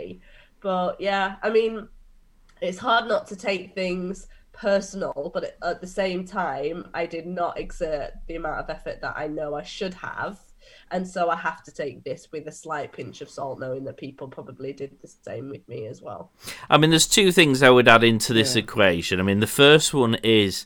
But 0.67 0.91
yeah, 1.09 1.27
I 1.47 1.49
mean 1.57 1.73
it's 2.67 2.81
hard 2.87 3.05
not 3.13 3.23
to 3.27 3.35
take 3.35 3.75
things 3.75 4.27
personal, 4.53 5.31
but 5.33 5.43
at 5.71 5.81
the 5.81 5.87
same 6.01 6.21
time, 6.25 6.77
I 6.93 7.05
did 7.05 7.27
not 7.27 7.59
exert 7.59 8.11
the 8.27 8.37
amount 8.37 8.59
of 8.61 8.69
effort 8.69 8.97
that 9.01 9.15
I 9.23 9.27
know 9.27 9.53
I 9.53 9.63
should 9.63 9.93
have. 9.95 10.39
And 10.91 11.07
so 11.07 11.29
I 11.29 11.35
have 11.35 11.61
to 11.63 11.71
take 11.71 12.03
this 12.03 12.21
with 12.31 12.47
a 12.47 12.51
slight 12.51 12.91
pinch 12.93 13.21
of 13.21 13.29
salt, 13.29 13.59
knowing 13.59 13.83
that 13.85 13.97
people 13.97 14.27
probably 14.27 14.71
did 14.73 14.91
the 15.01 15.07
same 15.27 15.49
with 15.49 15.67
me 15.67 15.87
as 15.87 16.01
well. 16.01 16.31
I 16.69 16.77
mean, 16.77 16.89
there's 16.89 17.07
two 17.19 17.31
things 17.31 17.61
I 17.61 17.69
would 17.69 17.87
add 17.87 18.03
into 18.03 18.33
this 18.33 18.55
Yeah. 18.55 18.63
equation. 18.63 19.19
I 19.19 19.23
mean, 19.23 19.41
the 19.41 19.55
first 19.63 19.93
one 19.93 20.15
is 20.23 20.65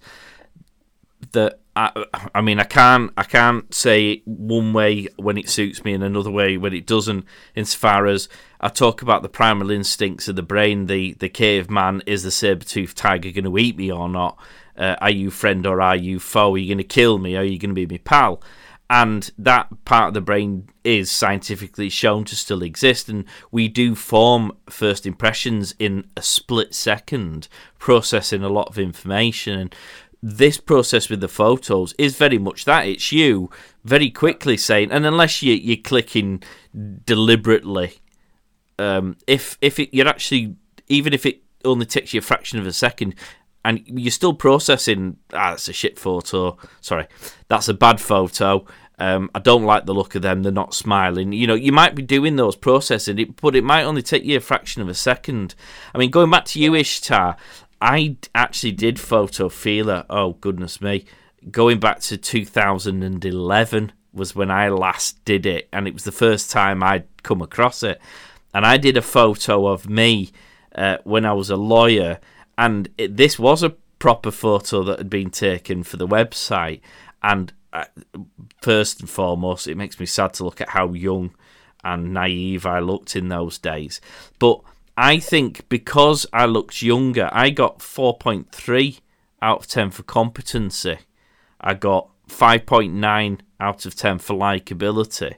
that 1.31 1.59
I, 1.75 2.05
I 2.35 2.41
mean, 2.41 2.59
I 2.59 2.65
can't, 2.65 3.11
I 3.15 3.23
can't 3.23 3.73
say 3.73 4.21
one 4.25 4.73
way 4.73 5.07
when 5.15 5.37
it 5.37 5.49
suits 5.49 5.85
me 5.85 5.93
and 5.93 6.03
another 6.03 6.31
way 6.31 6.57
when 6.57 6.73
it 6.73 6.85
doesn't. 6.85 7.25
Insofar 7.55 8.05
as 8.05 8.27
I 8.59 8.67
talk 8.69 9.01
about 9.01 9.21
the 9.21 9.29
primal 9.29 9.71
instincts 9.71 10.27
of 10.27 10.35
the 10.35 10.43
brain, 10.43 10.87
the 10.87 11.13
the 11.13 11.29
caveman 11.29 12.03
is 12.05 12.23
the 12.23 12.31
saber-toothed 12.31 12.97
tiger 12.97 13.31
going 13.31 13.45
to 13.45 13.57
eat 13.57 13.77
me 13.77 13.91
or 13.91 14.09
not? 14.09 14.37
Uh, 14.75 14.95
are 14.99 15.09
you 15.09 15.29
friend 15.29 15.65
or 15.65 15.81
are 15.81 15.95
you 15.95 16.19
foe? 16.19 16.53
Are 16.53 16.57
you 16.57 16.67
going 16.67 16.77
to 16.79 16.83
kill 16.83 17.17
me? 17.17 17.35
Are 17.35 17.43
you 17.43 17.57
going 17.57 17.75
to 17.75 17.85
be 17.85 17.85
my 17.85 17.99
pal? 18.03 18.41
and 18.89 19.29
that 19.37 19.67
part 19.85 20.07
of 20.07 20.13
the 20.15 20.21
brain 20.21 20.67
is 20.83 21.11
scientifically 21.11 21.89
shown 21.89 22.23
to 22.25 22.35
still 22.35 22.63
exist 22.63 23.07
and 23.07 23.23
we 23.51 23.67
do 23.67 23.93
form 23.93 24.51
first 24.67 25.05
impressions 25.05 25.75
in 25.77 26.07
a 26.17 26.21
split 26.21 26.73
second 26.73 27.47
processing 27.77 28.43
a 28.43 28.49
lot 28.49 28.67
of 28.67 28.79
information 28.79 29.59
and 29.59 29.75
this 30.21 30.57
process 30.57 31.09
with 31.09 31.21
the 31.21 31.27
photos 31.27 31.93
is 31.97 32.17
very 32.17 32.37
much 32.37 32.65
that. 32.65 32.85
It's 32.85 33.11
you 33.11 33.49
very 33.83 34.09
quickly 34.09 34.57
saying 34.57 34.91
and 34.91 35.05
unless 35.05 35.41
you, 35.41 35.53
you're 35.53 35.77
clicking 35.77 36.43
deliberately 37.05 37.99
um, 38.79 39.17
if 39.27 39.57
if 39.61 39.77
it, 39.77 39.89
you're 39.93 40.07
actually 40.07 40.55
even 40.87 41.13
if 41.13 41.25
it 41.25 41.43
only 41.65 41.85
takes 41.85 42.13
you 42.13 42.19
a 42.19 42.21
fraction 42.21 42.57
of 42.57 42.65
a 42.65 42.73
second 42.73 43.13
and 43.65 43.81
you're 43.85 44.11
still 44.11 44.33
processing 44.33 45.17
ah 45.33 45.51
that's 45.51 45.67
a 45.67 45.73
shit 45.73 45.99
photo 45.99 46.57
sorry 46.81 47.05
that's 47.49 47.67
a 47.67 47.73
bad 47.73 47.99
photo 47.99 48.65
um, 49.01 49.31
I 49.33 49.39
don't 49.39 49.63
like 49.63 49.85
the 49.85 49.93
look 49.93 50.15
of 50.15 50.23
them 50.23 50.43
they're 50.43 50.51
not 50.51 50.73
smiling. 50.73 51.31
You 51.31 51.47
know 51.47 51.55
you 51.55 51.71
might 51.71 51.95
be 51.95 52.01
doing 52.01 52.35
those 52.35 52.57
processing 52.57 53.17
it 53.17 53.35
but 53.37 53.55
it 53.55 53.63
might 53.63 53.83
only 53.83 54.01
take 54.01 54.25
you 54.25 54.37
a 54.37 54.41
fraction 54.41 54.81
of 54.81 54.89
a 54.89 54.93
second. 54.93 55.55
I 55.93 55.97
mean 55.97 56.11
going 56.11 56.29
back 56.29 56.45
to 56.45 56.59
you 56.59 56.75
Ishtar 56.75 57.37
I 57.81 58.17
actually 58.35 58.73
did 58.73 58.97
Photofeeler 58.97 60.05
oh 60.09 60.33
goodness 60.33 60.81
me 60.81 61.05
going 61.49 61.79
back 61.79 62.01
to 62.01 62.17
2011 62.17 63.91
was 64.11 64.35
when 64.35 64.51
I 64.51 64.69
last 64.69 65.23
did 65.23 65.45
it 65.45 65.69
and 65.71 65.87
it 65.87 65.93
was 65.93 66.03
the 66.03 66.11
first 66.11 66.51
time 66.51 66.83
I'd 66.83 67.05
come 67.23 67.41
across 67.41 67.83
it 67.83 68.01
and 68.53 68.65
I 68.65 68.77
did 68.77 68.97
a 68.97 69.01
photo 69.01 69.67
of 69.67 69.89
me 69.89 70.31
uh, 70.75 70.97
when 71.03 71.25
I 71.25 71.33
was 71.33 71.49
a 71.49 71.55
lawyer, 71.55 72.19
and 72.57 72.89
it, 72.97 73.17
this 73.17 73.37
was 73.37 73.63
a 73.63 73.71
proper 73.99 74.31
photo 74.31 74.83
that 74.83 74.97
had 74.97 75.09
been 75.09 75.29
taken 75.29 75.83
for 75.83 75.97
the 75.97 76.07
website. 76.07 76.81
And 77.21 77.51
uh, 77.73 77.85
first 78.61 78.99
and 79.01 79.09
foremost, 79.09 79.67
it 79.67 79.77
makes 79.77 79.99
me 79.99 80.05
sad 80.05 80.33
to 80.35 80.45
look 80.45 80.61
at 80.61 80.69
how 80.69 80.93
young 80.93 81.31
and 81.83 82.13
naive 82.13 82.65
I 82.65 82.79
looked 82.79 83.15
in 83.15 83.29
those 83.29 83.57
days. 83.57 84.01
But 84.37 84.61
I 85.01 85.17
think 85.19 85.69
because 85.69 86.25
I 86.33 86.45
looked 86.45 86.81
younger, 86.81 87.29
I 87.31 87.51
got 87.51 87.79
4.3 87.79 88.99
out 89.41 89.59
of 89.59 89.67
10 89.67 89.91
for 89.91 90.03
competency. 90.03 90.97
I 91.61 91.75
got 91.75 92.09
5.9 92.27 93.39
out 93.61 93.85
of 93.85 93.95
10 93.95 94.19
for 94.19 94.33
likability, 94.33 95.35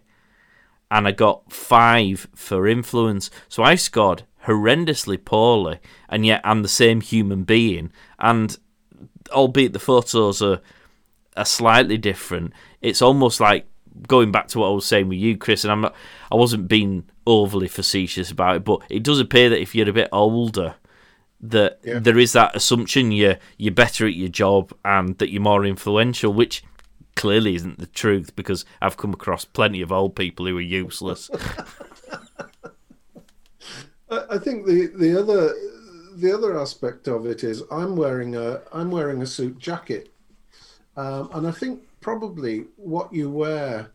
and 0.90 1.08
I 1.08 1.12
got 1.12 1.54
5 1.54 2.28
for 2.34 2.68
influence. 2.68 3.30
So 3.50 3.62
I 3.62 3.76
scored 3.76 4.24
horrendously 4.46 5.24
poorly, 5.24 5.78
and 6.10 6.26
yet 6.26 6.42
I'm 6.44 6.64
the 6.64 6.68
same 6.68 7.00
human 7.00 7.44
being. 7.44 7.92
And 8.18 8.58
albeit 9.32 9.74
the 9.74 9.80
photos 9.80 10.42
are, 10.42 10.60
are 11.38 11.46
slightly 11.46 12.00
different, 12.00 12.54
it's 12.82 13.04
almost 13.04 13.40
like 13.40 13.68
going 14.08 14.32
back 14.32 14.48
to 14.48 14.60
what 14.60 14.70
I 14.70 14.72
was 14.72 14.88
saying 14.88 15.08
with 15.08 15.20
you, 15.20 15.38
Chris, 15.38 15.64
and 15.64 15.72
I'm 15.72 15.82
not, 15.82 15.96
I 16.32 16.36
wasn't 16.36 16.68
being 16.68 17.04
overly 17.28 17.68
facetious 17.68 18.32
about 18.32 18.58
it, 18.58 18.64
but 18.64 18.82
it 18.90 19.04
does 19.04 19.20
appear 19.20 19.50
that 19.50 19.62
if 19.62 19.74
you're 19.76 19.90
a 19.90 19.94
bit 19.94 20.10
older, 20.12 20.76
that 21.40 21.80
Yeah. 21.84 22.00
there 22.00 22.18
is 22.20 22.34
that 22.34 22.56
assumption 22.56 23.12
you're 23.12 23.38
you're 23.58 23.74
better 23.74 24.06
at 24.06 24.14
your 24.16 24.30
job 24.30 24.72
and 24.86 25.18
that 25.18 25.32
you're 25.32 25.42
more 25.42 25.66
influential, 25.66 26.34
which 26.34 26.64
clearly 27.16 27.56
isn't 27.56 27.78
the 27.80 27.88
truth 27.88 28.36
because 28.36 28.64
I've 28.82 28.98
come 28.98 29.14
across 29.14 29.44
plenty 29.46 29.82
of 29.82 29.92
old 29.92 30.16
people 30.16 30.46
who 30.46 30.58
are 30.58 30.62
useless. 30.62 31.30
I 34.10 34.38
think 34.40 34.66
the 34.66 34.88
the 34.96 35.18
other 35.20 35.54
the 36.16 36.34
other 36.34 36.60
aspect 36.60 37.08
of 37.08 37.26
it 37.26 37.44
is 37.44 37.64
I'm 37.72 37.96
wearing 37.96 38.36
a 38.36 38.62
I'm 38.74 38.92
wearing 38.92 39.22
a 39.22 39.26
suit 39.26 39.58
jacket, 39.58 40.12
um, 40.98 41.30
and 41.34 41.48
I 41.48 41.52
think 41.52 41.82
probably 42.02 42.66
what 42.76 43.14
you 43.14 43.30
wear 43.30 43.92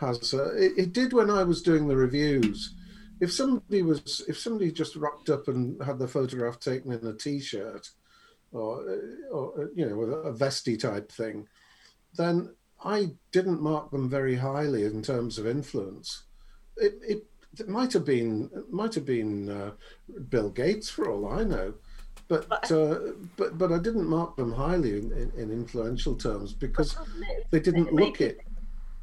has 0.00 0.34
uh, 0.34 0.52
it, 0.54 0.72
it 0.76 0.92
did 0.92 1.12
when 1.12 1.30
I 1.30 1.44
was 1.44 1.62
doing 1.62 1.86
the 1.86 1.96
reviews. 1.96 2.74
If 3.20 3.32
somebody 3.32 3.82
was 3.82 4.22
if 4.28 4.38
somebody 4.38 4.72
just 4.72 4.96
rocked 4.96 5.28
up 5.28 5.48
and 5.48 5.82
had 5.82 5.98
the 5.98 6.08
photograph 6.08 6.58
taken 6.58 6.92
in 6.92 7.06
a 7.06 7.12
t-shirt, 7.12 7.88
or 8.52 8.98
or 9.30 9.70
you 9.74 9.88
know 9.88 9.96
with 9.96 10.10
a 10.10 10.32
vesty 10.32 10.76
type 10.76 11.12
thing, 11.12 11.46
then 12.16 12.54
I 12.82 13.10
didn't 13.30 13.60
mark 13.60 13.90
them 13.90 14.08
very 14.08 14.36
highly 14.36 14.84
in 14.84 15.02
terms 15.02 15.38
of 15.38 15.46
influence. 15.46 16.24
It, 16.76 16.94
it 17.06 17.26
it 17.58 17.68
might 17.68 17.92
have 17.92 18.04
been 18.04 18.50
might 18.70 18.94
have 18.94 19.04
been 19.04 19.48
uh, 19.48 19.72
Bill 20.28 20.50
Gates 20.50 20.88
for 20.88 21.10
all 21.10 21.28
I 21.28 21.44
know, 21.44 21.74
but 22.28 22.70
uh, 22.70 22.98
but 23.36 23.58
but 23.58 23.72
I 23.72 23.78
didn't 23.78 24.08
mark 24.08 24.36
them 24.36 24.52
highly 24.52 24.98
in, 24.98 25.12
in, 25.12 25.32
in 25.36 25.50
influential 25.50 26.14
terms 26.14 26.52
because 26.52 26.96
they 27.50 27.60
didn't 27.60 27.92
look 27.92 28.20
it. 28.20 28.38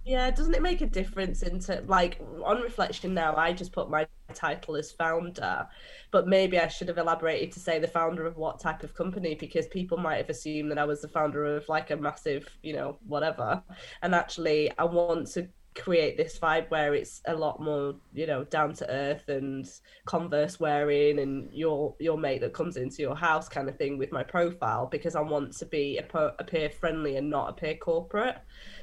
Yeah, 0.07 0.31
doesn't 0.31 0.53
it 0.53 0.61
make 0.61 0.79
a 0.79 0.85
difference 0.85 1.43
into 1.43 1.83
like 1.85 2.21
on 2.41 2.61
reflection 2.61 3.13
now? 3.13 3.35
I 3.35 3.51
just 3.51 3.73
put 3.73 3.89
my 3.89 4.07
title 4.33 4.77
as 4.77 4.89
founder, 4.89 5.67
but 6.11 6.29
maybe 6.29 6.57
I 6.57 6.69
should 6.69 6.87
have 6.87 6.97
elaborated 6.97 7.51
to 7.51 7.59
say 7.59 7.77
the 7.77 7.89
founder 7.89 8.25
of 8.25 8.37
what 8.37 8.57
type 8.61 8.83
of 8.83 8.93
company 8.93 9.35
because 9.35 9.67
people 9.67 9.97
might 9.97 10.15
have 10.15 10.29
assumed 10.29 10.71
that 10.71 10.77
I 10.77 10.85
was 10.85 11.01
the 11.01 11.09
founder 11.09 11.57
of 11.57 11.67
like 11.67 11.91
a 11.91 11.97
massive, 11.97 12.47
you 12.63 12.71
know, 12.71 12.97
whatever. 13.05 13.61
And 14.01 14.15
actually, 14.15 14.71
I 14.77 14.85
want 14.85 15.27
to 15.31 15.49
create 15.77 16.17
this 16.17 16.39
vibe 16.39 16.69
where 16.69 16.95
it's 16.95 17.21
a 17.27 17.35
lot 17.35 17.61
more, 17.61 17.95
you 18.13 18.27
know, 18.27 18.43
down 18.45 18.73
to 18.73 18.89
earth 18.89 19.27
and 19.29 19.69
converse 20.05 20.59
wearing 20.59 21.19
and 21.19 21.51
your 21.53 21.95
your 21.99 22.17
mate 22.17 22.41
that 22.41 22.53
comes 22.53 22.77
into 22.77 23.01
your 23.01 23.15
house 23.15 23.47
kind 23.47 23.69
of 23.69 23.77
thing 23.77 23.97
with 23.97 24.11
my 24.11 24.23
profile 24.23 24.87
because 24.87 25.15
I 25.15 25.21
want 25.21 25.55
to 25.57 25.65
be 25.65 25.97
appear, 25.97 26.69
friendly 26.69 27.17
and 27.17 27.29
not 27.29 27.49
appear 27.49 27.75
corporate. 27.75 28.37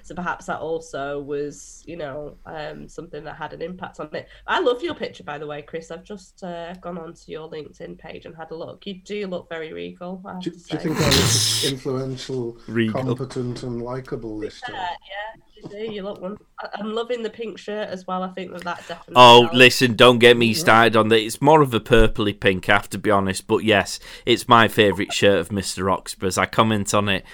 So 0.04 0.14
perhaps 0.14 0.44
that 0.46 0.60
also 0.60 1.18
was, 1.22 1.82
you 1.86 1.96
know, 1.96 2.36
um, 2.44 2.86
something 2.88 3.24
that 3.24 3.36
had 3.36 3.54
an 3.54 3.62
impact 3.62 4.00
on 4.00 4.10
it. 4.14 4.28
I 4.46 4.60
love 4.60 4.82
your 4.82 4.94
picture, 4.94 5.24
by 5.24 5.38
the 5.38 5.46
way, 5.46 5.62
Chris. 5.62 5.90
I've 5.90 6.04
just 6.04 6.44
uh, 6.44 6.74
gone 6.74 6.98
onto 6.98 7.32
your 7.32 7.48
LinkedIn 7.50 7.98
page 7.98 8.26
and 8.26 8.36
had 8.36 8.50
a 8.50 8.54
look. 8.54 8.86
You 8.86 9.00
do 9.02 9.26
look 9.26 9.48
very 9.48 9.72
regal. 9.72 10.20
I 10.26 10.34
have 10.34 10.42
Do, 10.42 10.50
to 10.50 10.56
do 10.58 10.62
you 10.72 10.78
think 10.78 10.96
I 10.98 11.06
was 11.06 11.64
influential, 11.64 12.58
Regal. 12.68 13.02
competent, 13.02 13.62
and 13.62 13.80
likable 13.80 14.38
this 14.38 14.60
time? 14.60 14.74
Yeah, 14.76 14.88
yeah, 15.10 15.42
you 15.56 15.86
do. 15.88 15.92
You 15.94 16.02
look 16.02 16.20
one. 16.20 16.36
I- 16.60 16.68
I'm 16.74 16.92
loving 16.92 17.22
the 17.22 17.30
pink 17.30 17.58
shirt 17.58 17.88
as 17.88 18.06
well. 18.06 18.22
I 18.22 18.28
think 18.28 18.52
that 18.52 18.62
that 18.64 18.78
definitely. 18.86 19.14
Oh, 19.16 19.42
helps. 19.44 19.56
listen, 19.56 19.96
don't 19.96 20.18
get 20.18 20.36
me 20.36 20.52
started 20.52 20.96
on 20.96 21.08
that. 21.08 21.20
It's 21.22 21.40
more 21.40 21.62
of 21.62 21.72
a 21.72 21.80
purpley 21.80 22.38
pink, 22.38 22.68
I 22.68 22.74
have 22.74 22.90
to 22.90 22.98
be 22.98 23.10
honest. 23.10 23.46
But 23.46 23.64
yes, 23.64 23.98
it's 24.26 24.46
my 24.48 24.68
favourite 24.68 25.14
shirt 25.14 25.38
of 25.38 25.48
Mr. 25.48 25.84
Roxburgh's. 25.86 26.36
I 26.36 26.44
comment 26.44 26.92
on 26.92 27.08
it 27.08 27.24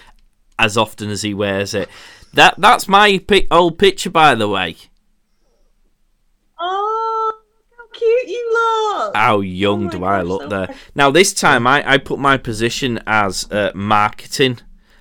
as 0.59 0.77
often 0.77 1.11
as 1.11 1.23
he 1.23 1.35
wears 1.35 1.75
it. 1.75 1.89
That 2.35 2.55
That's 2.59 2.87
my 2.89 3.19
pic- 3.19 3.49
old 3.51 3.79
picture, 3.79 4.11
by 4.11 4.35
the 4.35 4.49
way. 4.49 4.77
Oh, 6.59 7.33
how 7.77 7.87
cute 7.99 8.29
you 8.29 8.51
look. 8.53 9.17
How 9.17 9.41
young 9.41 9.87
Oh 9.87 9.91
do 9.91 10.05
I 10.05 10.19
gosh, 10.21 10.27
look 10.29 10.43
so 10.43 10.49
there? 10.49 10.75
Now, 10.95 11.11
this 11.11 11.33
time 11.33 11.67
I, 11.67 11.93
I 11.93 11.99
put 11.99 12.19
my 12.19 12.37
position 12.37 13.01
as 13.07 13.51
uh, 13.51 13.73
marketing. 13.75 14.61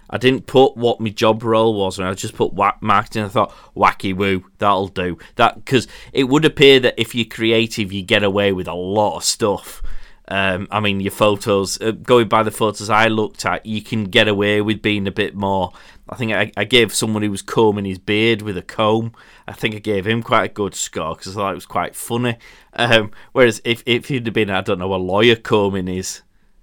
I 0.10 0.18
didn't 0.18 0.48
put 0.48 0.76
what 0.76 1.00
my 1.00 1.10
job 1.10 1.44
role 1.44 1.76
was, 1.76 2.00
and 2.00 2.08
I 2.08 2.14
just 2.16 2.34
put 2.34 2.54
wha- 2.54 2.78
marketing. 2.82 3.26
I 3.26 3.28
thought 3.28 3.54
wacky 3.76 4.16
woo, 4.16 4.46
that'll 4.58 4.88
do. 4.88 5.20
That 5.36 5.64
because 5.64 5.88
it 6.14 6.24
would 6.24 6.46
appear 6.46 6.80
that 6.80 6.96
if 6.98 7.14
you're 7.14 7.26
creative, 7.26 7.92
you 7.94 8.02
get 8.02 8.24
away 8.24 8.52
with 8.52 8.68
a 8.68 8.74
lot 8.74 9.18
of 9.18 9.24
stuff. 9.24 9.84
Um, 10.30 10.68
I 10.70 10.80
mean, 10.80 11.00
your 11.00 11.12
photos, 11.12 11.82
uh, 11.82 11.92
going 11.92 12.28
by 12.28 12.44
the 12.44 12.52
photos 12.52 12.90
I 12.90 13.08
looked 13.08 13.46
at, 13.46 13.66
you 13.66 13.82
can 13.82 14.06
get 14.06 14.28
away 14.28 14.62
with 14.62 14.82
being 14.82 15.08
a 15.08 15.12
bit 15.12 15.36
more. 15.36 15.74
I 16.08 16.16
think 16.16 16.34
I, 16.34 16.52
I 16.56 16.66
gave 16.66 16.94
someone 16.94 17.24
who 17.24 17.32
was 17.32 17.42
combing 17.42 17.86
his 17.86 17.98
beard 17.98 18.44
with 18.44 18.56
a 18.56 18.62
comb. 18.62 19.14
I 19.48 19.54
think 19.54 19.74
I 19.74 19.80
gave 19.80 20.06
him 20.06 20.22
quite 20.22 20.52
a 20.52 20.54
good 20.54 20.76
score 20.76 21.16
because 21.16 21.36
I 21.36 21.40
thought 21.40 21.52
it 21.52 21.56
was 21.56 21.66
quite 21.66 21.96
funny. 21.96 22.38
Um, 22.74 23.12
whereas 23.32 23.60
if, 23.66 23.82
if 23.88 24.08
he'd 24.08 24.28
have 24.28 24.34
been, 24.34 24.52
I 24.52 24.62
don't 24.62 24.78
know, 24.78 24.94
a 24.94 24.98
lawyer 24.98 25.36
combing 25.36 25.88
his 25.88 26.22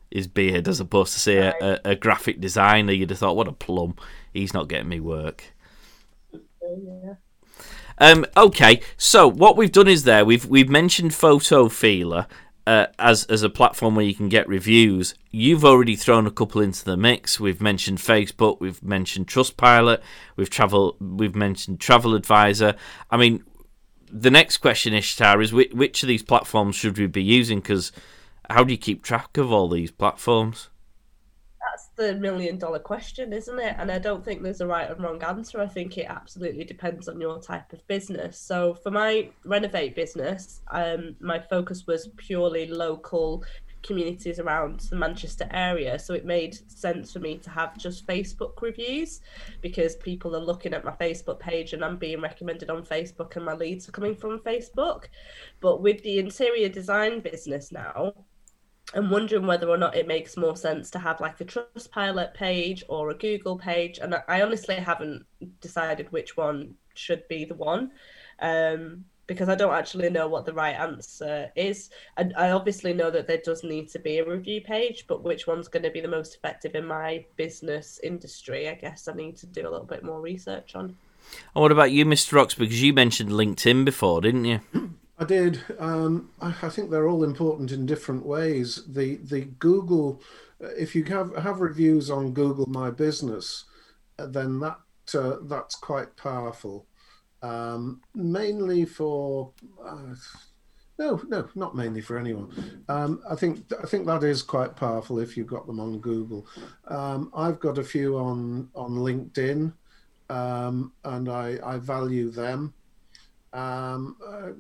his 0.09 0.29
beard 0.29 0.69
as 0.69 0.79
opposed 0.79 1.13
to 1.13 1.19
say 1.19 1.39
a, 1.39 1.81
a, 1.85 1.97
graphic 1.97 2.41
designer, 2.41 2.93
you'd 2.93 3.11
have 3.11 3.19
thought, 3.19 3.37
what 3.37 3.49
a 3.49 3.53
plum. 3.53 3.97
He's 4.33 4.55
not 4.55 4.69
getting 4.69 4.89
me 4.89 5.01
work. 5.01 5.53
Yeah. 6.33 7.15
Um, 7.99 8.25
okay, 8.37 8.81
so 8.97 9.27
what 9.27 9.57
we've 9.57 9.73
done 9.73 9.89
is 9.89 10.05
there 10.05 10.25
we've 10.25 10.45
we've 10.47 10.69
mentioned 10.69 11.13
Photofeeler 11.13 12.27
uh, 12.67 12.87
as 12.99 13.25
as 13.25 13.43
a 13.43 13.51
platform 13.51 13.95
where 13.95 14.05
you 14.05 14.15
can 14.15 14.29
get 14.29 14.49
reviews. 14.49 15.15
You've 15.31 15.65
already 15.65 15.97
thrown 15.97 16.27
a 16.27 16.31
couple 16.31 16.61
into 16.61 16.85
the 16.85 16.97
mix. 16.97 17.39
We've 17.39 17.61
mentioned 17.61 17.99
Facebook, 17.99 18.61
we've 18.61 18.83
mentioned 18.83 19.29
Trustpilot, 19.29 20.01
we've 20.37 20.51
travel 20.51 20.97
we've 21.01 21.37
mentioned 21.37 21.81
Travel 21.81 22.15
Advisor. 22.15 22.75
I 23.11 23.17
mean, 23.17 23.45
the 24.11 24.31
next 24.31 24.59
question, 24.59 24.95
Ishtar, 24.95 25.41
is 25.41 25.53
which, 25.53 25.73
which 25.73 26.03
of 26.03 26.09
these 26.09 26.23
platforms 26.23 26.77
should 26.77 26.99
we 26.99 27.07
be 27.07 27.23
using? 27.23 27.61
Because 27.61 27.93
how 28.51 28.65
do 28.65 28.73
you 28.73 28.79
keep 28.79 29.03
track 29.03 29.37
of 29.37 29.53
all 29.53 29.69
these 29.69 29.91
platforms? 29.91 30.69
The 31.97 32.15
million 32.15 32.59
dollar 32.59 32.79
question, 32.79 33.33
isn't 33.33 33.59
it? 33.59 33.75
And 33.79 33.91
I 33.91 33.99
don't 33.99 34.23
think 34.23 34.43
there's 34.43 34.61
a 34.61 34.67
right 34.67 34.91
and 34.91 35.03
wrong 35.03 35.23
answer. 35.23 35.63
I 35.63 35.67
think 35.67 35.97
it 35.97 36.07
absolutely 36.11 36.65
depends 36.65 37.09
on 37.09 37.19
your 37.19 37.41
type 37.41 37.73
of 37.73 37.87
business. 37.87 38.39
So 38.39 38.75
for 38.75 38.91
my 38.91 39.31
renovate 39.47 39.95
business, 39.95 40.61
um, 40.71 41.17
my 41.21 41.39
focus 41.39 41.87
was 41.87 42.09
purely 42.19 42.67
local 42.67 43.43
communities 43.83 44.39
around 44.39 44.81
the 44.81 44.97
Manchester 44.97 45.49
area. 45.53 45.99
So 45.99 46.13
it 46.13 46.27
made 46.27 46.59
sense 46.71 47.15
for 47.15 47.21
me 47.21 47.39
to 47.39 47.49
have 47.49 47.79
just 47.79 48.07
Facebook 48.07 48.61
reviews 48.61 49.21
because 49.63 49.97
people 49.97 50.37
are 50.37 50.45
looking 50.45 50.75
at 50.75 50.85
my 50.85 50.93
Facebook 50.93 51.39
page 51.39 51.73
and 51.73 51.83
I'm 51.83 51.97
being 51.97 52.21
recommended 52.21 52.69
on 52.69 52.85
Facebook 52.85 53.37
and 53.37 53.45
my 53.45 53.55
leads 53.55 53.89
are 53.89 53.93
coming 53.93 54.17
from 54.17 54.41
Facebook. 54.41 55.05
But 55.61 55.81
with 55.81 56.03
the 56.03 56.19
interior 56.19 56.69
design 56.69 57.21
business 57.21 57.73
now, 57.73 58.13
I'm 58.95 59.11
wondering 59.11 59.47
whether 59.47 59.69
or 59.69 59.77
not 59.77 59.97
it 59.97 60.07
makes 60.07 60.37
more 60.37 60.57
sense 60.57 60.91
to 60.91 60.99
have 60.99 61.21
like 61.21 61.41
a 61.41 61.45
Trustpilot 61.45 62.35
page 62.35 62.85
or 62.89 63.11
a 63.11 63.15
Google 63.15 63.59
page. 63.59 63.99
And 63.99 64.15
I- 64.15 64.43
honestly 64.43 64.77
haven't 64.77 65.25
decided 65.61 66.13
which 66.13 66.37
one 66.37 66.75
should 66.95 67.27
be 67.29 67.45
the 67.45 67.55
one 67.55 67.91
um, 68.41 69.05
because 69.27 69.49
I 69.49 69.57
don't 69.57 69.75
actually 69.75 70.09
know 70.09 70.29
what 70.29 70.47
the 70.47 70.55
right 70.55 70.79
answer 70.79 71.51
is. 71.57 71.91
And 72.17 72.33
I 72.37 72.53
obviously 72.53 72.93
know 72.95 73.11
that 73.11 73.27
there 73.27 73.41
does 73.45 73.65
need 73.65 73.89
to 73.89 73.99
be 73.99 74.19
a 74.19 74.29
review 74.29 74.61
page, 74.61 75.07
but 75.09 75.25
which 75.25 75.49
one's 75.49 75.69
going 75.69 75.83
to 75.83 75.91
be 75.91 76.01
the 76.01 76.09
most 76.09 76.37
effective 76.37 76.77
in 76.77 76.87
my 76.87 77.25
business 77.37 77.99
industry? 78.05 78.69
I 78.69 78.75
guess 78.75 79.09
I 79.09 79.15
need 79.15 79.37
to 79.39 79.47
do 79.47 79.63
a 79.63 79.71
little 79.71 79.87
bit 79.87 80.05
more 80.05 80.21
research 80.21 80.77
on. 80.77 80.97
And 81.55 81.63
what 81.63 81.73
about 81.73 81.91
you, 81.91 82.05
Mr. 82.05 82.41
Ox? 82.41 82.55
Because 82.55 82.81
you 82.81 82.93
mentioned 82.93 83.31
LinkedIn 83.31 83.85
before, 83.85 84.21
didn't 84.21 84.45
you? 84.45 84.61
I 85.19 85.25
did. 85.25 85.63
Um, 85.79 86.31
I, 86.41 86.55
I 86.63 86.69
think 86.69 86.91
they're 86.91 87.09
all 87.09 87.25
important 87.25 87.73
in 87.73 87.87
different 87.87 88.27
ways. 88.27 88.83
The 88.87 89.17
the 89.17 89.43
Google, 89.43 90.21
uh, 90.63 90.69
if 90.69 90.95
you 90.95 91.05
have 91.05 91.35
have 91.37 91.61
reviews 91.61 92.11
on 92.11 92.33
Google 92.35 92.67
My 92.67 92.91
Business, 92.91 93.65
uh, 94.19 94.27
then 94.27 94.61
that 94.61 94.79
uh, 95.15 95.37
that's 95.43 95.75
quite 95.75 96.17
powerful. 96.17 96.87
Um, 97.43 98.03
mainly 98.15 98.85
for 98.85 99.53
uh, 99.85 100.15
no, 100.99 101.21
no, 101.29 101.49
not 101.55 101.75
mainly 101.77 102.01
for 102.03 102.19
anyone. 102.19 102.85
Um, 102.89 103.23
I 103.29 103.37
think 103.37 103.65
I 103.83 103.87
think 103.87 104.07
that 104.07 104.23
is 104.25 104.43
quite 104.43 104.77
powerful 104.77 105.19
if 105.19 105.37
you've 105.37 105.47
got 105.47 105.67
them 105.67 105.81
on 105.81 105.99
Google. 106.01 106.47
Um, 106.89 107.31
I've 107.35 107.61
got 107.61 107.79
a 107.79 107.85
few 107.85 108.19
on 108.19 108.69
on 108.75 108.93
LinkedIn, 108.97 109.73
um, 110.31 110.93
and 111.05 111.29
I 111.31 111.59
I 111.65 111.79
value 111.79 112.31
them. 112.31 112.75
Um, 113.53 114.17
uh, 114.27 114.51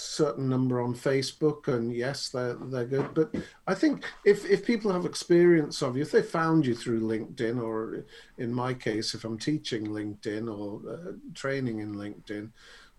certain 0.00 0.48
number 0.48 0.80
on 0.80 0.94
Facebook, 0.94 1.68
and 1.68 1.94
yes, 1.94 2.28
they're 2.28 2.54
they're 2.54 2.86
good. 2.86 3.14
But 3.14 3.34
I 3.66 3.74
think 3.74 4.04
if 4.24 4.44
if 4.44 4.64
people 4.64 4.92
have 4.92 5.04
experience 5.04 5.82
of 5.82 5.96
you, 5.96 6.02
if 6.02 6.10
they 6.10 6.22
found 6.22 6.66
you 6.66 6.74
through 6.74 7.00
LinkedIn, 7.00 7.62
or 7.62 8.04
in 8.38 8.52
my 8.52 8.74
case, 8.74 9.14
if 9.14 9.24
I'm 9.24 9.38
teaching 9.38 9.86
LinkedIn 9.86 10.48
or 10.48 10.80
uh, 10.90 11.12
training 11.34 11.80
in 11.80 11.94
LinkedIn, 11.94 12.50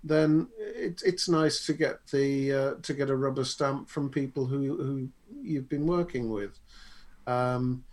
then 0.03 0.47
it, 0.57 1.01
it's 1.05 1.29
nice 1.29 1.65
to 1.65 1.73
get 1.73 2.05
the 2.07 2.53
uh, 2.53 2.73
to 2.81 2.93
get 2.93 3.09
a 3.09 3.15
rubber 3.15 3.45
stamp 3.45 3.89
from 3.89 4.09
people 4.09 4.45
who 4.45 4.77
who 4.77 5.09
you've 5.41 5.69
been 5.69 5.87
working 5.87 6.29
with. 6.29 6.59
Um, 7.27 7.83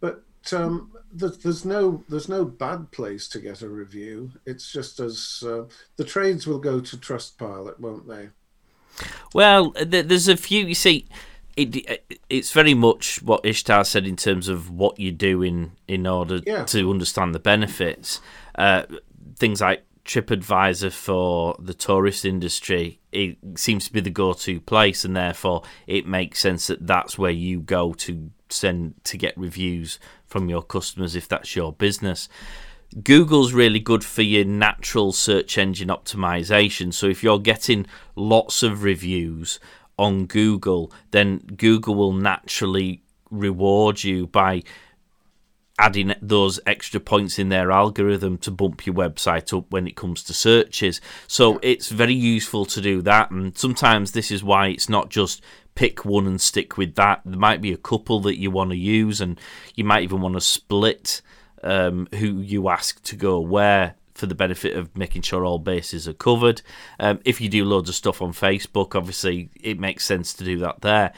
but 0.00 0.22
um, 0.52 0.92
there's 1.12 1.64
no 1.64 2.04
there's 2.08 2.28
no 2.28 2.44
bad 2.44 2.90
place 2.90 3.28
to 3.28 3.38
get 3.38 3.62
a 3.62 3.68
review. 3.68 4.32
It's 4.44 4.70
just 4.70 5.00
as 5.00 5.42
uh, 5.46 5.64
the 5.96 6.04
trades 6.04 6.46
will 6.46 6.58
go 6.58 6.80
to 6.80 6.96
Trustpilot, 6.96 7.80
won't 7.80 8.06
they? 8.06 8.28
Well, 9.32 9.74
there's 9.84 10.28
a 10.28 10.36
few. 10.36 10.66
You 10.66 10.74
see, 10.74 11.06
it, 11.56 12.04
it's 12.28 12.52
very 12.52 12.74
much 12.74 13.22
what 13.22 13.44
Ishtar 13.44 13.84
said 13.84 14.06
in 14.06 14.16
terms 14.16 14.48
of 14.48 14.70
what 14.70 14.98
you're 14.98 15.12
doing 15.12 15.72
in 15.86 16.06
order 16.06 16.40
yeah. 16.44 16.64
to 16.64 16.90
understand 16.90 17.34
the 17.34 17.40
benefits. 17.40 18.20
Uh, 18.54 18.84
things 19.36 19.60
like 19.60 19.84
TripAdvisor 20.04 20.92
for 20.92 21.56
the 21.58 21.74
tourist 21.74 22.24
industry, 22.24 23.00
it 23.10 23.38
seems 23.56 23.86
to 23.86 23.92
be 23.92 24.00
the 24.00 24.10
go-to 24.10 24.60
place, 24.60 25.04
and 25.04 25.16
therefore 25.16 25.62
it 25.86 26.06
makes 26.06 26.40
sense 26.40 26.66
that 26.66 26.86
that's 26.86 27.18
where 27.18 27.30
you 27.30 27.60
go 27.60 27.94
to 27.94 28.30
send 28.50 29.02
to 29.04 29.16
get 29.16 29.36
reviews 29.36 29.98
from 30.26 30.48
your 30.48 30.62
customers 30.62 31.16
if 31.16 31.28
that's 31.28 31.56
your 31.56 31.72
business. 31.72 32.28
Google's 33.02 33.52
really 33.52 33.80
good 33.80 34.04
for 34.04 34.22
your 34.22 34.44
natural 34.44 35.12
search 35.12 35.58
engine 35.58 35.88
optimization. 35.88 36.94
So 36.94 37.06
if 37.06 37.22
you're 37.22 37.38
getting 37.40 37.86
lots 38.14 38.62
of 38.62 38.82
reviews 38.82 39.58
on 39.98 40.26
Google, 40.26 40.92
then 41.10 41.38
Google 41.56 41.94
will 41.94 42.12
naturally 42.12 43.02
reward 43.30 44.04
you 44.04 44.26
by 44.26 44.62
adding 45.76 46.14
those 46.22 46.60
extra 46.66 47.00
points 47.00 47.36
in 47.36 47.48
their 47.48 47.72
algorithm 47.72 48.38
to 48.38 48.50
bump 48.50 48.86
your 48.86 48.94
website 48.94 49.56
up 49.56 49.64
when 49.70 49.88
it 49.88 49.96
comes 49.96 50.22
to 50.22 50.32
searches. 50.32 51.00
So 51.26 51.58
it's 51.62 51.88
very 51.88 52.14
useful 52.14 52.64
to 52.66 52.80
do 52.80 53.02
that. 53.02 53.32
And 53.32 53.58
sometimes 53.58 54.12
this 54.12 54.30
is 54.30 54.44
why 54.44 54.68
it's 54.68 54.88
not 54.88 55.10
just 55.10 55.42
pick 55.74 56.04
one 56.04 56.28
and 56.28 56.40
stick 56.40 56.78
with 56.78 56.94
that. 56.94 57.22
There 57.24 57.38
might 57.38 57.60
be 57.60 57.72
a 57.72 57.76
couple 57.76 58.20
that 58.20 58.38
you 58.38 58.52
want 58.52 58.70
to 58.70 58.76
use, 58.76 59.20
and 59.20 59.40
you 59.74 59.82
might 59.82 60.04
even 60.04 60.20
want 60.20 60.34
to 60.34 60.40
split 60.40 61.20
um, 61.64 62.06
who 62.14 62.40
you 62.40 62.68
ask 62.68 63.02
to 63.04 63.16
go 63.16 63.40
where 63.40 63.94
for 64.14 64.26
the 64.26 64.34
benefit 64.34 64.76
of 64.76 64.96
making 64.96 65.22
sure 65.22 65.44
all 65.44 65.58
bases 65.58 66.06
are 66.06 66.12
covered. 66.12 66.62
Um, 67.00 67.20
if 67.24 67.40
you 67.40 67.48
do 67.48 67.64
loads 67.64 67.88
of 67.88 67.96
stuff 67.96 68.22
on 68.22 68.32
Facebook, 68.32 68.94
obviously 68.94 69.50
it 69.60 69.80
makes 69.80 70.04
sense 70.04 70.32
to 70.34 70.44
do 70.44 70.58
that 70.58 70.82
there. 70.82 71.12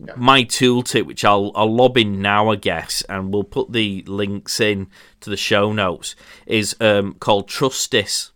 Yeah. 0.00 0.14
My 0.16 0.44
tooltip, 0.44 1.06
which 1.06 1.24
I'll 1.24 1.50
I'll 1.54 1.74
lob 1.74 1.96
in 1.96 2.22
now, 2.22 2.50
I 2.50 2.56
guess, 2.56 3.02
and 3.08 3.34
we'll 3.34 3.44
put 3.44 3.72
the 3.72 4.04
links 4.06 4.60
in 4.60 4.88
to 5.20 5.28
the 5.28 5.36
show 5.36 5.72
notes, 5.72 6.14
is 6.46 6.76
um, 6.80 7.14
called 7.14 7.48
Trustist. 7.48 8.30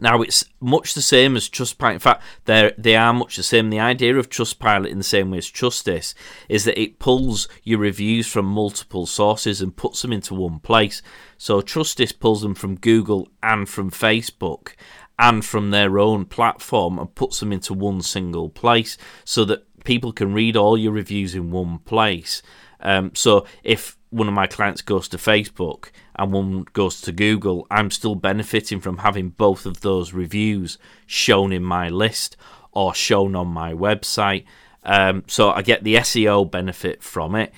Now 0.00 0.22
it's 0.22 0.44
much 0.60 0.94
the 0.94 1.02
same 1.02 1.36
as 1.36 1.48
Trustpilot. 1.48 1.94
In 1.94 1.98
fact, 1.98 2.22
they 2.44 2.72
they 2.76 2.96
are 2.96 3.12
much 3.12 3.36
the 3.36 3.42
same. 3.42 3.70
The 3.70 3.80
idea 3.80 4.16
of 4.16 4.28
Trustpilot, 4.28 4.90
in 4.90 4.98
the 4.98 5.04
same 5.04 5.30
way 5.30 5.38
as 5.38 5.50
Trustist, 5.50 6.14
is 6.48 6.64
that 6.64 6.80
it 6.80 6.98
pulls 6.98 7.48
your 7.62 7.78
reviews 7.78 8.26
from 8.26 8.46
multiple 8.46 9.06
sources 9.06 9.60
and 9.60 9.76
puts 9.76 10.02
them 10.02 10.12
into 10.12 10.34
one 10.34 10.58
place. 10.60 11.02
So 11.38 11.60
Trustist 11.60 12.18
pulls 12.20 12.42
them 12.42 12.54
from 12.54 12.76
Google 12.76 13.28
and 13.42 13.68
from 13.68 13.90
Facebook 13.90 14.74
and 15.18 15.44
from 15.44 15.70
their 15.70 15.98
own 15.98 16.26
platform 16.26 16.98
and 16.98 17.14
puts 17.14 17.40
them 17.40 17.52
into 17.52 17.72
one 17.72 18.02
single 18.02 18.50
place, 18.50 18.98
so 19.24 19.44
that 19.46 19.64
people 19.84 20.12
can 20.12 20.34
read 20.34 20.56
all 20.56 20.76
your 20.76 20.92
reviews 20.92 21.34
in 21.34 21.50
one 21.50 21.78
place. 21.78 22.42
Um, 22.80 23.12
so 23.14 23.46
if 23.64 23.96
one 24.10 24.28
of 24.28 24.34
my 24.34 24.46
clients 24.46 24.82
goes 24.82 25.08
to 25.08 25.16
Facebook 25.16 25.90
and 26.18 26.32
one 26.32 26.66
goes 26.72 27.00
to 27.02 27.12
Google, 27.12 27.66
I'm 27.70 27.90
still 27.90 28.14
benefiting 28.14 28.80
from 28.80 28.98
having 28.98 29.30
both 29.30 29.66
of 29.66 29.80
those 29.80 30.12
reviews 30.12 30.78
shown 31.06 31.52
in 31.52 31.62
my 31.62 31.88
list 31.88 32.36
or 32.72 32.94
shown 32.94 33.36
on 33.36 33.48
my 33.48 33.72
website. 33.72 34.44
Um, 34.82 35.24
so 35.26 35.50
I 35.50 35.62
get 35.62 35.84
the 35.84 35.96
SEO 35.96 36.50
benefit 36.50 37.02
from 37.02 37.34
it. 37.34 37.52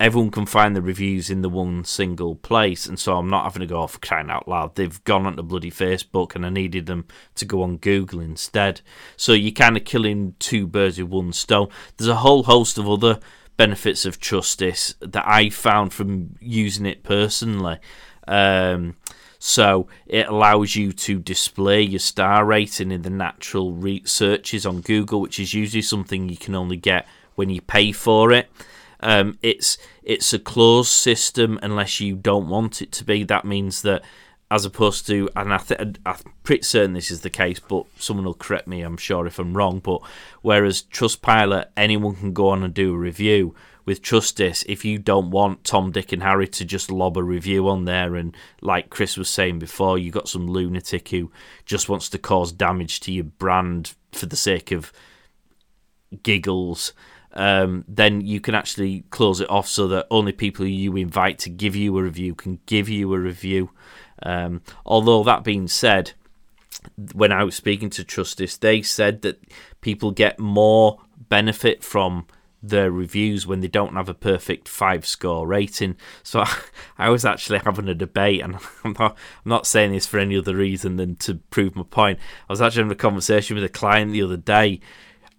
Everyone 0.00 0.30
can 0.30 0.46
find 0.46 0.76
the 0.76 0.82
reviews 0.82 1.28
in 1.28 1.42
the 1.42 1.48
one 1.48 1.84
single 1.84 2.36
place, 2.36 2.86
and 2.86 3.00
so 3.00 3.16
I'm 3.16 3.28
not 3.28 3.42
having 3.42 3.60
to 3.60 3.66
go 3.66 3.80
off 3.80 4.00
crying 4.00 4.30
out 4.30 4.46
loud. 4.46 4.76
They've 4.76 5.02
gone 5.02 5.26
onto 5.26 5.42
bloody 5.42 5.72
Facebook, 5.72 6.36
and 6.36 6.46
I 6.46 6.50
needed 6.50 6.86
them 6.86 7.06
to 7.34 7.44
go 7.44 7.62
on 7.62 7.78
Google 7.78 8.20
instead. 8.20 8.80
So 9.16 9.32
you're 9.32 9.50
kind 9.50 9.76
of 9.76 9.84
killing 9.84 10.36
two 10.38 10.68
birds 10.68 10.98
with 10.98 11.08
one 11.08 11.32
stone. 11.32 11.68
There's 11.96 12.06
a 12.06 12.16
whole 12.16 12.44
host 12.44 12.78
of 12.78 12.88
other 12.88 13.18
benefits 13.58 14.06
of 14.06 14.18
Trustist 14.18 14.94
that 15.00 15.28
I 15.28 15.50
found 15.50 15.92
from 15.92 16.36
using 16.40 16.86
it 16.86 17.02
personally. 17.02 17.78
Um, 18.26 18.94
so 19.38 19.88
it 20.06 20.26
allows 20.26 20.74
you 20.74 20.92
to 20.92 21.18
display 21.18 21.82
your 21.82 21.98
star 21.98 22.46
rating 22.46 22.90
in 22.90 23.02
the 23.02 23.10
natural 23.10 23.76
searches 24.04 24.64
on 24.64 24.80
Google, 24.80 25.20
which 25.20 25.38
is 25.38 25.52
usually 25.52 25.82
something 25.82 26.28
you 26.28 26.36
can 26.36 26.54
only 26.54 26.76
get 26.76 27.06
when 27.34 27.50
you 27.50 27.60
pay 27.60 27.92
for 27.92 28.32
it. 28.32 28.48
Um, 29.00 29.38
it's 29.42 29.78
it's 30.02 30.32
a 30.32 30.38
closed 30.38 30.90
system 30.90 31.58
unless 31.62 32.00
you 32.00 32.16
don't 32.16 32.48
want 32.48 32.80
it 32.80 32.90
to 32.92 33.04
be. 33.04 33.22
That 33.22 33.44
means 33.44 33.82
that 33.82 34.02
as 34.50 34.64
opposed 34.64 35.06
to, 35.06 35.28
and 35.36 35.52
I 35.52 35.58
th- 35.58 35.80
I'm 36.06 36.16
pretty 36.42 36.62
certain 36.62 36.94
this 36.94 37.10
is 37.10 37.20
the 37.20 37.30
case, 37.30 37.60
but 37.60 37.84
someone 37.98 38.24
will 38.24 38.34
correct 38.34 38.66
me, 38.66 38.82
I'm 38.82 38.96
sure, 38.96 39.26
if 39.26 39.38
I'm 39.38 39.56
wrong. 39.56 39.80
But 39.80 40.00
whereas 40.42 40.82
Trustpilot, 40.82 41.66
anyone 41.76 42.16
can 42.16 42.32
go 42.32 42.48
on 42.48 42.62
and 42.62 42.72
do 42.72 42.94
a 42.94 42.98
review. 42.98 43.54
With 43.84 44.02
Trustist, 44.02 44.66
if 44.68 44.84
you 44.84 44.98
don't 44.98 45.30
want 45.30 45.64
Tom, 45.64 45.92
Dick, 45.92 46.12
and 46.12 46.22
Harry 46.22 46.46
to 46.48 46.64
just 46.66 46.90
lob 46.90 47.16
a 47.16 47.22
review 47.22 47.68
on 47.68 47.86
there, 47.86 48.16
and 48.16 48.36
like 48.60 48.90
Chris 48.90 49.16
was 49.16 49.30
saying 49.30 49.58
before, 49.60 49.96
you 49.96 50.10
got 50.10 50.28
some 50.28 50.46
lunatic 50.46 51.08
who 51.08 51.30
just 51.64 51.88
wants 51.88 52.10
to 52.10 52.18
cause 52.18 52.52
damage 52.52 53.00
to 53.00 53.12
your 53.12 53.24
brand 53.24 53.94
for 54.12 54.26
the 54.26 54.36
sake 54.36 54.72
of 54.72 54.92
giggles, 56.22 56.92
um, 57.32 57.84
then 57.88 58.20
you 58.20 58.40
can 58.40 58.54
actually 58.54 59.04
close 59.10 59.40
it 59.40 59.50
off 59.50 59.68
so 59.68 59.88
that 59.88 60.06
only 60.10 60.32
people 60.32 60.66
you 60.66 60.96
invite 60.96 61.38
to 61.40 61.50
give 61.50 61.76
you 61.76 61.96
a 61.98 62.02
review 62.02 62.34
can 62.34 62.58
give 62.66 62.88
you 62.88 63.12
a 63.14 63.18
review. 63.18 63.70
Um, 64.22 64.62
although 64.84 65.22
that 65.24 65.44
being 65.44 65.68
said, 65.68 66.12
when 67.12 67.32
I 67.32 67.44
was 67.44 67.54
speaking 67.54 67.90
to 67.90 68.04
Trustist, 68.04 68.60
they 68.60 68.82
said 68.82 69.22
that 69.22 69.42
people 69.80 70.10
get 70.10 70.38
more 70.38 71.00
benefit 71.28 71.82
from 71.82 72.26
their 72.62 72.90
reviews 72.90 73.46
when 73.46 73.60
they 73.60 73.68
don't 73.68 73.94
have 73.94 74.08
a 74.08 74.14
perfect 74.14 74.68
five 74.68 75.06
score 75.06 75.46
rating. 75.46 75.96
So 76.22 76.44
I, 76.98 77.08
was 77.08 77.24
actually 77.24 77.60
having 77.60 77.88
a 77.88 77.94
debate, 77.94 78.42
and 78.42 78.56
I'm 78.84 78.94
not, 78.98 79.12
I'm 79.44 79.50
not 79.50 79.66
saying 79.66 79.92
this 79.92 80.06
for 80.06 80.18
any 80.18 80.36
other 80.36 80.56
reason 80.56 80.96
than 80.96 81.16
to 81.16 81.36
prove 81.50 81.76
my 81.76 81.84
point. 81.84 82.18
I 82.48 82.52
was 82.52 82.60
actually 82.60 82.80
having 82.80 82.92
a 82.92 82.96
conversation 82.96 83.54
with 83.54 83.64
a 83.64 83.68
client 83.68 84.12
the 84.12 84.22
other 84.22 84.36
day. 84.36 84.80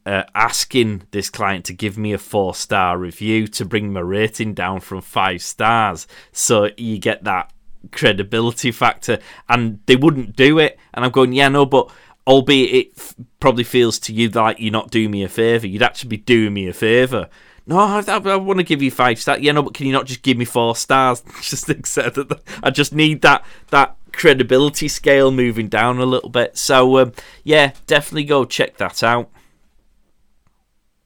Uh, 0.06 0.24
asking 0.34 1.04
this 1.12 1.30
client 1.30 1.66
to 1.66 1.74
give 1.74 1.98
me 1.98 2.14
a 2.14 2.18
four 2.18 2.56
star 2.56 2.98
review 2.98 3.46
to 3.46 3.66
bring 3.66 3.94
my 3.94 4.00
rating 4.00 4.54
down 4.54 4.80
from 4.80 5.02
five 5.02 5.42
stars. 5.42 6.08
So 6.32 6.70
you 6.78 6.98
get 6.98 7.26
that 7.26 7.52
credibility 7.92 8.72
factor, 8.72 9.20
and 9.48 9.80
they 9.86 9.96
wouldn't 9.96 10.36
do 10.36 10.60
it. 10.60 10.78
And 10.94 11.06
I'm 11.06 11.12
going, 11.12 11.34
yeah, 11.34 11.50
no, 11.50 11.66
but 11.66 11.90
albeit 12.28 12.74
it 12.74 12.92
f- 12.98 13.16
probably 13.40 13.64
feels 13.64 14.00
to 14.00 14.14
you 14.14 14.30
like 14.30 14.60
you're 14.60 14.72
not 14.72 14.92
doing 14.92 15.12
me 15.12 15.24
a 15.24 15.30
favour, 15.30 15.68
you'd 15.68 15.84
actually 15.84 16.10
be 16.10 16.18
doing 16.18 16.54
me 16.54 16.68
a 16.68 16.74
favour. 16.74 17.30
No, 17.66 17.78
I, 17.78 18.04
I, 18.08 18.18
I 18.18 18.36
want 18.36 18.60
to 18.60 18.64
give 18.64 18.82
you 18.82 18.90
five 18.90 19.20
stars. 19.20 19.42
Yeah, 19.42 19.52
no, 19.52 19.62
but 19.62 19.74
can 19.74 19.86
you 19.86 19.94
not 19.94 20.08
just 20.08 20.24
give 20.24 20.38
me 20.38 20.46
four 20.46 20.76
stars? 20.76 21.24
just 21.42 21.70
accept 21.70 22.16
that. 22.16 22.42
I 22.64 22.72
just 22.72 22.94
need 22.94 23.22
that 23.22 23.46
that 23.70 23.96
credibility 24.12 24.88
scale 24.88 25.32
moving 25.32 25.68
down 25.68 26.00
a 26.00 26.06
little 26.06 26.30
bit. 26.30 26.58
So 26.58 26.98
um, 26.98 27.14
yeah, 27.44 27.74
definitely 27.86 28.24
go 28.24 28.46
check 28.46 28.78
that 28.78 29.04
out. 29.04 29.30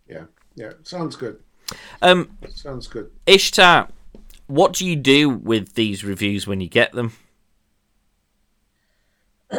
Yeah, 0.07 0.25
yeah, 0.55 0.71
sounds 0.83 1.15
good. 1.15 1.41
Um, 2.01 2.37
sounds 2.49 2.87
good. 2.87 3.11
Ishtar, 3.25 3.89
what 4.47 4.73
do 4.73 4.85
you 4.85 4.95
do 4.95 5.29
with 5.29 5.73
these 5.75 6.03
reviews 6.03 6.47
when 6.47 6.61
you 6.61 6.69
get 6.69 6.91
them? 6.93 7.13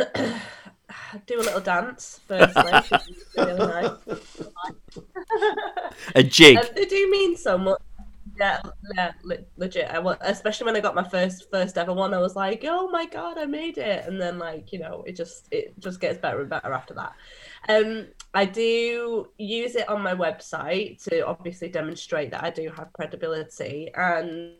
do 1.26 1.38
a 1.40 1.42
little 1.42 1.60
dance 1.60 2.20
firstly. 2.26 2.72
a 6.14 6.22
jig. 6.22 6.56
And 6.56 6.70
they 6.74 6.84
do 6.84 7.10
mean 7.10 7.36
so 7.36 7.58
much. 7.58 7.80
Yeah, 8.38 8.60
yeah, 8.96 9.12
legit. 9.56 9.88
I, 9.88 10.16
especially 10.22 10.66
when 10.66 10.76
I 10.76 10.80
got 10.80 10.96
my 10.96 11.08
first 11.08 11.48
first 11.52 11.78
ever 11.78 11.92
one, 11.92 12.12
I 12.12 12.18
was 12.18 12.34
like, 12.34 12.64
"Oh 12.66 12.88
my 12.88 13.06
god, 13.06 13.38
I 13.38 13.44
made 13.44 13.78
it!" 13.78 14.06
And 14.08 14.20
then, 14.20 14.38
like, 14.40 14.72
you 14.72 14.80
know, 14.80 15.04
it 15.06 15.14
just 15.14 15.46
it 15.52 15.78
just 15.78 16.00
gets 16.00 16.18
better 16.18 16.40
and 16.40 16.50
better 16.50 16.72
after 16.72 16.94
that. 16.94 17.12
Um, 17.68 18.08
I 18.32 18.44
do 18.44 19.28
use 19.38 19.76
it 19.76 19.88
on 19.88 20.02
my 20.02 20.14
website 20.14 21.04
to 21.04 21.24
obviously 21.24 21.68
demonstrate 21.68 22.32
that 22.32 22.42
I 22.42 22.50
do 22.50 22.70
have 22.76 22.92
credibility 22.92 23.90
and 23.94 24.54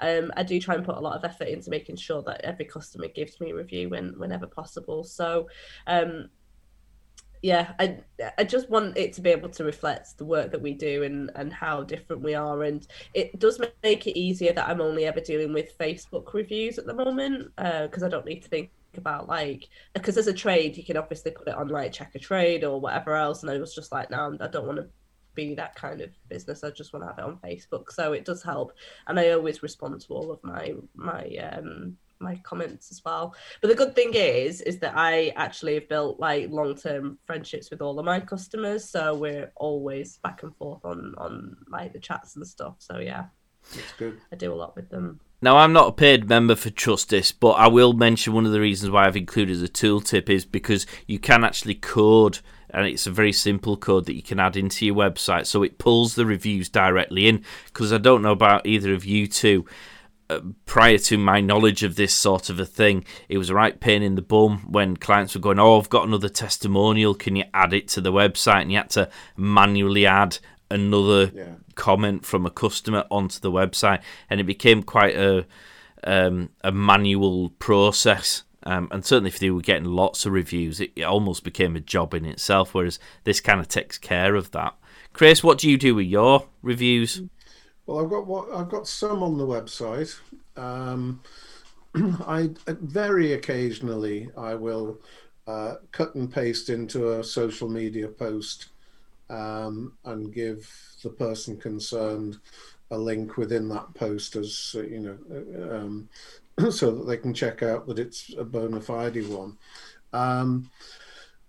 um, 0.00 0.32
I 0.36 0.42
do 0.42 0.60
try 0.60 0.74
and 0.74 0.84
put 0.84 0.96
a 0.96 1.00
lot 1.00 1.16
of 1.16 1.24
effort 1.24 1.48
into 1.48 1.70
making 1.70 1.96
sure 1.96 2.22
that 2.22 2.42
every 2.42 2.64
customer 2.64 3.08
gives 3.08 3.40
me 3.40 3.50
a 3.50 3.54
review 3.54 3.88
when 3.88 4.18
whenever 4.18 4.46
possible. 4.46 5.04
So 5.04 5.48
um, 5.86 6.28
yeah, 7.42 7.72
I 7.78 8.00
I 8.36 8.44
just 8.44 8.68
want 8.68 8.98
it 8.98 9.14
to 9.14 9.22
be 9.22 9.30
able 9.30 9.48
to 9.50 9.64
reflect 9.64 10.18
the 10.18 10.26
work 10.26 10.50
that 10.52 10.60
we 10.60 10.74
do 10.74 11.04
and 11.04 11.30
and 11.34 11.52
how 11.52 11.82
different 11.82 12.22
we 12.22 12.34
are, 12.34 12.64
and 12.64 12.86
it 13.14 13.38
does 13.38 13.60
make 13.82 14.06
it 14.06 14.18
easier 14.18 14.52
that 14.52 14.68
I'm 14.68 14.80
only 14.80 15.06
ever 15.06 15.20
dealing 15.20 15.52
with 15.52 15.78
Facebook 15.78 16.34
reviews 16.34 16.78
at 16.78 16.86
the 16.86 16.94
moment 16.94 17.50
because 17.56 18.02
uh, 18.02 18.06
I 18.06 18.08
don't 18.08 18.26
need 18.26 18.42
to 18.42 18.48
think 18.48 18.70
about 18.96 19.28
like 19.28 19.68
because 19.94 20.16
as 20.16 20.26
a 20.26 20.32
trade 20.32 20.76
you 20.76 20.84
can 20.84 20.96
obviously 20.96 21.30
put 21.30 21.46
it 21.46 21.54
on 21.54 21.68
like 21.68 21.92
Checkatrade 21.92 22.62
or 22.62 22.80
whatever 22.80 23.14
else, 23.14 23.42
and 23.42 23.50
I 23.50 23.58
was 23.58 23.74
just 23.74 23.92
like, 23.92 24.10
no, 24.10 24.36
I 24.40 24.48
don't 24.48 24.66
want 24.66 24.78
to 24.78 24.88
be 25.34 25.54
that 25.54 25.74
kind 25.74 26.00
of 26.00 26.10
business. 26.28 26.64
I 26.64 26.70
just 26.70 26.92
want 26.92 27.04
to 27.04 27.08
have 27.08 27.18
it 27.18 27.24
on 27.24 27.38
Facebook, 27.38 27.90
so 27.90 28.12
it 28.12 28.24
does 28.24 28.42
help, 28.42 28.72
and 29.06 29.18
I 29.18 29.30
always 29.30 29.62
respond 29.62 30.00
to 30.02 30.14
all 30.14 30.30
of 30.30 30.42
my 30.42 30.74
my 30.94 31.26
um 31.52 31.96
my 32.20 32.36
comments 32.42 32.90
as 32.90 33.02
well. 33.04 33.34
But 33.60 33.68
the 33.68 33.74
good 33.74 33.94
thing 33.94 34.12
is, 34.14 34.60
is 34.60 34.78
that 34.80 34.92
I 34.94 35.32
actually 35.36 35.74
have 35.74 35.88
built 35.88 36.20
like 36.20 36.50
long 36.50 36.76
term 36.76 37.18
friendships 37.24 37.70
with 37.70 37.80
all 37.80 37.98
of 37.98 38.04
my 38.04 38.20
customers. 38.20 38.84
So 38.84 39.14
we're 39.14 39.52
always 39.56 40.18
back 40.18 40.42
and 40.42 40.54
forth 40.56 40.84
on 40.84 41.14
on 41.18 41.56
like 41.68 41.92
the 41.92 41.98
chats 41.98 42.36
and 42.36 42.46
stuff. 42.46 42.76
So 42.78 42.98
yeah, 42.98 43.26
that's 43.74 43.92
good. 43.92 44.20
I 44.32 44.36
do 44.36 44.52
a 44.52 44.54
lot 44.54 44.76
with 44.76 44.90
them. 44.90 45.20
Now 45.42 45.56
I'm 45.56 45.72
not 45.72 45.88
a 45.88 45.92
paid 45.92 46.28
member 46.28 46.54
for 46.54 46.68
Trustist, 46.68 47.34
but 47.40 47.52
I 47.52 47.66
will 47.66 47.94
mention 47.94 48.34
one 48.34 48.44
of 48.44 48.52
the 48.52 48.60
reasons 48.60 48.90
why 48.90 49.06
I've 49.06 49.16
included 49.16 49.62
a 49.62 49.68
tooltip 49.68 50.28
is 50.28 50.44
because 50.44 50.86
you 51.06 51.18
can 51.18 51.44
actually 51.44 51.74
code 51.74 52.40
and 52.72 52.86
it's 52.86 53.06
a 53.06 53.10
very 53.10 53.32
simple 53.32 53.76
code 53.76 54.06
that 54.06 54.16
you 54.16 54.22
can 54.22 54.40
add 54.40 54.56
into 54.56 54.86
your 54.86 54.94
website 54.94 55.46
so 55.46 55.62
it 55.62 55.78
pulls 55.78 56.14
the 56.14 56.26
reviews 56.26 56.68
directly 56.68 57.28
in 57.28 57.44
because 57.66 57.92
I 57.92 57.98
don't 57.98 58.22
know 58.22 58.32
about 58.32 58.66
either 58.66 58.94
of 58.94 59.04
you 59.04 59.26
two 59.26 59.64
uh, 60.30 60.40
prior 60.64 60.96
to 60.96 61.18
my 61.18 61.40
knowledge 61.40 61.82
of 61.82 61.96
this 61.96 62.14
sort 62.14 62.50
of 62.50 62.60
a 62.60 62.64
thing, 62.64 63.04
it 63.28 63.36
was 63.36 63.50
a 63.50 63.54
right 63.54 63.80
pain 63.80 64.00
in 64.00 64.14
the 64.14 64.22
bum 64.22 64.58
when 64.70 64.96
clients 64.96 65.34
were 65.34 65.40
going, 65.40 65.58
"Oh, 65.58 65.76
I've 65.76 65.90
got 65.90 66.06
another 66.06 66.28
testimonial. 66.28 67.14
Can 67.14 67.34
you 67.34 67.44
add 67.52 67.74
it 67.74 67.88
to 67.88 68.00
the 68.00 68.12
website?" 68.12 68.62
And 68.62 68.70
you 68.70 68.78
had 68.78 68.90
to 68.90 69.10
manually 69.36 70.06
add 70.06 70.38
another 70.70 71.32
yeah. 71.34 71.54
comment 71.74 72.24
from 72.24 72.46
a 72.46 72.50
customer 72.50 73.04
onto 73.10 73.40
the 73.40 73.50
website, 73.50 74.02
and 74.30 74.38
it 74.38 74.44
became 74.44 74.84
quite 74.84 75.16
a 75.16 75.46
um, 76.04 76.50
a 76.62 76.70
manual 76.70 77.50
process. 77.50 78.44
Um, 78.64 78.88
and 78.90 79.04
certainly, 79.04 79.28
if 79.28 79.38
they 79.38 79.50
were 79.50 79.60
getting 79.60 79.84
lots 79.84 80.26
of 80.26 80.32
reviews, 80.32 80.80
it, 80.80 80.92
it 80.96 81.02
almost 81.02 81.44
became 81.44 81.76
a 81.76 81.80
job 81.80 82.14
in 82.14 82.24
itself. 82.24 82.74
Whereas 82.74 82.98
this 83.24 83.40
kind 83.40 83.60
of 83.60 83.68
takes 83.68 83.98
care 83.98 84.34
of 84.34 84.50
that. 84.52 84.74
Chris, 85.12 85.42
what 85.42 85.58
do 85.58 85.70
you 85.70 85.76
do 85.76 85.94
with 85.94 86.06
your 86.06 86.46
reviews? 86.62 87.22
Well, 87.86 88.04
I've 88.04 88.10
got 88.10 88.26
what 88.26 88.52
I've 88.52 88.68
got 88.68 88.86
some 88.86 89.22
on 89.22 89.38
the 89.38 89.46
website. 89.46 90.18
Um, 90.56 91.20
I 91.94 92.50
very 92.66 93.32
occasionally 93.32 94.30
I 94.36 94.54
will 94.54 95.00
uh, 95.46 95.76
cut 95.90 96.14
and 96.14 96.32
paste 96.32 96.68
into 96.68 97.18
a 97.18 97.24
social 97.24 97.68
media 97.68 98.08
post 98.08 98.68
um, 99.28 99.94
and 100.04 100.32
give 100.32 100.70
the 101.02 101.10
person 101.10 101.56
concerned 101.56 102.38
a 102.90 102.98
link 102.98 103.36
within 103.36 103.68
that 103.68 103.92
post 103.94 104.36
as 104.36 104.74
uh, 104.76 104.82
you 104.82 105.00
know, 105.00 105.76
um, 105.76 106.08
so 106.70 106.92
that 106.92 107.06
they 107.06 107.16
can 107.16 107.34
check 107.34 107.62
out 107.62 107.86
that 107.86 107.98
it's 107.98 108.32
a 108.36 108.44
bona 108.44 108.80
fide 108.80 109.26
one. 109.28 109.56
Um, 110.12 110.70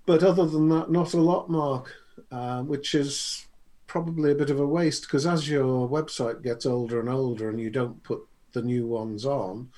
but 0.06 0.24
other 0.24 0.46
than 0.46 0.70
that, 0.70 0.92
not 0.92 1.14
a 1.14 1.22
lot, 1.22 1.50
Mark, 1.50 1.94
uh, 2.32 2.62
which 2.64 2.96
is 2.96 3.46
probably 3.88 4.32
a 4.32 4.36
bit 4.36 4.50
of 4.50 4.60
a 4.60 4.66
waste 4.66 5.04
because 5.04 5.28
as 5.28 5.50
your 5.50 5.88
website 5.90 6.42
gets 6.42 6.66
older 6.66 7.00
and 7.00 7.10
older 7.10 7.50
and 7.50 7.60
you 7.60 7.70
don't 7.70 8.02
put 8.04 8.22
the 8.54 8.62
new 8.62 8.88
ones 8.88 9.26
on, 9.26 9.70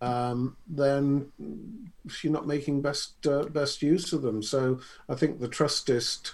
um, 0.00 0.56
then 0.68 1.32
you're 2.22 2.32
not 2.32 2.46
making 2.46 2.82
best 2.82 3.26
uh, 3.26 3.44
best 3.44 3.82
use 3.82 4.12
of 4.12 4.22
them. 4.22 4.42
So 4.42 4.80
I 5.08 5.14
think 5.14 5.40
the 5.40 5.48
Trustist 5.48 6.32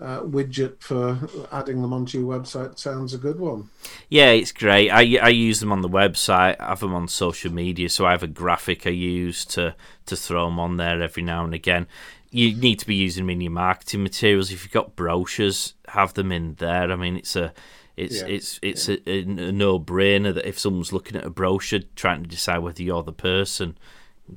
uh, 0.00 0.20
widget 0.20 0.80
for 0.80 1.18
adding 1.52 1.82
them 1.82 1.92
onto 1.92 2.18
your 2.18 2.38
website 2.38 2.78
sounds 2.78 3.14
a 3.14 3.18
good 3.18 3.38
one. 3.38 3.70
Yeah, 4.08 4.30
it's 4.30 4.52
great. 4.52 4.90
I, 4.90 5.18
I 5.22 5.28
use 5.28 5.60
them 5.60 5.72
on 5.72 5.82
the 5.82 5.88
website. 5.88 6.56
I 6.58 6.68
have 6.68 6.80
them 6.80 6.94
on 6.94 7.08
social 7.08 7.52
media, 7.52 7.88
so 7.88 8.06
I 8.06 8.12
have 8.12 8.22
a 8.22 8.28
graphic 8.28 8.86
I 8.86 8.90
use 8.90 9.44
to 9.46 9.74
to 10.06 10.16
throw 10.16 10.46
them 10.46 10.58
on 10.58 10.76
there 10.76 11.00
every 11.02 11.22
now 11.22 11.44
and 11.44 11.54
again 11.54 11.86
you 12.34 12.52
need 12.56 12.80
to 12.80 12.86
be 12.86 12.96
using 12.96 13.22
them 13.22 13.30
in 13.30 13.40
your 13.40 13.52
marketing 13.52 14.02
materials. 14.02 14.50
If 14.50 14.64
you've 14.64 14.72
got 14.72 14.96
brochures, 14.96 15.74
have 15.86 16.14
them 16.14 16.32
in 16.32 16.54
there. 16.54 16.90
I 16.90 16.96
mean, 16.96 17.16
it's 17.16 17.36
a 17.36 17.54
it's 17.96 18.22
yeah. 18.22 18.26
it's 18.26 18.58
it's 18.60 18.88
yeah. 18.88 18.96
a, 19.06 19.20
a 19.20 19.52
no 19.52 19.78
brainer 19.78 20.34
that 20.34 20.44
if 20.44 20.58
someone's 20.58 20.92
looking 20.92 21.16
at 21.16 21.24
a 21.24 21.30
brochure 21.30 21.80
trying 21.94 22.24
to 22.24 22.28
decide 22.28 22.58
whether 22.58 22.82
you're 22.82 23.04
the 23.04 23.12
person, 23.12 23.78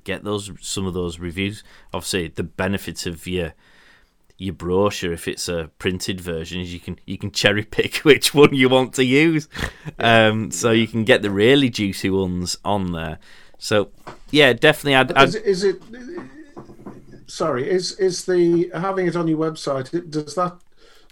get 0.04 0.24
those 0.24 0.52
some 0.62 0.86
of 0.86 0.94
those 0.94 1.18
reviews. 1.18 1.64
Obviously, 1.92 2.28
the 2.28 2.44
benefits 2.44 3.08
of 3.08 3.26
your 3.26 3.56
your 4.38 4.54
brochure, 4.54 5.14
if 5.14 5.28
it's 5.28 5.50
a 5.50 5.70
printed 5.80 6.22
version, 6.22 6.62
is 6.62 6.74
you 6.74 6.80
can 6.80 7.00
you 7.06 7.18
can 7.18 7.32
cherry 7.32 7.64
pick 7.64 7.98
which 8.04 8.34
one 8.34 8.54
you 8.54 8.70
want 8.70 8.94
to 8.96 9.04
use. 9.04 9.48
Um, 10.00 10.52
so 10.52 10.72
you 10.72 10.88
can 10.88 11.04
get 11.04 11.22
the 11.22 11.32
really 11.32 11.70
juicy 11.70 12.10
ones 12.10 12.58
on 12.64 12.92
there. 12.92 13.20
So 13.58 13.90
yeah, 14.32 14.54
definitely. 14.54 14.96
I'd, 14.96 15.12
I'd... 15.14 15.28
Is, 15.30 15.36
it, 15.36 15.46
is 15.46 15.64
it 15.64 15.82
sorry, 17.28 17.70
is 17.70 17.94
is 18.00 18.26
the 18.26 18.70
having 18.74 19.08
it 19.08 19.16
on 19.16 19.28
your 19.28 19.40
website? 19.40 20.10
Does 20.10 20.36
that 20.36 20.58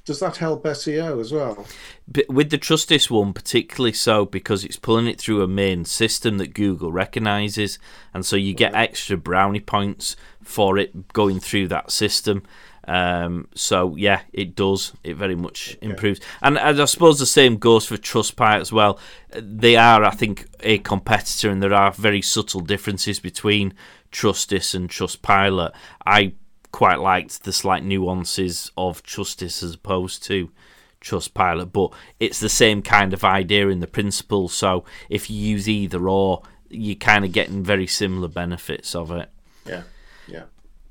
does 0.05 0.19
that 0.19 0.37
help 0.37 0.63
SEO 0.63 1.19
as 1.19 1.31
well? 1.31 1.65
But 2.07 2.29
with 2.29 2.51
the 2.51 2.59
Trustist 2.59 3.09
one, 3.09 3.33
particularly 3.33 3.93
so 3.93 4.25
because 4.25 4.63
it's 4.63 4.77
pulling 4.77 5.07
it 5.07 5.19
through 5.19 5.41
a 5.41 5.47
main 5.47 5.83
system 5.83 6.37
that 6.37 6.53
Google 6.53 6.91
recognizes, 6.91 7.79
and 8.13 8.23
so 8.23 8.35
you 8.35 8.53
get 8.53 8.75
extra 8.75 9.17
brownie 9.17 9.59
points 9.59 10.15
for 10.43 10.77
it 10.77 11.11
going 11.13 11.39
through 11.39 11.69
that 11.69 11.91
system. 11.91 12.43
Um, 12.87 13.47
so 13.55 13.95
yeah, 13.95 14.21
it 14.31 14.55
does. 14.55 14.93
It 15.03 15.15
very 15.15 15.35
much 15.35 15.77
improves, 15.81 16.19
and, 16.41 16.57
and, 16.57 16.79
I 16.79 16.85
suppose 16.85 17.19
the 17.19 17.25
same 17.25 17.57
goes 17.57 17.85
for 17.85 17.97
Trustpilot 17.97 18.61
as 18.61 18.71
well. 18.71 18.99
They 19.29 19.75
are, 19.75 20.03
I 20.03 20.11
think, 20.11 20.47
a 20.59 20.77
competitor, 20.79 21.49
and 21.49 21.63
there 21.63 21.73
are 21.73 21.91
very 21.91 22.21
subtle 22.21 22.61
differences 22.61 23.19
between 23.19 23.73
Trustist 24.11 24.75
and 24.75 24.89
Trustpilot. 24.89 25.73
I 26.05 26.33
quite 26.71 26.99
liked 26.99 27.43
the 27.43 27.53
slight 27.53 27.83
nuances 27.83 28.71
of 28.77 29.01
Trustist 29.01 29.63
as 29.63 29.73
opposed 29.73 30.23
to 30.23 30.51
Trustpilot, 31.01 31.71
but 31.71 31.91
it's 32.19 32.39
the 32.39 32.49
same 32.49 32.81
kind 32.81 33.13
of 33.13 33.23
idea 33.23 33.69
in 33.69 33.79
the 33.79 33.87
principle. 33.87 34.47
So 34.47 34.85
if 35.09 35.29
you 35.29 35.37
use 35.37 35.69
either 35.69 36.07
or, 36.07 36.43
you're 36.69 36.95
kind 36.95 37.23
of 37.23 37.31
getting 37.31 37.63
very 37.63 37.87
similar 37.87 38.27
benefits 38.27 38.93
of 38.93 39.11
it. 39.11 39.29
Yeah. 39.65 39.83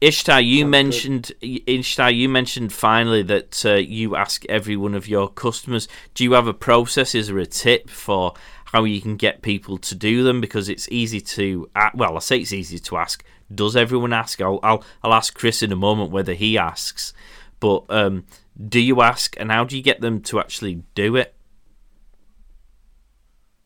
Ishtar, 0.04 0.40
you 0.40 0.60
Sounds 0.60 0.70
mentioned 0.70 1.32
good. 1.40 1.62
Ishtar, 1.66 2.10
you 2.10 2.28
mentioned 2.28 2.72
finally 2.72 3.22
that 3.22 3.64
uh, 3.64 3.74
you 3.74 4.16
ask 4.16 4.44
every 4.46 4.76
one 4.76 4.94
of 4.94 5.08
your 5.08 5.28
customers. 5.28 5.88
Do 6.14 6.24
you 6.24 6.32
have 6.32 6.46
a 6.46 6.54
process? 6.54 7.14
Is 7.14 7.28
there 7.28 7.38
a 7.38 7.46
tip 7.46 7.88
for 7.88 8.34
how 8.74 8.84
you 8.84 9.00
can 9.00 9.16
get 9.16 9.40
people 9.40 9.78
to 9.78 9.94
do 9.94 10.24
them 10.24 10.40
because 10.40 10.68
it's 10.68 10.88
easy 10.90 11.20
to 11.20 11.70
well 11.94 12.16
I 12.16 12.18
say 12.18 12.38
it's 12.38 12.52
easy 12.52 12.80
to 12.80 12.96
ask 12.96 13.24
does 13.54 13.76
everyone 13.76 14.12
ask 14.12 14.40
I'll 14.40 14.58
I'll, 14.64 14.82
I'll 15.04 15.14
ask 15.14 15.32
Chris 15.32 15.62
in 15.62 15.70
a 15.70 15.76
moment 15.76 16.10
whether 16.10 16.34
he 16.34 16.58
asks 16.58 17.12
but 17.60 17.84
um, 17.88 18.24
do 18.68 18.80
you 18.80 19.00
ask 19.00 19.36
and 19.38 19.52
how 19.52 19.62
do 19.62 19.76
you 19.76 19.82
get 19.82 20.00
them 20.00 20.20
to 20.22 20.40
actually 20.40 20.82
do 20.96 21.14
it 21.14 21.33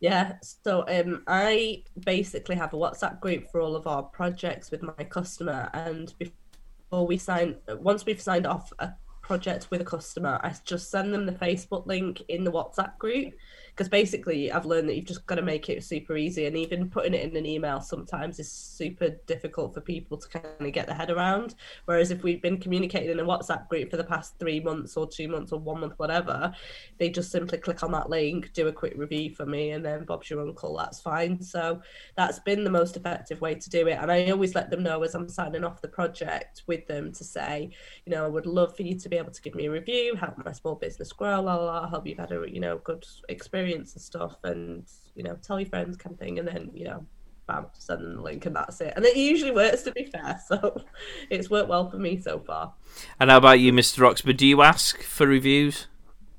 yeah, 0.01 0.35
so 0.43 0.85
um, 0.89 1.23
I 1.27 1.83
basically 2.05 2.57
have 2.57 2.73
a 2.73 2.77
WhatsApp 2.77 3.21
group 3.21 3.51
for 3.51 3.61
all 3.61 3.75
of 3.75 3.87
our 3.87 4.03
projects 4.03 4.71
with 4.71 4.83
my 4.83 5.05
customer, 5.05 5.71
and 5.75 6.15
before 6.19 7.07
we 7.07 7.17
sign, 7.17 7.57
once 7.69 8.07
we've 8.07 8.21
signed 8.21 8.47
off 8.47 8.73
a 8.79 8.93
project 9.23 9.69
with 9.71 9.81
a 9.81 9.85
customer, 9.85 10.41
I 10.43 10.55
just 10.65 10.91
send 10.91 11.13
them 11.13 11.27
the 11.27 11.33
Facebook 11.33 11.87
link 11.87 12.23
in 12.29 12.45
the 12.45 12.53
WhatsApp 12.53 12.97
group 12.99 13.35
because 13.79 13.89
basically 13.89 14.51
I've 14.51 14.67
learned 14.67 14.89
that 14.89 14.97
you've 14.97 15.05
just 15.05 15.25
got 15.27 15.37
to 15.37 15.43
make 15.43 15.69
it 15.69 15.85
super 15.85 16.17
easy, 16.17 16.47
and 16.47 16.57
even 16.57 16.91
putting 16.91 17.15
it 17.15 17.31
in 17.31 17.37
an 17.37 17.47
email 17.47 17.81
sometimes 17.81 18.41
is 18.41 18.51
super 18.51 19.11
difficult 19.29 19.73
for 19.73 19.81
people 19.81 20.17
to 20.19 20.29
kind 20.29 20.47
of 20.59 20.73
get 20.73 20.89
their 20.89 20.97
head 20.97 21.11
around. 21.11 21.55
Whereas 21.85 22.11
if 22.11 22.25
we've 22.25 22.43
been 22.43 22.59
communicating 22.59 23.11
in 23.11 23.21
a 23.21 23.25
WhatsApp 23.25 23.69
group 23.69 23.89
for 23.89 23.97
the 23.97 24.03
past 24.03 24.37
three 24.41 24.59
months 24.59 24.97
or 24.97 25.07
two 25.07 25.29
months 25.29 25.53
or 25.53 25.61
one 25.61 25.81
month, 25.81 25.95
whatever, 25.97 26.53
they 26.99 27.09
just 27.09 27.31
simply 27.31 27.59
click 27.59 27.85
on 27.85 27.93
that 27.93 28.11
link, 28.11 28.53
do 28.53 28.67
a 28.67 28.73
quick 28.73 28.95
review 28.97 29.31
for 29.31 29.47
me, 29.47 29.71
and 29.71 29.85
then 29.85 30.05
Bob's 30.05 30.29
your 30.29 30.41
uncle. 30.41 30.77
That's 30.77 31.01
fine. 31.01 31.41
So 31.41 31.81
that's 32.17 32.41
been 32.41 32.65
the 32.65 32.71
most 32.71 32.97
effective 32.97 33.41
way 33.41 33.55
to 33.55 33.71
do 33.71 33.87
it, 33.87 33.99
and 34.01 34.11
I 34.11 34.31
always 34.31 34.57
let 34.57 34.71
them 34.71 34.83
know 34.83 35.05
as 35.05 35.15
I'm 35.15 35.29
signing 35.29 35.63
off 35.63 35.83
the 35.83 35.89
project 35.89 36.65
with 36.67 36.85
them 36.89 37.13
to 37.13 37.23
say, 37.23 37.71
you 38.07 38.11
know, 38.11 38.25
I 38.25 38.29
would 38.29 38.47
love 38.47 38.75
for 38.77 38.83
you 38.83 38.99
to 38.99 39.09
be 39.09 39.19
able 39.19 39.31
to 39.31 39.43
give 39.43 39.55
me 39.55 39.67
a 39.67 39.71
review, 39.71 40.17
help 40.17 40.37
my 40.45 40.51
small 40.51 40.75
business 40.75 41.13
grow, 41.13 41.41
la 41.41 41.55
la, 41.55 41.65
la 41.65 41.89
help 41.89 42.09
you've 42.09 42.19
had 42.19 42.33
a 42.33 42.45
you 42.49 42.59
know 42.59 42.79
good 42.79 43.07
experience 43.29 43.68
experience 43.69 43.95
and 43.95 44.03
stuff 44.03 44.37
and 44.45 44.85
you 45.15 45.23
know 45.23 45.37
tell 45.43 45.61
your 45.61 45.69
friends 45.69 45.97
kind 45.97 46.15
of 46.15 46.19
thing 46.19 46.39
and 46.39 46.49
then 46.49 46.71
you 46.73 46.85
know 46.85 47.05
bam 47.47 47.67
send 47.73 48.01
them 48.03 48.17
the 48.17 48.23
link 48.23 48.47
and 48.47 48.57
that's 48.57 48.81
it 48.81 48.93
and 48.97 49.05
it 49.05 49.17
usually 49.17 49.51
works 49.51 49.83
to 49.83 49.93
be 49.93 50.05
fair 50.05 50.39
so 50.49 50.83
it's 51.31 51.51
worked 51.51 51.69
well 51.69 51.91
for 51.91 51.99
me 51.99 52.17
so 52.19 52.39
far 52.39 52.73
and 53.21 53.31
how 53.31 53.39
about 53.39 53.61
you 53.61 53.73
mr 53.73 54.07
oxford 54.07 54.37
do 54.37 54.47
you 54.47 54.63
ask 54.63 55.03
for 55.03 55.27
reviews 55.27 55.87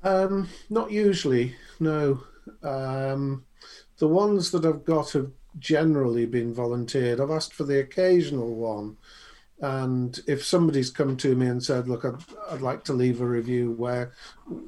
um 0.02 0.48
not 0.68 0.90
usually 0.90 1.54
no 1.78 2.22
um 2.62 3.44
the 3.98 4.08
ones 4.08 4.50
that 4.50 4.64
i've 4.64 4.84
got 4.84 5.12
have 5.12 5.30
generally 5.58 6.26
been 6.26 6.54
volunteered 6.54 7.20
i've 7.20 7.30
asked 7.30 7.54
for 7.54 7.64
the 7.64 7.80
occasional 7.80 8.54
one 8.54 8.96
And 9.62 10.18
if 10.26 10.42
somebody's 10.44 10.90
come 10.90 11.16
to 11.18 11.34
me 11.34 11.46
and 11.46 11.62
said, 11.62 11.86
"Look, 11.86 12.04
I'd, 12.06 12.24
I'd 12.50 12.62
like 12.62 12.82
to 12.84 12.94
leave 12.94 13.20
a 13.20 13.26
review. 13.26 13.72
Where, 13.72 14.12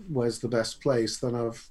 where's 0.08 0.38
the 0.40 0.48
best 0.48 0.82
place?" 0.82 1.18
Then 1.18 1.34
I've 1.34 1.70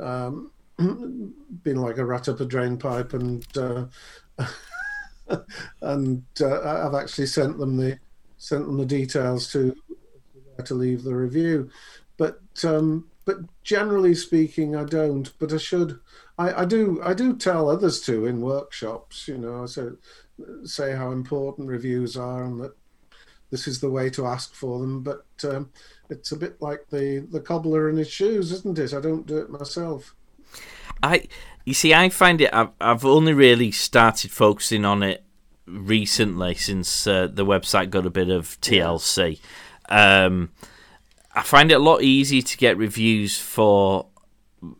um, 0.00 0.50
been 1.62 1.76
like 1.76 1.98
a 1.98 2.04
rat 2.04 2.28
up 2.28 2.40
a 2.40 2.44
drain 2.44 2.76
pipe, 2.76 3.12
and 3.14 3.46
uh, 3.56 3.86
and 5.80 6.24
uh, 6.40 6.86
I've 6.86 6.94
actually 6.94 7.26
sent 7.26 7.58
them 7.58 7.76
the 7.76 7.98
sent 8.38 8.66
them 8.66 8.76
the 8.76 8.86
details 8.86 9.50
to 9.52 9.74
to 10.64 10.74
leave 10.74 11.02
the 11.02 11.14
review. 11.14 11.70
But 12.16 12.40
um, 12.64 13.08
but 13.24 13.38
generally 13.62 14.14
speaking, 14.14 14.76
I 14.76 14.84
don't. 14.84 15.32
But 15.38 15.52
I 15.52 15.58
should. 15.58 15.98
I, 16.38 16.62
I 16.62 16.64
do. 16.64 17.00
I 17.02 17.14
do 17.14 17.36
tell 17.36 17.70
others 17.70 18.00
to 18.02 18.26
in 18.26 18.40
workshops. 18.40 19.28
You 19.28 19.38
know, 19.38 19.66
so 19.66 19.96
say 20.64 20.92
how 20.92 21.12
important 21.12 21.68
reviews 21.68 22.16
are 22.16 22.44
and 22.44 22.60
that 22.60 22.74
this 23.50 23.68
is 23.68 23.80
the 23.80 23.90
way 23.90 24.10
to 24.10 24.26
ask 24.26 24.54
for 24.54 24.80
them. 24.80 25.02
But 25.02 25.24
um, 25.44 25.70
it's 26.10 26.32
a 26.32 26.36
bit 26.36 26.60
like 26.60 26.88
the 26.90 27.26
the 27.30 27.40
cobbler 27.40 27.88
in 27.88 27.96
his 27.96 28.10
shoes, 28.10 28.52
isn't 28.52 28.78
it? 28.78 28.94
I 28.94 29.00
don't 29.00 29.26
do 29.26 29.38
it 29.38 29.50
myself. 29.50 30.14
I 31.02 31.28
you 31.64 31.74
see, 31.74 31.94
I 31.94 32.08
find 32.08 32.40
it. 32.40 32.52
I've 32.52 32.70
I've 32.80 33.04
only 33.04 33.32
really 33.32 33.70
started 33.70 34.30
focusing 34.30 34.84
on 34.84 35.02
it 35.02 35.24
recently 35.66 36.54
since 36.54 37.06
uh, 37.06 37.26
the 37.26 37.46
website 37.46 37.90
got 37.90 38.06
a 38.06 38.10
bit 38.10 38.28
of 38.28 38.60
TLC. 38.60 39.40
Um, 39.88 40.50
I 41.34 41.42
find 41.42 41.70
it 41.70 41.74
a 41.74 41.78
lot 41.80 42.02
easier 42.02 42.42
to 42.42 42.56
get 42.56 42.76
reviews 42.76 43.38
for 43.38 44.06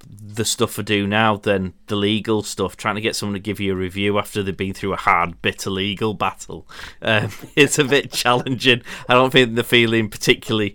the 0.09 0.45
stuff 0.45 0.79
I 0.79 0.83
do 0.83 1.07
now 1.07 1.37
than 1.37 1.75
the 1.87 1.97
legal 1.97 2.43
stuff. 2.43 2.77
Trying 2.77 2.95
to 2.97 3.01
get 3.01 3.17
someone 3.17 3.35
to 3.35 3.41
give 3.41 3.61
you 3.61 3.73
a 3.73 3.77
review 3.77 4.19
after 4.19 4.43
they've 4.43 4.57
been 4.57 4.75
through 4.75 4.93
a 4.93 4.99
hard, 4.99 5.41
bitter 5.43 5.71
legal 5.71 6.15
battle, 6.15 6.69
um, 7.03 7.31
it's 7.57 7.79
a 7.79 7.85
bit 7.85 8.13
challenging. 8.13 8.83
I 9.09 9.15
don't 9.15 9.31
think 9.31 9.55
they're 9.55 9.65
feeling 9.65 10.09
particularly 10.09 10.75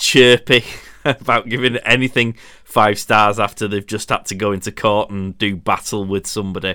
chirpy 0.00 0.64
about 1.04 1.48
giving 1.48 1.76
anything 1.78 2.34
five 2.64 2.98
stars 2.98 3.38
after 3.38 3.68
they've 3.68 3.86
just 3.86 4.08
had 4.08 4.26
to 4.26 4.34
go 4.34 4.50
into 4.50 4.72
court 4.72 5.10
and 5.10 5.38
do 5.38 5.54
battle 5.54 6.04
with 6.04 6.26
somebody. 6.26 6.74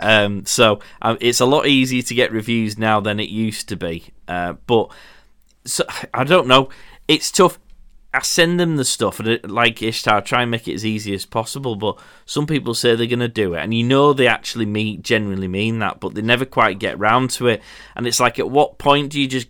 Um, 0.00 0.44
so 0.46 0.80
um, 1.00 1.16
it's 1.20 1.40
a 1.40 1.46
lot 1.46 1.66
easier 1.66 2.02
to 2.02 2.14
get 2.14 2.32
reviews 2.32 2.76
now 2.76 2.98
than 3.00 3.20
it 3.20 3.28
used 3.28 3.68
to 3.68 3.76
be. 3.76 4.06
Uh, 4.26 4.54
but 4.66 4.90
so 5.64 5.84
I 6.12 6.24
don't 6.24 6.48
know. 6.48 6.70
It's 7.06 7.30
tough. 7.30 7.58
I 8.14 8.20
send 8.20 8.60
them 8.60 8.76
the 8.76 8.84
stuff, 8.84 9.20
and 9.20 9.28
it, 9.28 9.50
like 9.50 9.82
Ishtar, 9.82 10.20
try 10.20 10.42
and 10.42 10.50
make 10.50 10.68
it 10.68 10.74
as 10.74 10.84
easy 10.84 11.14
as 11.14 11.24
possible. 11.24 11.76
But 11.76 11.98
some 12.26 12.46
people 12.46 12.74
say 12.74 12.94
they're 12.94 13.06
going 13.06 13.20
to 13.20 13.28
do 13.28 13.54
it, 13.54 13.60
and 13.60 13.72
you 13.72 13.84
know 13.84 14.12
they 14.12 14.26
actually 14.26 14.66
mean 14.66 15.02
genuinely 15.02 15.48
mean 15.48 15.78
that, 15.78 15.98
but 16.00 16.14
they 16.14 16.20
never 16.20 16.44
quite 16.44 16.78
get 16.78 16.98
round 16.98 17.30
to 17.30 17.46
it. 17.48 17.62
And 17.96 18.06
it's 18.06 18.20
like, 18.20 18.38
at 18.38 18.50
what 18.50 18.76
point 18.76 19.12
do 19.12 19.20
you 19.20 19.26
just 19.26 19.48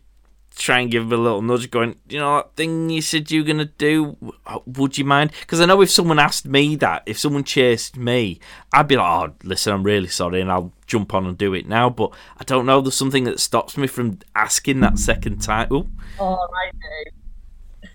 try 0.56 0.80
and 0.80 0.90
give 0.90 1.08
them 1.08 1.18
a 1.18 1.22
little 1.22 1.42
nudge, 1.42 1.70
going, 1.70 1.96
you 2.08 2.18
know, 2.18 2.36
that 2.36 2.54
thing 2.56 2.90
you 2.90 3.02
said 3.02 3.30
you 3.30 3.40
were 3.40 3.46
going 3.46 3.58
to 3.58 3.64
do, 3.64 4.16
uh, 4.46 4.58
would 4.66 4.98
you 4.98 5.04
mind? 5.04 5.32
Because 5.40 5.60
I 5.60 5.66
know 5.66 5.80
if 5.80 5.90
someone 5.90 6.18
asked 6.18 6.46
me 6.46 6.76
that, 6.76 7.02
if 7.06 7.18
someone 7.18 7.44
chased 7.44 7.96
me, 7.96 8.40
I'd 8.72 8.88
be 8.88 8.96
like, 8.96 9.30
oh, 9.30 9.34
listen, 9.44 9.72
I'm 9.72 9.82
really 9.82 10.08
sorry, 10.08 10.40
and 10.40 10.50
I'll 10.50 10.72
jump 10.86 11.14
on 11.14 11.26
and 11.26 11.38
do 11.38 11.54
it 11.54 11.66
now. 11.68 11.90
But 11.90 12.12
I 12.38 12.44
don't 12.44 12.66
know, 12.66 12.80
there's 12.80 12.94
something 12.94 13.24
that 13.24 13.40
stops 13.40 13.76
me 13.76 13.86
from 13.86 14.18
asking 14.34 14.80
that 14.80 14.98
second 14.98 15.42
time. 15.42 15.72
Ooh. 15.72 15.88
Oh, 16.18 16.48
I 16.54 16.70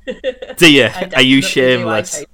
do. 0.05 0.21
Do 0.57 0.73
you? 0.73 0.89
Are 1.15 1.21
you 1.21 1.41
shameless? 1.41 2.25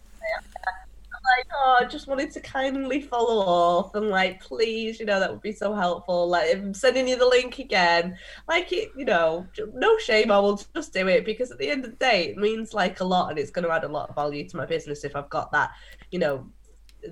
Oh, 1.53 1.79
I 1.81 1.85
just 1.85 2.07
wanted 2.07 2.31
to 2.31 2.39
kindly 2.39 3.01
follow 3.01 3.79
up 3.79 3.95
and 3.95 4.09
like, 4.09 4.41
please, 4.41 4.99
you 4.99 5.05
know, 5.05 5.19
that 5.19 5.31
would 5.31 5.41
be 5.41 5.51
so 5.51 5.73
helpful. 5.73 6.27
Like, 6.27 6.55
I'm 6.55 6.73
sending 6.73 7.07
you 7.07 7.17
the 7.17 7.27
link 7.27 7.59
again, 7.59 8.17
like 8.47 8.71
it, 8.71 8.89
you 8.97 9.05
know, 9.05 9.47
no 9.73 9.97
shame, 9.97 10.31
I 10.31 10.39
will 10.39 10.61
just 10.75 10.93
do 10.93 11.07
it 11.07 11.25
because 11.25 11.51
at 11.51 11.57
the 11.57 11.69
end 11.69 11.85
of 11.85 11.91
the 11.91 11.97
day, 11.97 12.25
it 12.25 12.37
means 12.37 12.73
like 12.73 12.99
a 12.99 13.05
lot 13.05 13.29
and 13.29 13.39
it's 13.39 13.51
going 13.51 13.65
to 13.65 13.71
add 13.71 13.83
a 13.83 13.87
lot 13.87 14.09
of 14.09 14.15
value 14.15 14.47
to 14.49 14.57
my 14.57 14.65
business 14.65 15.03
if 15.03 15.15
I've 15.15 15.29
got 15.29 15.51
that, 15.51 15.71
you 16.11 16.19
know, 16.19 16.47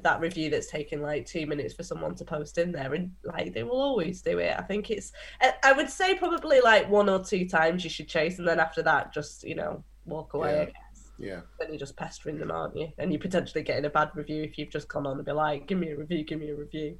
that 0.03 0.21
review 0.21 0.49
that's 0.49 0.67
taken 0.67 1.01
like 1.01 1.25
two 1.25 1.45
minutes 1.45 1.73
for 1.73 1.83
someone 1.83 2.15
to 2.15 2.23
post 2.23 2.57
in 2.57 2.71
there 2.71 2.93
and 2.93 3.11
like 3.25 3.53
they 3.53 3.63
will 3.63 3.81
always 3.81 4.21
do 4.21 4.39
it 4.39 4.55
i 4.57 4.61
think 4.61 4.89
it's 4.89 5.11
i 5.41 5.73
would 5.73 5.89
say 5.89 6.15
probably 6.15 6.61
like 6.61 6.89
one 6.89 7.09
or 7.09 7.21
two 7.21 7.45
times 7.45 7.83
you 7.83 7.89
should 7.89 8.07
chase 8.07 8.39
and 8.39 8.47
then 8.47 8.57
after 8.57 8.81
that 8.81 9.13
just 9.13 9.43
you 9.43 9.53
know 9.53 9.83
walk 10.05 10.33
away. 10.33 10.67
Yeah. 10.73 10.79
I. 11.21 11.25
Yeah. 11.25 11.41
Then 11.59 11.69
you're 11.69 11.77
just 11.79 11.95
pestering 11.95 12.39
them, 12.39 12.51
aren't 12.51 12.75
you? 12.75 12.89
And 12.97 13.11
you're 13.11 13.21
potentially 13.21 13.63
getting 13.63 13.85
a 13.85 13.89
bad 13.89 14.11
review 14.15 14.43
if 14.43 14.57
you've 14.57 14.69
just 14.69 14.87
gone 14.87 15.05
on 15.07 15.17
and 15.17 15.25
be 15.25 15.31
like, 15.31 15.67
"Give 15.67 15.77
me 15.77 15.91
a 15.91 15.97
review, 15.97 16.23
give 16.23 16.39
me 16.39 16.49
a 16.49 16.55
review." 16.55 16.97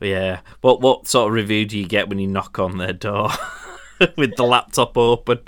Yeah. 0.00 0.40
What 0.60 0.80
what 0.80 1.06
sort 1.08 1.28
of 1.28 1.34
review 1.34 1.66
do 1.66 1.78
you 1.78 1.86
get 1.86 2.08
when 2.08 2.18
you 2.18 2.26
knock 2.26 2.58
on 2.58 2.78
their 2.78 2.92
door 2.92 3.30
with 4.16 4.36
the 4.36 4.44
laptop 4.44 4.96
open, 4.96 5.40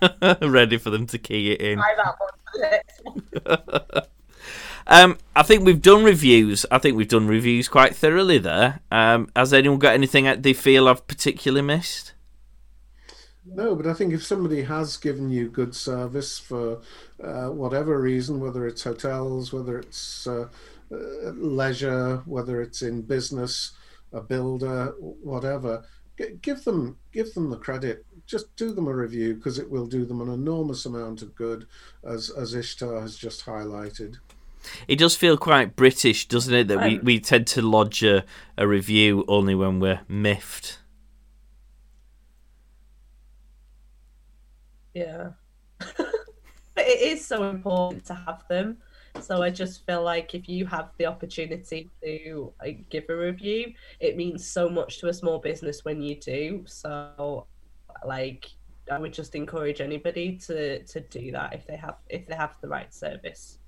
ready 0.42 0.76
for 0.76 0.90
them 0.90 1.06
to 1.06 1.18
key 1.18 1.52
it 1.52 1.60
in? 1.60 1.78
um, 4.86 5.18
I 5.34 5.42
think 5.42 5.64
we've 5.64 5.82
done 5.82 6.04
reviews. 6.04 6.66
I 6.70 6.78
think 6.78 6.96
we've 6.96 7.08
done 7.08 7.26
reviews 7.26 7.68
quite 7.68 7.96
thoroughly 7.96 8.38
there. 8.38 8.80
Um, 8.90 9.30
has 9.34 9.52
anyone 9.52 9.78
got 9.78 9.94
anything 9.94 10.24
that 10.24 10.42
they 10.42 10.52
feel 10.52 10.88
I've 10.88 11.06
particularly 11.06 11.62
missed? 11.62 12.12
No, 13.44 13.74
but 13.74 13.86
I 13.86 13.94
think 13.94 14.12
if 14.12 14.24
somebody 14.24 14.62
has 14.62 14.96
given 14.96 15.30
you 15.30 15.48
good 15.48 15.74
service 15.74 16.38
for 16.38 16.80
uh, 17.22 17.48
whatever 17.48 18.00
reason, 18.00 18.40
whether 18.40 18.66
it's 18.66 18.84
hotels, 18.84 19.52
whether 19.52 19.78
it's 19.78 20.26
uh, 20.26 20.48
uh, 20.92 20.96
leisure, 21.30 22.22
whether 22.24 22.62
it's 22.62 22.82
in 22.82 23.02
business, 23.02 23.72
a 24.12 24.20
builder, 24.20 24.94
whatever, 24.98 25.84
g- 26.16 26.38
give 26.40 26.62
them 26.64 26.98
give 27.12 27.34
them 27.34 27.50
the 27.50 27.56
credit. 27.56 28.06
Just 28.26 28.54
do 28.54 28.72
them 28.72 28.86
a 28.86 28.94
review 28.94 29.34
because 29.34 29.58
it 29.58 29.70
will 29.70 29.86
do 29.86 30.04
them 30.04 30.20
an 30.20 30.32
enormous 30.32 30.86
amount 30.86 31.22
of 31.22 31.34
good, 31.34 31.66
as 32.04 32.30
as 32.30 32.54
Ishtar 32.54 33.00
has 33.00 33.16
just 33.16 33.44
highlighted. 33.44 34.18
It 34.86 34.96
does 34.96 35.16
feel 35.16 35.36
quite 35.36 35.74
British, 35.74 36.28
doesn't 36.28 36.54
it? 36.54 36.68
That 36.68 36.80
we, 36.80 36.98
we 36.98 37.20
tend 37.20 37.48
to 37.48 37.62
lodge 37.62 38.04
a, 38.04 38.24
a 38.56 38.68
review 38.68 39.24
only 39.26 39.56
when 39.56 39.80
we're 39.80 40.02
miffed. 40.06 40.78
Yeah. 44.94 45.30
it 46.76 47.00
is 47.00 47.24
so 47.24 47.50
important 47.50 48.04
to 48.06 48.14
have 48.14 48.44
them. 48.48 48.78
So 49.20 49.42
I 49.42 49.50
just 49.50 49.84
feel 49.84 50.02
like 50.02 50.34
if 50.34 50.48
you 50.48 50.64
have 50.66 50.90
the 50.96 51.06
opportunity 51.06 51.90
to 52.02 52.52
uh, 52.60 52.70
give 52.88 53.04
a 53.10 53.16
review, 53.16 53.74
it 54.00 54.16
means 54.16 54.46
so 54.46 54.68
much 54.68 55.00
to 55.00 55.08
a 55.08 55.14
small 55.14 55.38
business 55.38 55.84
when 55.84 56.00
you 56.00 56.16
do. 56.16 56.64
So 56.66 57.46
like 58.04 58.46
I 58.90 58.98
would 58.98 59.12
just 59.12 59.34
encourage 59.34 59.80
anybody 59.80 60.36
to 60.46 60.82
to 60.82 61.00
do 61.00 61.32
that 61.32 61.54
if 61.54 61.66
they 61.66 61.76
have 61.76 61.96
if 62.08 62.26
they 62.26 62.34
have 62.34 62.56
the 62.60 62.68
right 62.68 62.92
service. 62.92 63.58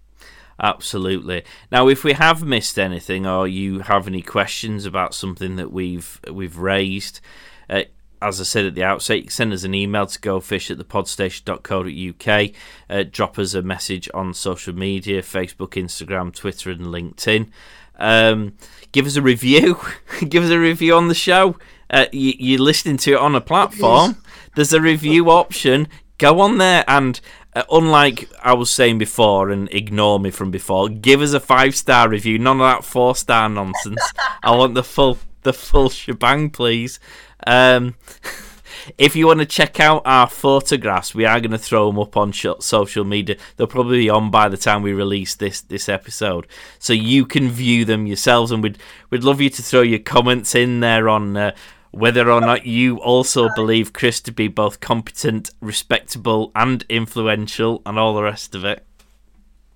Absolutely. 0.61 1.43
Now, 1.73 1.89
if 1.89 2.05
we 2.05 2.13
have 2.13 2.45
missed 2.45 2.79
anything, 2.79 3.27
or 3.27 3.49
you 3.49 3.81
have 3.81 4.07
any 4.07 4.23
questions 4.23 4.87
about 4.87 5.15
something 5.15 5.57
that 5.57 5.73
we've 5.73 6.21
we've 6.31 6.59
raised, 6.59 7.21
uh, 7.69 7.83
as 8.25 8.41
I 8.41 8.45
said 8.45 8.65
at 8.65 8.75
the 8.75 8.83
outset, 8.83 9.19
you 9.19 9.23
can 9.25 9.31
send 9.31 9.53
us 9.53 9.65
an 9.65 9.75
email 9.75 10.07
to 10.07 10.19
gofish 10.19 10.71
at 10.71 10.79
thepodstation.co.uk. 10.79 12.51
Uh, 12.89 13.05
drop 13.11 13.39
us 13.39 13.53
a 13.53 13.63
message 13.63 14.09
on 14.15 14.33
social 14.33 14.75
media 14.75 15.21
Facebook, 15.21 15.73
Instagram, 15.73 16.35
Twitter, 16.35 16.71
and 16.71 16.87
LinkedIn. 16.87 17.51
Um, 17.97 18.55
give 18.93 19.07
us 19.07 19.17
a 19.17 19.23
review. 19.23 19.79
give 20.29 20.43
us 20.43 20.51
a 20.51 20.59
review 20.59 20.95
on 20.95 21.09
the 21.09 21.15
show. 21.15 21.57
Uh, 21.91 22.07
you, 22.13 22.57
are 22.57 22.63
listening 22.63 22.97
to 22.97 23.13
it 23.13 23.19
on 23.19 23.35
a 23.35 23.43
platform. 23.43 24.17
There's 24.57 24.73
a 24.73 24.81
review 24.81 25.31
option. 25.31 25.87
Go 26.17 26.41
on 26.41 26.57
there 26.57 26.85
and, 26.89 27.21
uh, 27.55 27.65
unlike 27.71 28.31
I 28.43 28.55
was 28.55 28.71
saying 28.71 28.99
before, 28.99 29.51
and 29.51 29.69
ignore 29.71 30.19
me 30.19 30.31
from 30.31 30.51
before, 30.51 30.89
give 30.89 31.21
us 31.21 31.35
a 31.35 31.41
five 31.41 31.77
star 31.77 32.09
review. 32.09 32.39
None 32.39 32.61
of 32.61 32.67
that 32.67 32.85
four 32.85 33.15
star 33.15 33.51
nonsense. 33.51 34.01
I 34.43 34.57
want 34.57 34.75
the 34.75 34.83
full 34.83 35.19
the 35.43 35.53
full 35.53 35.91
shebang, 35.91 36.51
please. 36.51 36.99
Um, 37.47 37.97
if 38.99 39.17
you 39.17 39.27
want 39.27 39.41
to 39.41 39.47
check 39.47 39.81
out 39.81 40.03
our 40.05 40.29
photographs, 40.29 41.15
we 41.15 41.25
are 41.25 41.41
going 41.41 41.51
to 41.53 41.59
throw 41.59 41.87
them 41.87 41.99
up 41.99 42.17
on 42.17 42.33
social 42.33 43.05
media. 43.05 43.37
They'll 43.57 43.67
probably 43.67 43.99
be 43.99 44.11
on 44.11 44.31
by 44.31 44.49
the 44.49 44.57
time 44.57 44.83
we 44.83 44.93
release 44.93 45.35
this 45.35 45.61
this 45.61 45.89
episode, 45.89 46.47
so 46.79 46.93
you 46.93 47.27
can 47.27 47.49
view 47.49 47.85
them 47.85 48.07
yourselves. 48.07 48.51
And 48.51 48.63
we'd 48.63 48.79
we'd 49.11 49.25
love 49.25 49.41
you 49.41 49.51
to 49.51 49.63
throw 49.63 49.83
your 49.83 50.01
comments 50.01 50.55
in 50.55 50.81
there 50.81 51.09
on. 51.09 51.37
Uh, 51.37 51.55
whether 51.91 52.29
or 52.29 52.41
not 52.41 52.67
you 52.67 52.97
also 52.97 53.49
believe 53.55 53.93
Chris 53.93 54.21
to 54.23 54.33
be 54.33 54.49
both 54.49 54.81
competent, 54.81 55.51
respectable, 55.61 56.51
and 56.53 56.85
influential, 56.89 57.83
and 57.87 58.01
all 58.01 58.17
the 58.17 58.23
rest 58.25 58.57
of 58.57 58.65
it. 58.65 58.85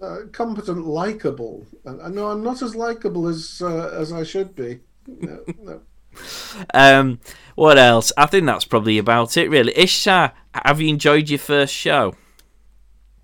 Uh, 0.00 0.22
competent, 0.32 0.84
likable. 0.84 1.64
Uh, 1.86 2.08
no, 2.08 2.30
I'm 2.30 2.42
not 2.42 2.60
as 2.60 2.74
likable 2.74 3.28
as 3.28 3.62
uh, 3.62 3.90
as 3.94 4.12
I 4.12 4.24
should 4.24 4.56
be. 4.56 4.80
No, 5.06 5.44
no. 5.62 5.80
Um, 6.74 7.20
what 7.54 7.78
else? 7.78 8.12
I 8.16 8.26
think 8.26 8.46
that's 8.46 8.64
probably 8.64 8.98
about 8.98 9.36
it, 9.36 9.50
really. 9.50 9.76
Isha, 9.76 10.32
have 10.54 10.80
you 10.80 10.88
enjoyed 10.88 11.28
your 11.28 11.38
first 11.38 11.74
show? 11.74 12.14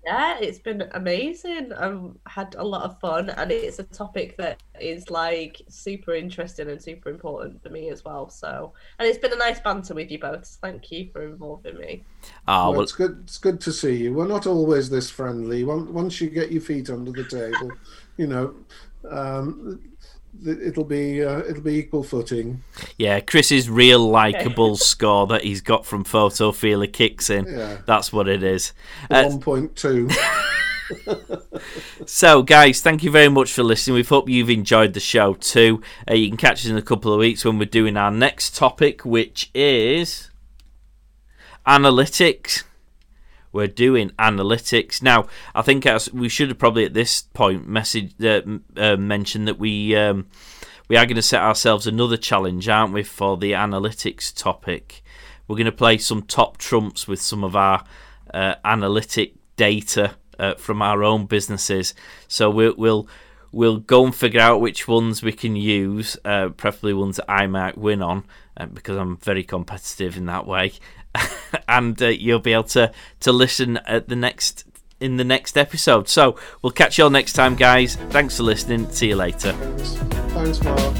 Yeah, 0.05 0.37
it's 0.39 0.59
been 0.59 0.83
amazing. 0.91 1.73
I've 1.73 2.11
had 2.27 2.53
a 2.59 2.63
lot 2.63 2.83
of 2.83 2.99
fun, 2.99 3.31
and 3.31 3.51
it's 3.51 3.79
a 3.79 3.83
topic 3.83 4.37
that 4.37 4.61
is 4.79 5.09
like 5.09 5.63
super 5.67 6.13
interesting 6.13 6.69
and 6.69 6.79
super 6.79 7.09
important 7.09 7.63
for 7.63 7.69
me 7.69 7.89
as 7.89 8.05
well. 8.05 8.29
So, 8.29 8.73
and 8.99 9.07
it's 9.07 9.17
been 9.17 9.33
a 9.33 9.37
nice 9.37 9.59
banter 9.59 9.95
with 9.95 10.11
you 10.11 10.19
both. 10.19 10.45
Thank 10.61 10.91
you 10.91 11.09
for 11.11 11.23
involving 11.23 11.77
me. 11.79 12.03
Oh, 12.47 12.65
well, 12.65 12.71
well, 12.73 12.81
it's 12.81 12.91
good. 12.91 13.21
It's 13.23 13.39
good 13.39 13.59
to 13.61 13.71
see 13.71 13.95
you. 13.95 14.13
We're 14.13 14.27
not 14.27 14.45
always 14.45 14.91
this 14.91 15.09
friendly. 15.09 15.63
Once 15.63 15.89
once 15.89 16.21
you 16.21 16.29
get 16.29 16.51
your 16.51 16.61
feet 16.61 16.91
under 16.91 17.11
the 17.11 17.23
table, 17.23 17.71
you 18.17 18.27
know, 18.27 18.53
um, 19.09 19.79
th- 19.81 19.94
it'll 20.45 20.83
be 20.83 21.23
uh, 21.23 21.39
it'll 21.39 21.61
be 21.61 21.75
equal 21.75 22.03
footing. 22.03 22.63
yeah, 22.97 23.19
Chris's 23.19 23.69
real 23.69 24.07
likable 24.09 24.75
score 24.77 25.27
that 25.27 25.43
he's 25.43 25.61
got 25.61 25.85
from 25.85 26.03
Photofeeler 26.03 26.91
kicks 26.91 27.29
in. 27.29 27.45
Yeah. 27.45 27.77
That's 27.85 28.11
what 28.11 28.27
it 28.27 28.43
is. 28.43 28.73
Uh, 29.09 29.25
One 29.25 29.39
point 29.39 29.75
two. 29.75 30.09
So, 32.05 32.43
guys, 32.43 32.79
thank 32.79 33.03
you 33.03 33.09
very 33.09 33.27
much 33.29 33.51
for 33.51 33.63
listening. 33.63 33.95
We 33.95 34.03
hope 34.03 34.29
you've 34.29 34.51
enjoyed 34.51 34.93
the 34.93 34.99
show 34.99 35.33
too. 35.33 35.81
Uh, 36.07 36.13
you 36.13 36.27
can 36.27 36.37
catch 36.37 36.59
us 36.63 36.67
in 36.69 36.77
a 36.77 36.81
couple 36.83 37.11
of 37.11 37.19
weeks 37.19 37.43
when 37.43 37.57
we're 37.57 37.65
doing 37.65 37.97
our 37.97 38.11
next 38.11 38.55
topic, 38.55 39.03
which 39.03 39.49
is 39.55 40.29
analytics. 41.65 42.63
We're 43.55 43.67
doing 43.67 44.09
analytics 44.19 45.01
now. 45.01 45.27
I 45.55 45.61
think 45.61 45.87
we 46.11 46.27
should 46.27 46.49
have 46.49 46.57
probably 46.57 46.83
at 46.83 46.93
this 46.93 47.21
point 47.21 47.65
message 47.65 48.13
uh, 48.21 48.41
uh, 48.75 48.97
mentioned 48.97 49.47
that 49.47 49.57
we 49.57 49.95
um, 49.95 50.27
we 50.89 50.97
are 50.97 51.05
going 51.05 51.15
to 51.15 51.21
set 51.21 51.41
ourselves 51.41 51.87
another 51.87 52.17
challenge, 52.17 52.67
aren't 52.67 52.91
we, 52.91 53.01
for 53.01 53.37
the 53.37 53.53
analytics 53.53 54.35
topic? 54.35 55.01
We're 55.47 55.55
going 55.55 55.67
to 55.67 55.71
play 55.71 55.97
some 55.99 56.23
top 56.23 56.57
trumps 56.57 57.07
with 57.07 57.21
some 57.21 57.45
of 57.45 57.55
our 57.55 57.85
uh, 58.33 58.55
analytic 58.65 59.35
data 59.55 60.15
uh, 60.37 60.55
from 60.55 60.81
our 60.81 61.01
own 61.01 61.25
businesses. 61.25 61.93
So 62.27 62.49
we'll 62.49 62.75
we'll 62.77 63.07
we'll 63.53 63.77
go 63.77 64.03
and 64.03 64.13
figure 64.13 64.41
out 64.41 64.59
which 64.59 64.85
ones 64.85 65.23
we 65.23 65.31
can 65.31 65.55
use, 65.55 66.17
uh, 66.25 66.49
preferably 66.49 66.93
ones 66.93 67.15
that 67.15 67.31
I 67.31 67.47
might 67.47 67.77
win 67.77 68.01
on, 68.01 68.25
uh, 68.57 68.65
because 68.65 68.97
I'm 68.97 69.15
very 69.15 69.45
competitive 69.45 70.17
in 70.17 70.25
that 70.25 70.45
way. 70.45 70.73
and 71.67 72.01
uh, 72.01 72.07
you'll 72.07 72.39
be 72.39 72.53
able 72.53 72.63
to 72.63 72.91
to 73.21 73.31
listen 73.31 73.77
at 73.77 74.07
the 74.07 74.15
next 74.15 74.65
in 74.99 75.17
the 75.17 75.23
next 75.23 75.57
episode. 75.57 76.07
So 76.07 76.37
we'll 76.61 76.71
catch 76.71 76.97
you 76.97 77.05
all 77.05 77.09
next 77.09 77.33
time, 77.33 77.55
guys. 77.55 77.95
Thanks 78.09 78.37
for 78.37 78.43
listening. 78.43 78.89
See 78.91 79.09
you 79.09 79.15
later. 79.15 79.53
Thanks, 79.53 80.63
Mark. 80.63 80.95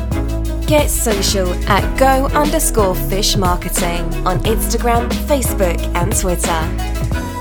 Get 0.68 0.90
social 0.90 1.54
at 1.70 1.98
go 2.00 2.26
underscore 2.36 2.96
fish 2.96 3.38
marketing 3.38 4.04
on 4.26 4.40
Instagram, 4.40 5.10
Facebook, 5.28 5.80
and 5.96 6.16
Twitter. 6.16 7.35